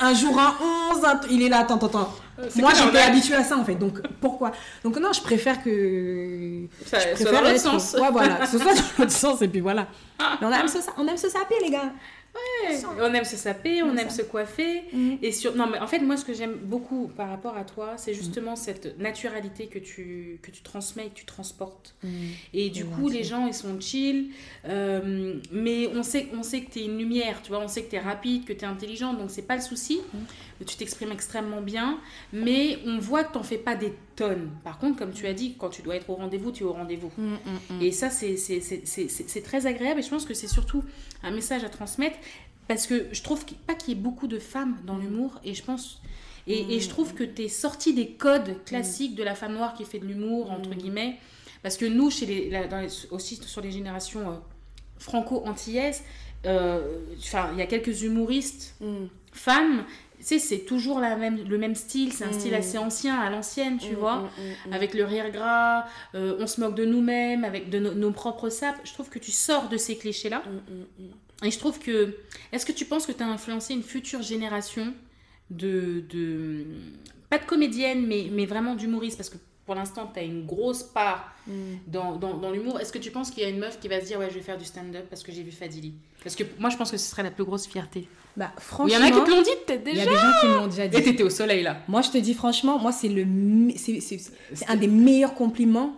un 0.01 0.13
jour 0.13 0.37
un 0.39 0.55
11, 0.95 1.05
un- 1.05 1.21
il 1.29 1.43
est 1.43 1.49
là, 1.49 1.59
attends, 1.59 1.75
attends, 1.75 1.85
attends. 1.87 2.13
C'est 2.49 2.61
Moi, 2.61 2.71
j'étais 2.73 2.97
habituée 2.97 3.35
à 3.35 3.43
ça 3.43 3.55
en 3.55 3.63
fait, 3.63 3.75
donc 3.75 3.99
pourquoi? 4.19 4.51
Donc 4.83 4.97
non, 4.97 5.13
je 5.13 5.21
préfère 5.21 5.61
que. 5.63 6.61
Ça- 6.87 6.97
je 6.99 7.13
préfère 7.13 7.31
va 7.33 7.41
dans 7.41 7.49
l'autre 7.49 7.61
sens. 7.61 7.95
Ouais, 7.99 8.07
voilà, 8.11 8.35
que 8.37 8.47
ce 8.47 8.57
soit 8.57 8.73
dans 8.73 8.81
l'autre 8.99 9.11
sens, 9.11 9.41
et 9.43 9.47
puis 9.47 9.59
voilà. 9.59 9.85
Mais 10.41 10.47
on 10.47 10.51
aime 10.51 10.67
se, 10.67 10.77
on 10.97 11.07
aime 11.07 11.17
se 11.17 11.29
saper, 11.29 11.55
les 11.63 11.69
gars. 11.69 11.91
On 12.99 13.13
aime 13.13 13.23
se 13.25 13.35
saper, 13.37 13.83
on 13.83 13.95
aime 13.97 14.09
ça. 14.09 14.17
se 14.17 14.21
coiffer. 14.23 14.83
Mhm. 14.93 15.17
Et 15.21 15.31
sur... 15.31 15.55
Non, 15.55 15.67
mais 15.67 15.79
en 15.79 15.87
fait, 15.87 15.99
moi, 15.99 16.17
ce 16.17 16.25
que 16.25 16.33
j'aime 16.33 16.55
beaucoup 16.55 17.07
par 17.15 17.29
rapport 17.29 17.57
à 17.57 17.63
toi, 17.63 17.93
c'est 17.97 18.13
justement 18.13 18.55
cette 18.55 18.97
naturalité 18.99 19.67
que 19.67 19.79
tu, 19.79 20.39
que 20.41 20.51
tu 20.51 20.61
transmets 20.61 21.07
et 21.07 21.09
que 21.09 21.15
tu 21.15 21.25
transportes. 21.25 21.95
Et 22.53 22.69
du 22.69 22.85
coup, 22.85 23.03
gentil. 23.07 23.17
les 23.17 23.23
gens, 23.23 23.47
ils 23.47 23.53
sont 23.53 23.79
chill. 23.79 24.29
euh, 24.67 25.35
mais 25.51 25.87
on 25.95 26.03
sait, 26.03 26.27
on 26.37 26.43
sait 26.43 26.61
que 26.61 26.71
tu 26.71 26.79
es 26.79 26.85
une 26.85 26.97
lumière, 26.97 27.41
tu 27.41 27.49
vois. 27.49 27.59
On 27.59 27.67
sait 27.67 27.83
que 27.83 27.89
tu 27.89 27.95
es 27.95 27.99
rapide, 27.99 28.45
que 28.45 28.53
tu 28.53 28.61
es 28.61 28.67
intelligente. 28.67 29.17
Donc, 29.17 29.31
c'est 29.31 29.41
pas 29.41 29.55
le 29.55 29.61
souci. 29.61 29.99
Tu 30.65 30.75
t'exprimes 30.77 31.11
extrêmement 31.11 31.61
bien. 31.61 31.99
Mais 32.33 32.79
on 32.85 32.99
voit 32.99 33.23
que 33.23 33.37
tu 33.37 33.43
fais 33.43 33.57
pas 33.57 33.75
des 33.75 33.93
tonnes. 34.15 34.49
Par 34.63 34.77
contre, 34.79 34.97
comme 34.99 35.11
tu 35.11 35.25
as 35.27 35.33
dit, 35.33 35.55
quand 35.57 35.69
tu 35.69 35.81
dois 35.81 35.95
être 35.95 36.09
au 36.09 36.15
rendez-vous, 36.15 36.51
tu 36.51 36.63
es 36.63 36.65
au 36.65 36.73
rendez-vous. 36.73 37.11
Mm, 37.17 37.81
Et 37.81 37.91
ça, 37.91 38.09
c'est- 38.09 38.35
très 39.43 39.65
agréable 39.65 39.99
et 39.99 40.03
je 40.03 40.09
pense 40.09 40.25
que 40.25 40.33
c'est 40.33 40.47
surtout 40.47 40.83
un 41.23 41.31
message 41.31 41.63
à 41.63 41.69
transmettre 41.69 42.17
parce 42.67 42.87
que 42.87 43.07
je 43.11 43.21
trouve 43.21 43.43
pas 43.67 43.73
qu'il 43.75 43.89
y 43.89 43.91
ait 43.97 44.01
beaucoup 44.01 44.27
de 44.27 44.39
femmes 44.39 44.77
dans 44.85 44.97
l'humour 44.97 45.39
et 45.43 45.53
je 45.53 45.63
pense. 45.63 46.01
Et, 46.47 46.75
et 46.75 46.79
je 46.79 46.89
trouve 46.89 47.13
que 47.13 47.23
tu 47.23 47.43
es 47.43 47.47
sorti 47.49 47.93
des 47.93 48.09
codes 48.11 48.63
classiques 48.65 49.15
de 49.15 49.23
la 49.23 49.35
femme 49.35 49.53
noire 49.53 49.73
qui 49.75 49.85
fait 49.85 49.99
de 49.99 50.05
l'humour, 50.05 50.49
entre 50.51 50.71
guillemets. 50.71 51.17
Parce 51.63 51.77
que 51.77 51.85
nous, 51.85 52.09
chez 52.09 52.25
les, 52.25 52.49
la- 52.49 52.67
dans 52.67 52.79
les- 52.81 52.87
aussi 53.11 53.35
sur 53.45 53.61
les 53.61 53.71
générations 53.71 54.31
euh, 54.31 54.35
franco-antillaises, 54.97 56.03
euh, 56.45 56.81
il 57.53 57.57
y 57.59 57.61
a 57.61 57.65
quelques 57.67 58.01
humoristes 58.03 58.75
femmes. 59.31 59.83
Sais, 60.21 60.39
c'est 60.39 60.59
toujours 60.59 60.99
la 60.99 61.15
même, 61.15 61.43
le 61.47 61.57
même 61.57 61.75
style, 61.75 62.13
c'est 62.13 62.23
un 62.25 62.31
style 62.31 62.51
Mm. 62.51 62.55
assez 62.55 62.77
ancien, 62.77 63.19
à 63.19 63.29
l'ancienne, 63.29 63.75
Mm, 63.75 63.79
tu 63.79 63.95
vois 63.95 64.29
avec 64.71 64.93
le 64.93 65.03
rire 65.03 65.31
gras, 65.31 65.85
euh, 66.15 66.37
on 66.39 66.47
se 66.47 66.61
moque 66.61 66.75
de 66.75 66.85
nous-mêmes, 66.85 67.43
avec 67.43 67.69
de 67.69 67.79
no- 67.79 67.93
nos 67.93 68.11
propres 68.11 68.49
sapes. 68.49 68.79
Je 68.83 68.93
trouve 68.93 69.09
que 69.09 69.19
tu 69.19 69.31
sors 69.31 69.67
de 69.69 69.77
ces 69.77 69.97
clichés-là. 69.97 70.43
Et 71.43 71.49
je 71.51 71.57
trouve 71.59 71.79
que. 71.79 72.15
Est-ce 72.51 72.65
que 72.67 72.71
tu 72.71 72.85
penses 72.85 73.05
que 73.07 73.11
tu 73.11 73.23
as 73.23 73.27
influencé 73.27 73.73
une 73.73 73.81
future 73.83 74.21
génération 74.21 74.93
de. 75.49 76.03
de 76.09 76.65
pas 77.29 77.37
de 77.39 77.45
comédiennes, 77.45 78.05
mais, 78.05 78.27
mais 78.31 78.45
vraiment 78.45 78.75
d'humoristes? 78.75 79.17
Parce 79.17 79.29
que 79.29 79.37
pour 79.71 79.79
l'instant, 79.79 80.11
tu 80.13 80.19
as 80.19 80.23
une 80.23 80.45
grosse 80.45 80.83
part 80.83 81.33
dans, 81.87 82.17
dans, 82.17 82.35
dans 82.35 82.51
l'humour. 82.51 82.81
Est-ce 82.81 82.91
que 82.91 82.97
tu 82.97 83.09
penses 83.09 83.31
qu'il 83.31 83.41
y 83.41 83.45
a 83.45 83.49
une 83.49 83.57
meuf 83.57 83.79
qui 83.79 83.87
va 83.87 84.01
se 84.01 84.05
dire 84.05 84.19
Ouais, 84.19 84.27
je 84.29 84.35
vais 84.35 84.41
faire 84.41 84.57
du 84.57 84.65
stand-up 84.65 85.05
parce 85.09 85.23
que 85.23 85.31
j'ai 85.31 85.43
vu 85.43 85.51
Fadili? 85.51 85.93
Parce 86.21 86.35
que 86.35 86.43
moi, 86.59 86.69
je 86.69 86.75
pense 86.75 86.91
que 86.91 86.97
ce 86.97 87.09
serait 87.09 87.23
la 87.23 87.31
plus 87.31 87.45
grosse 87.45 87.67
fierté. 87.67 88.05
Bah, 88.35 88.51
Il 88.57 88.61
franchement, 88.61 88.97
y 88.97 89.01
en 89.01 89.05
a 89.05 89.11
qui 89.11 89.23
te 89.23 89.29
l'ont 89.29 89.41
dit 89.41 89.49
peut-être 89.65 89.83
il 89.85 89.95
y 89.95 90.01
a 90.01 90.03
déjà. 90.03 90.09
des 90.11 90.17
gens 90.17 90.31
qui 90.41 90.47
me 90.47 90.53
l'ont 90.55 90.67
déjà 90.67 90.87
dit. 90.89 90.97
Et 90.97 91.03
t'étais 91.03 91.23
au 91.23 91.29
soleil 91.29 91.63
là. 91.63 91.77
Moi, 91.87 92.01
je 92.01 92.09
te 92.09 92.17
dis 92.17 92.33
franchement, 92.33 92.79
moi, 92.79 92.91
c'est 92.91 93.07
le, 93.07 93.25
c'est 93.77 94.67
un 94.67 94.75
des 94.75 94.87
meilleurs 94.87 95.35
compliments 95.35 95.95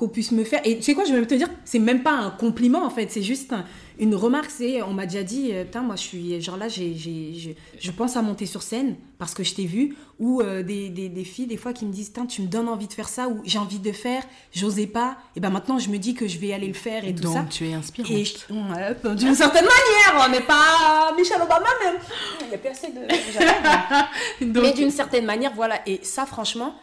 qu'on 0.00 0.08
puisse 0.08 0.32
me 0.32 0.44
faire. 0.44 0.62
Et 0.64 0.76
tu 0.76 0.82
sais 0.82 0.94
quoi, 0.94 1.04
je 1.04 1.10
vais 1.10 1.16
même 1.18 1.26
te 1.26 1.34
dire, 1.34 1.50
c'est 1.66 1.78
même 1.78 2.02
pas 2.02 2.12
un 2.12 2.30
compliment 2.30 2.82
en 2.86 2.88
fait, 2.88 3.10
c'est 3.10 3.22
juste 3.22 3.52
un- 3.52 3.66
une 3.98 4.14
remarque. 4.14 4.50
C'est, 4.50 4.80
on 4.80 4.94
m'a 4.94 5.04
déjà 5.04 5.22
dit, 5.22 5.50
euh, 5.52 5.64
putain, 5.64 5.82
moi, 5.82 5.94
je 5.96 6.00
suis, 6.00 6.40
genre 6.40 6.56
là, 6.56 6.68
j'ai, 6.68 6.94
j'ai- 6.94 7.54
je, 7.78 7.90
pense 7.90 8.16
à 8.16 8.22
monter 8.22 8.46
sur 8.46 8.62
scène 8.62 8.96
parce 9.18 9.34
que 9.34 9.44
je 9.44 9.54
t'ai 9.54 9.66
vu, 9.66 9.94
ou 10.18 10.40
euh, 10.40 10.62
des, 10.62 10.88
des, 10.88 11.10
des 11.10 11.24
filles 11.24 11.48
des 11.48 11.58
fois 11.58 11.74
qui 11.74 11.84
me 11.84 11.92
disent, 11.92 12.08
putain, 12.08 12.24
tu 12.24 12.40
me 12.40 12.46
donnes 12.46 12.68
envie 12.70 12.88
de 12.88 12.94
faire 12.94 13.10
ça, 13.10 13.28
ou 13.28 13.42
j'ai 13.44 13.58
envie 13.58 13.78
de 13.78 13.92
faire, 13.92 14.22
j'osais 14.54 14.86
pas. 14.86 15.18
Et 15.36 15.40
ben 15.40 15.50
maintenant, 15.50 15.78
je 15.78 15.90
me 15.90 15.98
dis 15.98 16.14
que 16.14 16.26
je 16.26 16.38
vais 16.38 16.54
aller 16.54 16.68
le 16.68 16.72
faire 16.72 17.04
et 17.04 17.14
tout 17.14 17.30
ça. 17.30 17.44
tu 17.50 17.68
es 17.68 17.74
inspirante. 17.74 18.10
Et 18.10 18.24
d'une 19.16 19.34
certaine 19.34 19.66
manière, 19.66 20.26
on 20.26 20.30
n'est 20.30 20.40
pas 20.40 21.12
Michelle 21.14 21.42
Obama 21.42 21.68
même. 21.84 21.96
Il 22.48 22.54
a 22.54 22.56
de. 22.56 24.46
Donc, 24.50 24.62
Mais 24.62 24.72
d'une 24.72 24.90
certaine 24.90 25.26
manière, 25.26 25.52
voilà. 25.54 25.86
Et 25.86 26.00
ça, 26.02 26.24
franchement, 26.24 26.74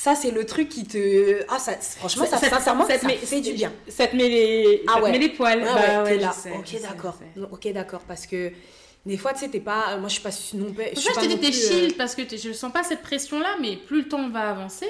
ça, 0.00 0.14
c'est 0.14 0.30
le 0.30 0.46
truc 0.46 0.68
qui 0.68 0.84
te. 0.84 1.40
Ah, 1.48 1.58
ça, 1.58 1.72
franchement, 1.72 2.24
ça, 2.24 2.38
Ça- 2.38 2.50
sincèrement, 2.50 2.86
ça, 2.86 2.98
te 3.00 3.04
met- 3.06 3.16
fait 3.16 3.40
du 3.40 3.52
bien. 3.52 3.72
Ça 3.88 4.06
te 4.06 4.14
met 4.14 4.28
les, 4.28 4.82
Ah 4.86 4.92
ça 4.92 4.98
te 5.00 5.04
ouais. 5.04 5.10
met 5.10 5.18
les 5.18 5.28
poils. 5.30 5.64
Ah 5.68 5.74
Bah 5.74 6.02
ouais, 6.04 6.10
ouais, 6.12 6.18
là. 6.18 6.30
sais, 6.32 6.52
ok, 6.52 6.80
d'accord. 6.82 7.18
Ok, 7.50 7.72
d'accord. 7.72 8.02
Parce 8.06 8.24
que 8.26 8.52
des 9.04 9.16
fois, 9.16 9.32
tu 9.32 9.40
sais, 9.40 9.48
t'es 9.48 9.58
pas. 9.58 9.96
Moi, 9.96 10.08
je 10.08 10.12
suis 10.14 10.22
pas 10.22 10.30
non 10.54 10.72
plus. 10.72 10.84
Pour 10.84 10.98
suis 11.02 11.12
ça, 11.12 11.20
je 11.20 11.26
te 11.26 11.30
dis, 11.32 11.38
t'es 11.40 11.48
plus, 11.50 11.64
euh, 11.64 11.68
chill 11.88 11.94
parce 11.96 12.14
que 12.14 12.22
je 12.36 12.52
sens 12.52 12.72
pas 12.72 12.84
cette 12.84 13.02
pression-là, 13.02 13.56
mais 13.60 13.74
plus 13.76 14.02
le 14.02 14.08
temps 14.08 14.28
va 14.28 14.50
avancer, 14.50 14.86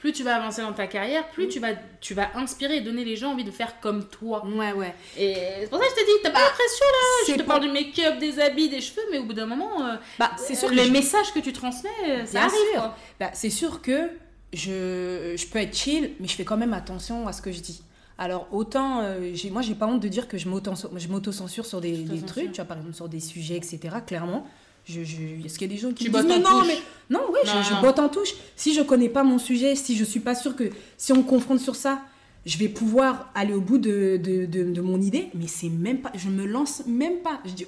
plus 0.00 0.12
tu 0.12 0.24
vas 0.24 0.34
avancer 0.36 0.62
dans 0.62 0.72
ta 0.72 0.88
carrière, 0.88 1.28
plus 1.28 1.46
tu, 1.46 1.60
vas, 1.60 1.74
tu 2.00 2.14
vas 2.14 2.28
inspirer 2.34 2.78
et 2.78 2.80
donner 2.80 3.04
les 3.04 3.14
gens 3.14 3.30
envie 3.32 3.44
de 3.44 3.50
faire 3.52 3.78
comme 3.80 4.08
toi. 4.08 4.44
Ouais, 4.44 4.72
ouais. 4.72 4.92
Et 5.16 5.34
c'est 5.60 5.70
pour 5.70 5.78
ça 5.78 5.84
que 5.84 5.90
je 5.90 6.00
te 6.00 6.04
dis, 6.06 6.12
t'as 6.24 6.30
pas 6.30 6.40
la 6.42 6.50
pression 6.50 6.84
là, 6.84 7.26
je 7.28 7.32
te 7.34 7.38
pas- 7.38 7.44
parle 7.44 7.60
du 7.62 7.68
make-up, 7.70 8.18
des 8.18 8.40
habits, 8.40 8.68
des 8.68 8.80
cheveux, 8.80 9.02
mais 9.12 9.18
au 9.18 9.24
bout 9.24 9.34
d'un 9.34 9.46
moment, 9.46 9.86
euh, 9.86 9.94
Bah, 10.18 10.32
c'est 10.36 10.56
sûr 10.56 10.68
que 10.70 10.74
les 10.74 10.86
je- 10.86 10.90
messages 10.92 11.32
que 11.32 11.38
tu 11.40 11.52
transmets, 11.52 11.88
euh, 12.08 12.26
ça 12.26 12.40
arrive. 12.40 12.52
sûr. 12.72 12.80
quoi. 12.80 12.96
Bah, 13.20 13.30
c'est 13.34 13.50
sûr 13.50 13.82
que 13.82 14.08
je, 14.52 15.34
je 15.36 15.46
peux 15.46 15.58
être 15.58 15.76
chill, 15.76 16.12
mais 16.20 16.28
je 16.28 16.34
fais 16.34 16.44
quand 16.44 16.56
même 16.56 16.72
attention 16.74 17.26
à 17.28 17.32
ce 17.32 17.42
que 17.42 17.52
je 17.52 17.60
dis. 17.60 17.82
Alors, 18.20 18.48
autant, 18.50 19.00
euh, 19.02 19.30
j'ai- 19.34 19.50
moi, 19.50 19.62
j'ai 19.62 19.74
pas 19.74 19.86
honte 19.86 20.00
de 20.02 20.08
dire 20.08 20.26
que 20.26 20.38
je 20.38 20.44
je 20.48 21.08
m'auto-censure 21.08 21.66
sur 21.66 21.80
des, 21.80 22.04
trucs, 22.26 22.50
tu 22.52 22.56
vois, 22.56 22.64
par 22.64 22.78
exemple, 22.78 22.94
sur 22.94 23.08
des 23.08 23.20
sujets, 23.20 23.56
etc., 23.56 23.78
clairement. 24.06 24.46
Je, 24.84 25.04
je- 25.04 25.44
Est-ce 25.44 25.58
qu'il 25.58 25.70
y 25.70 25.72
a 25.72 25.74
des 25.74 25.80
gens 25.80 25.92
qui 25.92 26.04
Tu 26.04 26.10
me 26.10 26.16
disent, 26.16 26.26
mais 26.26 26.38
non, 26.40 26.62
mais 26.66 26.78
non, 27.10 27.20
oui, 27.30 27.38
Non, 27.46 27.52
je, 27.62 27.68
je 27.68 27.74
non. 27.74 27.80
botte 27.82 27.98
en 27.98 28.08
touche. 28.08 28.30
Si 28.56 28.74
je 28.74 28.80
connais 28.82 29.10
pas 29.10 29.22
mon 29.22 29.38
sujet, 29.38 29.76
si 29.76 29.96
je 29.96 30.04
suis 30.04 30.20
pas 30.20 30.34
sûre 30.34 30.56
que 30.56 30.70
si 30.96 31.12
on 31.12 31.18
me 31.18 31.22
confronte 31.22 31.60
sur 31.60 31.76
ça, 31.76 32.00
je 32.46 32.56
vais 32.56 32.68
pouvoir 32.68 33.30
aller 33.34 33.52
au 33.52 33.60
bout 33.60 33.76
de, 33.78 34.16
de, 34.16 34.46
de- 34.46 34.72
de 34.72 34.80
mon 34.80 35.00
idée, 35.00 35.28
mais 35.34 35.46
c'est 35.46 35.68
même 35.68 36.00
pas, 36.00 36.10
je 36.14 36.28
me 36.30 36.46
lance 36.46 36.82
même 36.86 37.18
pas. 37.18 37.38
Je 37.44 37.50
dis, 37.52 37.66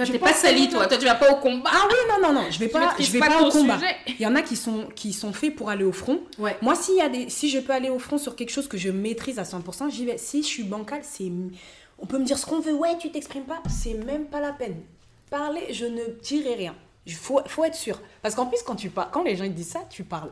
Toi, 0.00 0.06
Je 0.06 0.12
t'es 0.12 0.18
pas 0.18 0.32
sali, 0.32 0.66
toi. 0.70 0.86
Toi, 0.86 0.96
tu 0.96 1.04
vas 1.04 1.14
pas 1.14 1.30
au 1.30 1.36
combat. 1.36 1.68
Ah 1.70 1.86
oui, 1.86 1.94
non, 2.08 2.26
non, 2.32 2.40
non, 2.40 2.50
je 2.50 2.58
vais 2.58 2.68
Tu 2.68 2.72
pas, 2.72 2.94
je 2.98 3.10
vais 3.12 3.18
pas 3.18 3.28
pas, 3.28 3.42
au 3.42 3.50
combat. 3.50 3.78
sujet. 3.78 3.96
Il 4.08 4.20
y 4.20 4.26
en 4.26 4.34
a 4.34 4.40
qui 4.40 4.56
sont, 4.56 4.86
qui 4.96 5.12
sont 5.12 5.34
faits 5.34 5.54
pour 5.54 5.68
aller 5.68 5.84
au 5.84 5.92
front. 5.92 6.20
Ouais. 6.38 6.56
Moi, 6.62 6.74
s'il 6.74 6.96
y 6.96 7.02
a 7.02 7.10
des, 7.10 7.28
si 7.28 7.50
je 7.50 7.58
peux 7.58 7.74
aller 7.74 7.90
au 7.90 7.98
front 7.98 8.16
sur 8.16 8.34
quelque 8.34 8.48
chose 8.48 8.66
que 8.66 8.78
je 8.78 8.88
maîtrise 8.88 9.38
à 9.38 9.42
100%, 9.42 9.90
j'y 9.90 10.06
vais. 10.06 10.16
Si 10.16 10.42
je 10.42 10.46
suis 10.46 10.62
bancale, 10.62 11.02
c'est, 11.02 11.30
on 11.98 12.06
peut 12.06 12.16
me 12.18 12.24
dire 12.24 12.38
ce 12.38 12.46
qu'on 12.46 12.60
veut. 12.60 12.72
Ouais, 12.72 12.96
tu 12.98 13.10
t'exprimes 13.10 13.44
pas, 13.44 13.62
c'est 13.68 13.92
même 13.92 14.24
pas 14.24 14.40
la 14.40 14.52
peine. 14.52 14.76
Parler, 15.30 15.66
je 15.70 15.84
ne 15.84 16.02
dirai 16.22 16.54
rien. 16.54 16.74
Il 17.04 17.12
faut, 17.12 17.40
faut 17.46 17.64
être 17.64 17.74
sûr. 17.74 18.00
Parce 18.22 18.34
qu'en 18.34 18.46
plus, 18.46 18.62
quand 18.64 18.76
tu 18.76 18.88
parles, 18.88 19.10
quand 19.12 19.22
les 19.22 19.36
gens 19.36 19.44
ils 19.44 19.52
disent 19.54 19.68
ça, 19.72 19.84
tu 19.90 20.02
parles. 20.04 20.30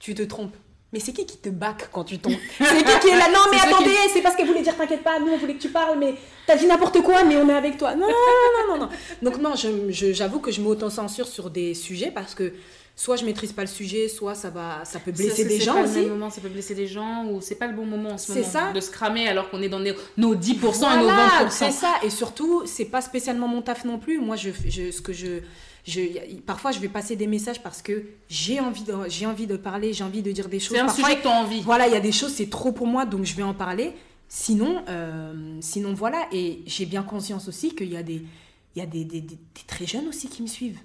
Tu 0.00 0.16
te 0.16 0.22
trompes. 0.22 0.56
Mais 0.92 1.00
c'est 1.00 1.12
qui 1.12 1.24
qui 1.24 1.38
te 1.38 1.48
back 1.48 1.88
quand 1.90 2.04
tu 2.04 2.18
tombes? 2.18 2.34
C'est 2.58 2.84
qui 2.84 2.98
qui 3.00 3.08
est 3.08 3.16
là? 3.16 3.28
Non, 3.32 3.40
mais 3.50 3.58
attendez, 3.58 3.94
c'est 4.12 4.20
parce 4.20 4.36
qu'elle 4.36 4.46
voulait 4.46 4.60
dire 4.62 4.76
t'inquiète 4.76 5.02
pas, 5.02 5.18
nous 5.18 5.32
on 5.32 5.38
voulait 5.38 5.54
que 5.54 5.62
tu 5.62 5.70
parles, 5.70 5.98
mais 5.98 6.14
t'as 6.46 6.56
dit 6.56 6.66
n'importe 6.66 7.00
quoi, 7.02 7.24
mais 7.24 7.36
on 7.36 7.48
est 7.48 7.54
avec 7.54 7.78
toi. 7.78 7.94
Non, 7.94 8.06
non, 8.08 8.68
non, 8.68 8.74
non, 8.76 8.84
non. 8.86 8.88
Donc, 9.22 9.38
non, 9.40 9.54
je- 9.56 9.90
je- 9.90 10.12
j'avoue 10.12 10.38
que 10.40 10.50
je 10.50 10.60
m'auto-censure 10.60 11.26
sur 11.28 11.48
des 11.48 11.72
sujets 11.72 12.10
parce 12.14 12.34
que 12.34 12.52
soit 12.94 13.16
je 13.16 13.24
maîtrise 13.24 13.52
pas 13.52 13.62
le 13.62 13.68
sujet, 13.68 14.06
soit 14.08 14.34
ça, 14.34 14.50
va, 14.50 14.84
ça 14.84 14.98
peut 14.98 15.12
blesser 15.12 15.44
Ça, 15.44 15.48
des 15.48 15.58
c'est 15.60 15.64
gens 15.64 15.74
pas 15.76 15.82
le 15.84 15.88
même 15.88 16.08
moment, 16.10 16.28
ça 16.28 16.42
peut 16.42 16.50
blesser 16.50 16.74
des 16.74 16.86
gens 16.86 17.24
ou 17.24 17.40
c'est 17.40 17.54
pas 17.54 17.68
le 17.68 17.72
bon 17.74 17.86
moment 17.86 18.10
en 18.10 18.18
ce 18.18 18.32
moment 18.32 18.44
ça. 18.44 18.70
de 18.72 18.80
se 18.80 18.90
cramer 18.90 19.26
alors 19.28 19.48
qu'on 19.48 19.62
est 19.62 19.70
dans 19.70 19.80
nos, 19.80 19.94
nos 20.18 20.34
10% 20.34 20.92
et 20.92 20.96
nos 20.98 21.04
Voilà, 21.04 21.46
20%. 21.46 21.50
c'est 21.50 21.70
ça. 21.70 21.94
Et 22.02 22.10
surtout, 22.10 22.64
c'est 22.66 22.84
pas 22.84 23.00
spécialement 23.00 23.48
mon 23.48 23.62
taf 23.62 23.86
non 23.86 23.98
plus. 23.98 24.18
Moi, 24.20 24.36
je, 24.36 24.50
je, 24.68 24.90
ce 24.90 25.00
que 25.00 25.14
je, 25.14 25.40
je, 25.86 26.00
parfois, 26.46 26.70
je 26.72 26.78
vais 26.78 26.88
passer 26.88 27.16
des 27.16 27.26
messages 27.26 27.62
parce 27.62 27.82
que 27.82 28.04
j'ai 28.28 28.60
envie 28.60 28.84
de, 28.84 28.94
j'ai 29.08 29.26
envie 29.26 29.46
de 29.46 29.56
parler, 29.56 29.92
j'ai 29.92 30.04
envie 30.04 30.22
de 30.22 30.30
dire 30.32 30.48
des 30.48 30.60
choses. 30.60 30.76
C'est 30.76 30.80
un 30.82 30.86
Parfois, 30.86 31.04
sujet 31.04 31.16
que 31.18 31.22
tu 31.22 31.28
as 31.28 31.40
envie. 31.42 31.60
Voilà, 31.62 31.88
il 31.88 31.92
y 31.92 31.96
a 31.96 32.00
des 32.00 32.12
choses, 32.12 32.32
c'est 32.32 32.48
trop 32.50 32.72
pour 32.72 32.86
moi, 32.86 33.04
donc 33.06 33.24
je 33.24 33.34
vais 33.34 33.42
en 33.42 33.54
parler. 33.54 33.92
Sinon, 34.28 34.82
euh, 34.88 35.58
sinon 35.60 35.92
voilà. 35.94 36.26
Et 36.32 36.60
j'ai 36.66 36.86
bien 36.86 37.02
conscience 37.02 37.48
aussi 37.48 37.74
qu'il 37.74 37.90
y 37.92 37.96
a 37.96 38.02
des, 38.02 38.22
il 38.74 38.78
y 38.78 38.82
a 38.82 38.86
des, 38.86 39.04
des, 39.04 39.20
des- 39.20 39.36
des 39.36 39.62
très 39.66 39.86
jeunes 39.86 40.08
aussi 40.08 40.28
qui 40.28 40.40
me 40.42 40.46
suivent. 40.46 40.78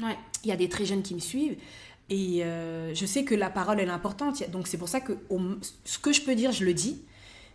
Ouais. 0.00 0.16
Il 0.44 0.48
y 0.48 0.52
a 0.52 0.56
des 0.56 0.68
très 0.68 0.84
jeunes 0.84 1.02
qui 1.02 1.14
me 1.14 1.20
suivent. 1.20 1.56
Et 2.10 2.44
euh, 2.44 2.94
je 2.94 3.06
sais 3.06 3.24
que 3.24 3.34
la 3.34 3.48
parole, 3.48 3.80
elle 3.80 3.88
est 3.88 3.92
importante. 3.92 4.42
Donc 4.50 4.66
c'est 4.68 4.76
pour 4.78 4.88
ça 4.88 5.00
que 5.00 5.14
ce 5.84 5.98
que 5.98 6.12
je 6.12 6.20
peux 6.20 6.34
dire, 6.34 6.52
je 6.52 6.64
le 6.64 6.74
dis. 6.74 7.00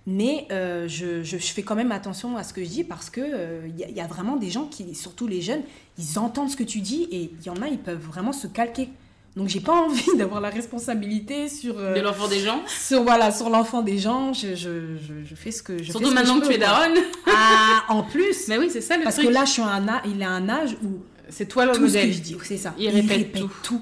Mais 0.09 0.47
euh, 0.51 0.87
je, 0.87 1.21
je- 1.21 1.37
je 1.37 1.47
fais 1.47 1.63
quand 1.63 1.75
même 1.75 1.91
attention 1.91 2.37
à 2.37 2.43
ce 2.43 2.53
que 2.53 2.63
je 2.63 2.69
dis 2.69 2.83
parce 2.85 3.09
que 3.09 3.19
euh, 3.21 3.67
il 3.67 3.77
y, 3.77 3.83
a- 3.83 3.89
il 3.89 3.95
y 3.95 3.99
a 3.99 4.07
vraiment 4.07 4.37
des 4.37 4.49
gens 4.49 4.65
qui, 4.65 4.95
surtout 4.95 5.27
les 5.27 5.41
jeunes, 5.41 5.61
ils 5.99 6.17
entendent 6.17 6.49
ce 6.49 6.55
que 6.55 6.63
tu 6.63 6.79
dis 6.79 7.09
et 7.11 7.29
il 7.39 7.45
y 7.45 7.49
en 7.49 7.61
a, 7.61 7.67
ils 7.67 7.77
peuvent 7.77 7.99
vraiment 8.01 8.31
se 8.31 8.47
calquer. 8.47 8.87
Donc 9.35 9.49
j'ai 9.49 9.59
pas 9.59 9.73
envie 9.85 10.15
d'avoir 10.17 10.39
la 10.39 10.49
responsabilité 10.49 11.49
sur, 11.49 11.77
euh, 11.77 11.93
De 11.93 11.99
l'enfant 11.99 12.29
des 12.29 12.39
gens. 12.39 12.61
sur 12.67 13.03
voilà 13.03 13.31
sur 13.31 13.49
l'enfant 13.49 13.81
des 13.81 13.97
gens. 13.97 14.31
Je, 14.31 14.55
je, 14.55 14.95
je, 14.95 15.13
je 15.29 15.35
fais 15.35 15.51
ce 15.51 15.61
que 15.61 15.77
je 15.83 15.91
Surtout 15.91 16.07
fais 16.07 16.13
maintenant 16.15 16.35
je 16.35 16.39
que 16.39 16.45
peux, 16.45 16.51
tu 16.53 16.55
es 16.55 16.59
daronne. 16.59 16.97
Ah, 17.29 17.83
en 17.89 18.03
plus. 18.03 18.47
Mais 18.47 18.57
oui, 18.57 18.69
c'est 18.71 18.79
ça 18.81 18.95
le 18.97 19.03
Parce 19.03 19.15
truc. 19.17 19.27
que 19.27 19.33
là, 19.33 19.43
je 19.43 19.51
suis 19.51 19.61
à 19.61 19.67
un 19.67 19.87
âge, 19.89 20.01
il 20.05 20.23
a 20.23 20.29
un 20.29 20.47
âge 20.47 20.77
où 20.83 20.99
c'est 21.29 21.47
toi 21.47 21.65
le 21.65 21.73
ce 21.73 21.79
que 21.79 21.83
modèle. 21.83 22.13
je 22.13 22.19
dis, 22.21 22.37
c'est 22.45 22.55
ça. 22.57 22.73
Il 22.79 22.87
répète 22.89 23.33
tout. 23.61 23.81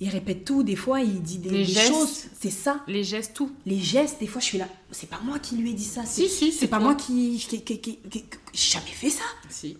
Il 0.00 0.08
répète 0.10 0.44
tout. 0.44 0.62
Des 0.62 0.76
fois, 0.76 1.00
il 1.00 1.22
dit 1.22 1.38
des, 1.38 1.48
Les 1.50 1.58
des 1.58 1.72
gestes. 1.72 1.88
choses. 1.92 2.24
C'est 2.38 2.50
ça. 2.50 2.80
Les 2.86 3.02
gestes, 3.04 3.34
tout. 3.34 3.50
Les 3.64 3.78
gestes, 3.80 4.20
des 4.20 4.26
fois, 4.26 4.40
je 4.40 4.46
suis 4.46 4.58
là. 4.58 4.68
C'est 4.90 5.08
pas 5.08 5.20
moi 5.22 5.38
qui 5.38 5.56
lui 5.56 5.70
ai 5.70 5.74
dit 5.74 5.84
ça. 5.84 6.04
Si, 6.04 6.28
si, 6.28 6.52
c'est 6.52 6.68
pas 6.68 6.76
toi. 6.76 6.84
moi 6.86 6.94
qui. 6.94 7.38
qui, 7.38 7.62
qui, 7.62 7.80
qui- 7.80 7.96
qui- 7.98 8.22
qui- 8.22 8.28
J'ai 8.52 8.72
jamais 8.78 8.90
fait 8.90 9.10
ça. 9.10 9.24
Si. 9.48 9.78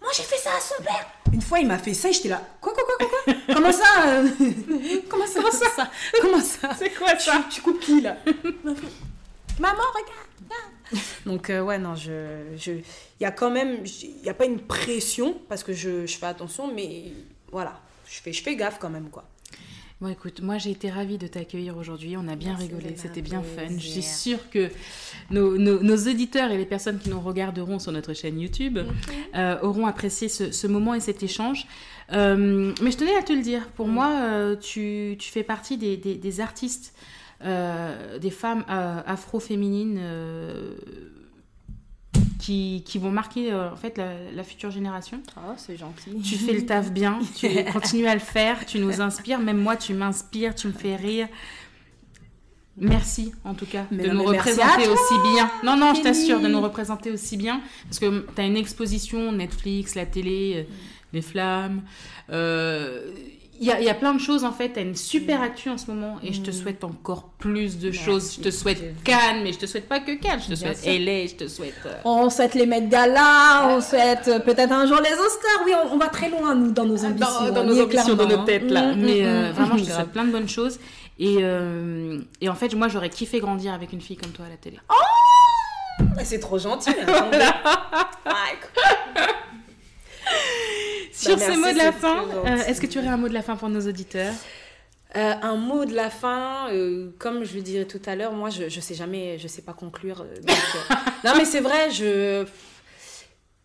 Moi, 0.00 0.10
j'ai 0.16 0.22
fait 0.24 0.36
ça 0.38 0.50
à 0.56 0.60
son 0.60 0.82
père. 0.84 1.06
Une 1.32 1.40
fois, 1.42 1.58
il 1.58 1.66
m'a 1.66 1.78
fait 1.78 1.94
ça 1.94 2.10
et 2.10 2.12
j'étais 2.12 2.28
là. 2.28 2.46
Quoi, 2.60 2.72
quoi, 2.74 2.84
quoi, 2.84 2.96
quoi, 3.08 3.34
quoi? 3.34 3.54
Comment 3.54 3.72
ça 3.72 3.84
euh? 4.08 4.28
Comment 5.08 5.26
ça 5.26 5.40
Comment 5.40 5.50
ça? 5.52 5.90
Comment 6.20 6.40
ça? 6.40 6.70
C'est 6.78 6.90
quoi 6.94 7.14
tu, 7.16 7.30
tu 7.50 7.60
coupes 7.62 7.80
qui 7.80 8.00
là? 8.02 8.16
Maman, 9.58 9.82
regarde. 9.94 11.00
Donc 11.24 11.50
euh, 11.50 11.62
ouais 11.62 11.78
non 11.78 11.96
je 11.96 12.44
je 12.56 12.70
il 12.70 12.84
y 13.20 13.24
a 13.24 13.32
quand 13.32 13.50
même 13.50 13.78
il 13.84 14.22
y 14.24 14.28
a 14.28 14.34
pas 14.34 14.44
une 14.44 14.60
pression 14.60 15.36
parce 15.48 15.64
que 15.64 15.72
je, 15.72 16.06
je 16.06 16.16
fais 16.16 16.26
attention 16.26 16.72
mais 16.72 17.06
voilà 17.50 17.80
je 18.08 18.20
fais 18.20 18.32
je 18.32 18.40
fais 18.40 18.54
gaffe 18.54 18.78
quand 18.78 18.90
même 18.90 19.08
quoi. 19.10 19.24
Bon, 20.02 20.08
écoute, 20.08 20.42
moi 20.42 20.58
j'ai 20.58 20.72
été 20.72 20.90
ravie 20.90 21.16
de 21.16 21.26
t'accueillir 21.26 21.78
aujourd'hui. 21.78 22.16
On 22.18 22.28
a 22.28 22.36
bien 22.36 22.50
Merci, 22.50 22.66
rigolé, 22.66 22.94
c'était 22.96 23.22
bien 23.22 23.40
fun. 23.42 23.62
Je 23.78 23.88
suis 23.88 24.02
sûre 24.02 24.50
que 24.50 24.68
nos, 25.30 25.56
nos- 25.56 25.82
nos 25.82 25.96
auditeurs 25.96 26.50
et 26.50 26.58
les 26.58 26.66
personnes 26.66 26.98
qui 26.98 27.08
nous 27.08 27.18
regarderont 27.20 27.78
sur 27.78 27.92
notre 27.92 28.12
chaîne 28.12 28.38
YouTube 28.38 28.78
euh, 29.34 29.58
auront 29.62 29.86
apprécié 29.86 30.28
ce, 30.28 30.50
ce 30.52 30.66
moment 30.66 30.92
et 30.92 31.00
cet 31.00 31.22
échange. 31.22 31.66
Euh, 32.12 32.74
mais 32.82 32.90
je 32.90 32.98
tenais 32.98 33.16
à 33.16 33.22
te 33.22 33.32
le 33.32 33.40
dire, 33.40 33.68
pour 33.70 33.88
moi, 33.88 34.10
euh, 34.20 34.54
tu, 34.56 35.16
tu 35.18 35.30
fais 35.30 35.42
partie 35.42 35.78
des, 35.78 35.96
des- 35.96 36.16
des 36.16 36.40
artistes, 36.40 36.92
des 37.42 38.30
femmes 38.30 38.64
afro-féminines. 38.68 39.98
Qui, 42.46 42.82
qui 42.86 42.98
vont 42.98 43.10
marquer 43.10 43.52
euh, 43.52 43.72
en 43.72 43.76
fait 43.76 43.98
la, 43.98 44.12
la 44.34 44.44
future 44.44 44.70
génération. 44.70 45.20
Oh 45.36 45.52
c'est 45.56 45.76
gentil. 45.76 46.10
Tu 46.22 46.36
fais 46.36 46.52
le 46.52 46.64
taf 46.64 46.92
bien, 46.92 47.18
tu 47.36 47.48
continues 47.72 48.06
à 48.06 48.14
le 48.14 48.20
faire, 48.20 48.64
tu 48.66 48.78
nous 48.78 49.00
inspires, 49.00 49.40
même 49.40 49.58
moi 49.58 49.76
tu 49.76 49.94
m'inspires, 49.94 50.54
tu 50.54 50.68
me 50.68 50.72
fais 50.72 50.94
rire. 50.96 51.28
Merci 52.78 53.32
en 53.44 53.54
tout 53.54 53.64
cas 53.66 53.86
Mais 53.90 54.02
de 54.04 54.08
non, 54.10 54.22
nous 54.22 54.24
représenter 54.24 54.86
aussi 54.86 55.14
bien. 55.34 55.50
Non, 55.64 55.76
non, 55.78 55.94
je 55.94 56.02
t'assure 56.02 56.40
de 56.40 56.46
nous 56.48 56.60
représenter 56.60 57.10
aussi 57.10 57.36
bien 57.38 57.62
parce 57.84 57.98
que 57.98 58.26
tu 58.34 58.40
as 58.40 58.44
une 58.44 58.56
exposition 58.58 59.32
Netflix, 59.32 59.94
la 59.94 60.04
télé, 60.06 60.52
euh, 60.68 60.72
les 61.14 61.22
flammes. 61.22 61.82
euh, 62.30 63.12
Il 63.60 63.66
y, 63.66 63.70
a, 63.72 63.80
il 63.80 63.86
y 63.86 63.88
a 63.90 63.94
plein 63.94 64.12
de 64.14 64.20
choses 64.20 64.44
en 64.44 64.52
fait, 64.52 64.72
tu 64.74 64.78
as 64.78 64.82
une 64.82 64.94
super 64.96 65.40
actu 65.42 65.70
en 65.70 65.78
ce 65.78 65.86
moment 65.90 66.16
et 66.22 66.32
je 66.32 66.40
te 66.42 66.50
souhaite 66.50 66.84
encore 66.84 67.30
plus 67.38 67.78
de 67.78 67.90
Merci. 67.90 68.04
choses. 68.04 68.34
Je 68.36 68.42
te 68.42 68.50
souhaite 68.50 69.02
Cannes, 69.02 69.42
mais 69.42 69.52
je 69.52 69.58
te 69.58 69.66
souhaite 69.66 69.88
pas 69.88 70.00
que 70.00 70.12
Cannes, 70.12 70.40
je 70.40 70.54
te 70.54 70.58
Bien 70.60 70.74
souhaite 70.74 70.78
sûr. 70.78 70.92
LA, 70.92 71.26
je 71.26 71.34
te 71.34 71.48
souhaite. 71.48 71.74
euh, 71.86 71.94
On 72.04 72.28
souhaite 72.28 72.54
les 72.54 72.66
Met 72.66 72.82
Gala, 72.88 73.68
on 73.70 73.80
souhaite 73.80 74.28
euh, 74.28 74.38
peut-être 74.40 74.72
un 74.72 74.86
jour 74.86 74.98
les 75.00 75.12
Oscars. 75.12 75.62
Oui, 75.64 75.72
on, 75.84 75.94
on 75.94 75.98
va 75.98 76.08
très 76.08 76.28
loin 76.28 76.54
nous 76.54 76.72
dans 76.72 76.84
nos 76.84 77.04
ambitions. 77.04 77.26
dans, 77.46 77.50
dans 77.52 77.60
on 77.62 77.64
nos 77.64 77.82
ambitions, 77.82 78.14
dans 78.14 78.28
nos 78.28 78.44
têtes 78.44 78.70
là. 78.70 78.80
hein. 78.90 78.94
Mm, 78.94 79.00
Mais 79.00 79.22
mm, 79.22 79.26
euh, 79.26 79.48
mm, 79.50 79.52
vraiment, 79.54 79.76
je 79.78 79.84
te 79.84 79.90
souhaite 79.90 80.12
plein 80.12 80.24
de 80.24 80.32
bonnes 80.32 80.48
choses. 80.48 80.78
Et, 81.18 81.36
euh, 81.40 82.20
et 82.42 82.48
en 82.50 82.54
fait, 82.54 82.74
moi, 82.74 82.88
j'aurais 82.88 83.08
kiffé 83.08 83.40
grandir 83.40 83.72
avec 83.72 83.92
une 83.94 84.02
fille 84.02 84.16
comme 84.18 84.32
toi 84.32 84.44
à 84.46 84.50
la 84.50 84.56
télé. 84.56 84.78
Ah, 84.88 86.24
C'est 86.24 86.40
trop 86.40 86.58
gentil. 86.58 86.90
Ah, 88.28 88.48
écoute. 88.52 89.26
Sur 91.26 91.38
ces 91.38 91.56
mots 91.56 91.72
de 91.72 91.78
la 91.78 91.92
fin, 91.92 92.24
euh, 92.28 92.56
est-ce 92.66 92.80
que 92.80 92.86
tu 92.86 92.98
aurais 92.98 93.08
un 93.08 93.16
mot 93.16 93.28
de 93.28 93.34
la 93.34 93.42
fin 93.42 93.56
pour 93.56 93.68
nos 93.68 93.86
auditeurs 93.86 94.34
Euh, 95.14 95.34
un 95.40 95.56
mot 95.56 95.84
de 95.84 95.94
la 95.94 96.10
fin, 96.10 96.68
euh, 96.72 97.10
comme 97.18 97.44
je 97.44 97.54
le 97.54 97.62
dirais 97.62 97.86
tout 97.86 98.02
à 98.06 98.16
l'heure, 98.16 98.32
moi 98.32 98.50
je, 98.50 98.68
je 98.68 98.80
sais 98.80 98.94
jamais, 98.94 99.38
je 99.38 99.48
sais 99.48 99.62
pas 99.62 99.72
conclure. 99.72 100.24
donc, 100.42 100.56
non 101.24 101.32
mais 101.36 101.44
c'est 101.44 101.60
vrai, 101.60 101.90
je 101.90 102.44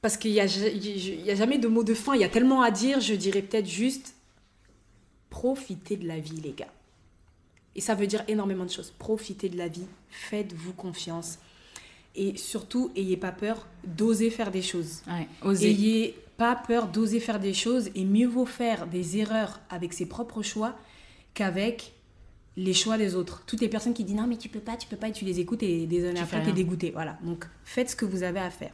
parce 0.02 0.18
qu'il 0.18 0.32
y 0.32 0.40
a, 0.40 0.48
jamais 0.48 1.60
de 1.60 1.68
mot 1.68 1.84
de 1.84 1.94
fin, 1.94 2.16
il 2.16 2.22
y 2.22 2.24
a 2.24 2.30
tellement 2.30 2.62
à 2.62 2.72
dire, 2.72 3.00
je 3.00 3.14
dirais 3.14 3.42
peut-être 3.42 3.68
juste 3.68 4.16
profitez 5.30 5.96
de 5.96 6.08
la 6.08 6.20
vie 6.20 6.42
les 6.42 6.54
gars. 6.54 6.74
Et 7.76 7.82
ça 7.82 7.96
veut 7.96 8.08
dire 8.08 8.24
énormément 8.28 8.66
de 8.66 8.72
choses. 8.72 8.94
Profitez 8.98 9.48
de 9.48 9.58
la 9.58 9.68
vie, 9.68 9.86
faites-vous 10.10 10.74
confiance 10.74 11.38
et 12.16 12.36
surtout 12.36 12.92
ayez 12.96 13.16
pas 13.16 13.32
peur 13.32 13.68
d'oser 13.86 14.30
faire 14.30 14.52
des 14.52 14.62
choses. 14.62 15.02
Ouais, 15.08 15.28
oser. 15.42 15.70
Ayez 15.70 16.16
pas 16.42 16.56
peur 16.56 16.88
d'oser 16.88 17.20
faire 17.20 17.40
des 17.40 17.54
choses 17.54 17.92
et 17.94 18.04
mieux 18.04 18.26
vaut 18.26 18.48
faire 18.48 18.88
des 18.88 19.20
erreurs 19.20 19.60
avec 19.70 19.94
ses 19.94 20.08
propres 20.08 20.42
choix 20.42 20.76
qu'avec 21.36 21.94
les 22.58 22.74
choix 22.74 22.98
des 22.98 23.14
autres. 23.14 23.44
Toutes 23.46 23.62
les 23.62 23.70
personnes 23.70 23.94
qui 23.94 24.04
disent 24.04 24.16
non 24.16 24.26
mais 24.26 24.38
tu 24.38 24.50
peux 24.50 24.60
pas, 24.60 24.76
tu 24.76 24.88
peux 24.88 24.98
pas 24.98 25.10
et 25.10 25.12
tu 25.12 25.24
les 25.24 25.40
écoutes 25.40 25.62
et 25.62 25.86
des 25.86 26.04
années 26.04 26.16
Tu 26.16 26.22
après 26.24 26.42
t'es 26.42 26.52
dégoûté. 26.52 26.90
Voilà. 26.90 27.20
Donc 27.22 27.46
faites 27.64 27.92
ce 27.92 27.96
que 27.96 28.06
vous 28.06 28.24
avez 28.24 28.40
à 28.40 28.50
faire. 28.50 28.74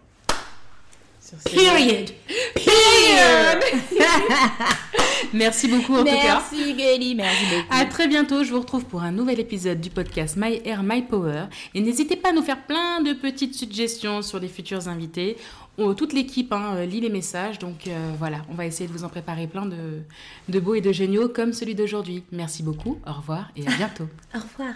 Period. 1.46 2.10
mots. 2.56 3.66
Merci 5.34 5.68
beaucoup 5.68 5.94
en 5.96 6.00
tout 6.00 6.06
cas. 6.06 6.42
Merci 6.52 6.74
merci 7.16 7.46
beaucoup. 7.56 7.68
À 7.70 7.86
très 7.86 8.08
bientôt, 8.08 8.44
je 8.44 8.52
vous 8.52 8.60
retrouve 8.60 8.86
pour 8.86 9.02
un 9.04 9.12
nouvel 9.12 9.40
épisode 9.40 9.82
du 9.82 9.90
podcast 9.90 10.36
My 10.38 10.62
Air 10.64 10.84
My 10.84 11.02
Power. 11.02 11.46
Et 11.74 11.82
n'hésitez 11.82 12.16
pas 12.16 12.30
à 12.30 12.32
nous 12.34 12.42
faire 12.44 12.66
plein 12.66 13.02
de 13.02 13.14
petites 13.14 13.56
suggestions 13.56 14.22
sur 14.22 14.40
les 14.40 14.48
futurs 14.48 14.88
invités. 14.88 15.36
On- 15.78 15.94
toute 15.94 16.14
l'équipe 16.14 16.52
hein, 16.54 16.76
euh, 16.76 16.86
lit 16.86 17.02
les 17.02 17.10
messages, 17.10 17.60
donc 17.60 17.88
euh, 17.88 18.12
voilà, 18.18 18.38
on 18.50 18.56
va 18.56 18.66
essayer 18.66 18.88
de 18.88 18.94
vous 18.94 19.04
en 19.04 19.10
préparer 19.10 19.48
plein 19.48 19.66
de, 19.66 20.02
de 20.50 20.60
beaux 20.60 20.76
et 20.76 20.82
de 20.82 20.92
géniaux 20.92 21.30
comme 21.30 21.54
celui 21.54 21.76
d'aujourd'hui. 21.76 22.24
Merci 22.32 22.64
beaucoup, 22.64 22.98
au 23.06 23.14
revoir 23.14 23.52
et 23.56 23.68
à 23.68 23.72
bientôt. 23.72 24.08
Au 24.36 24.40
revoir. 24.40 24.74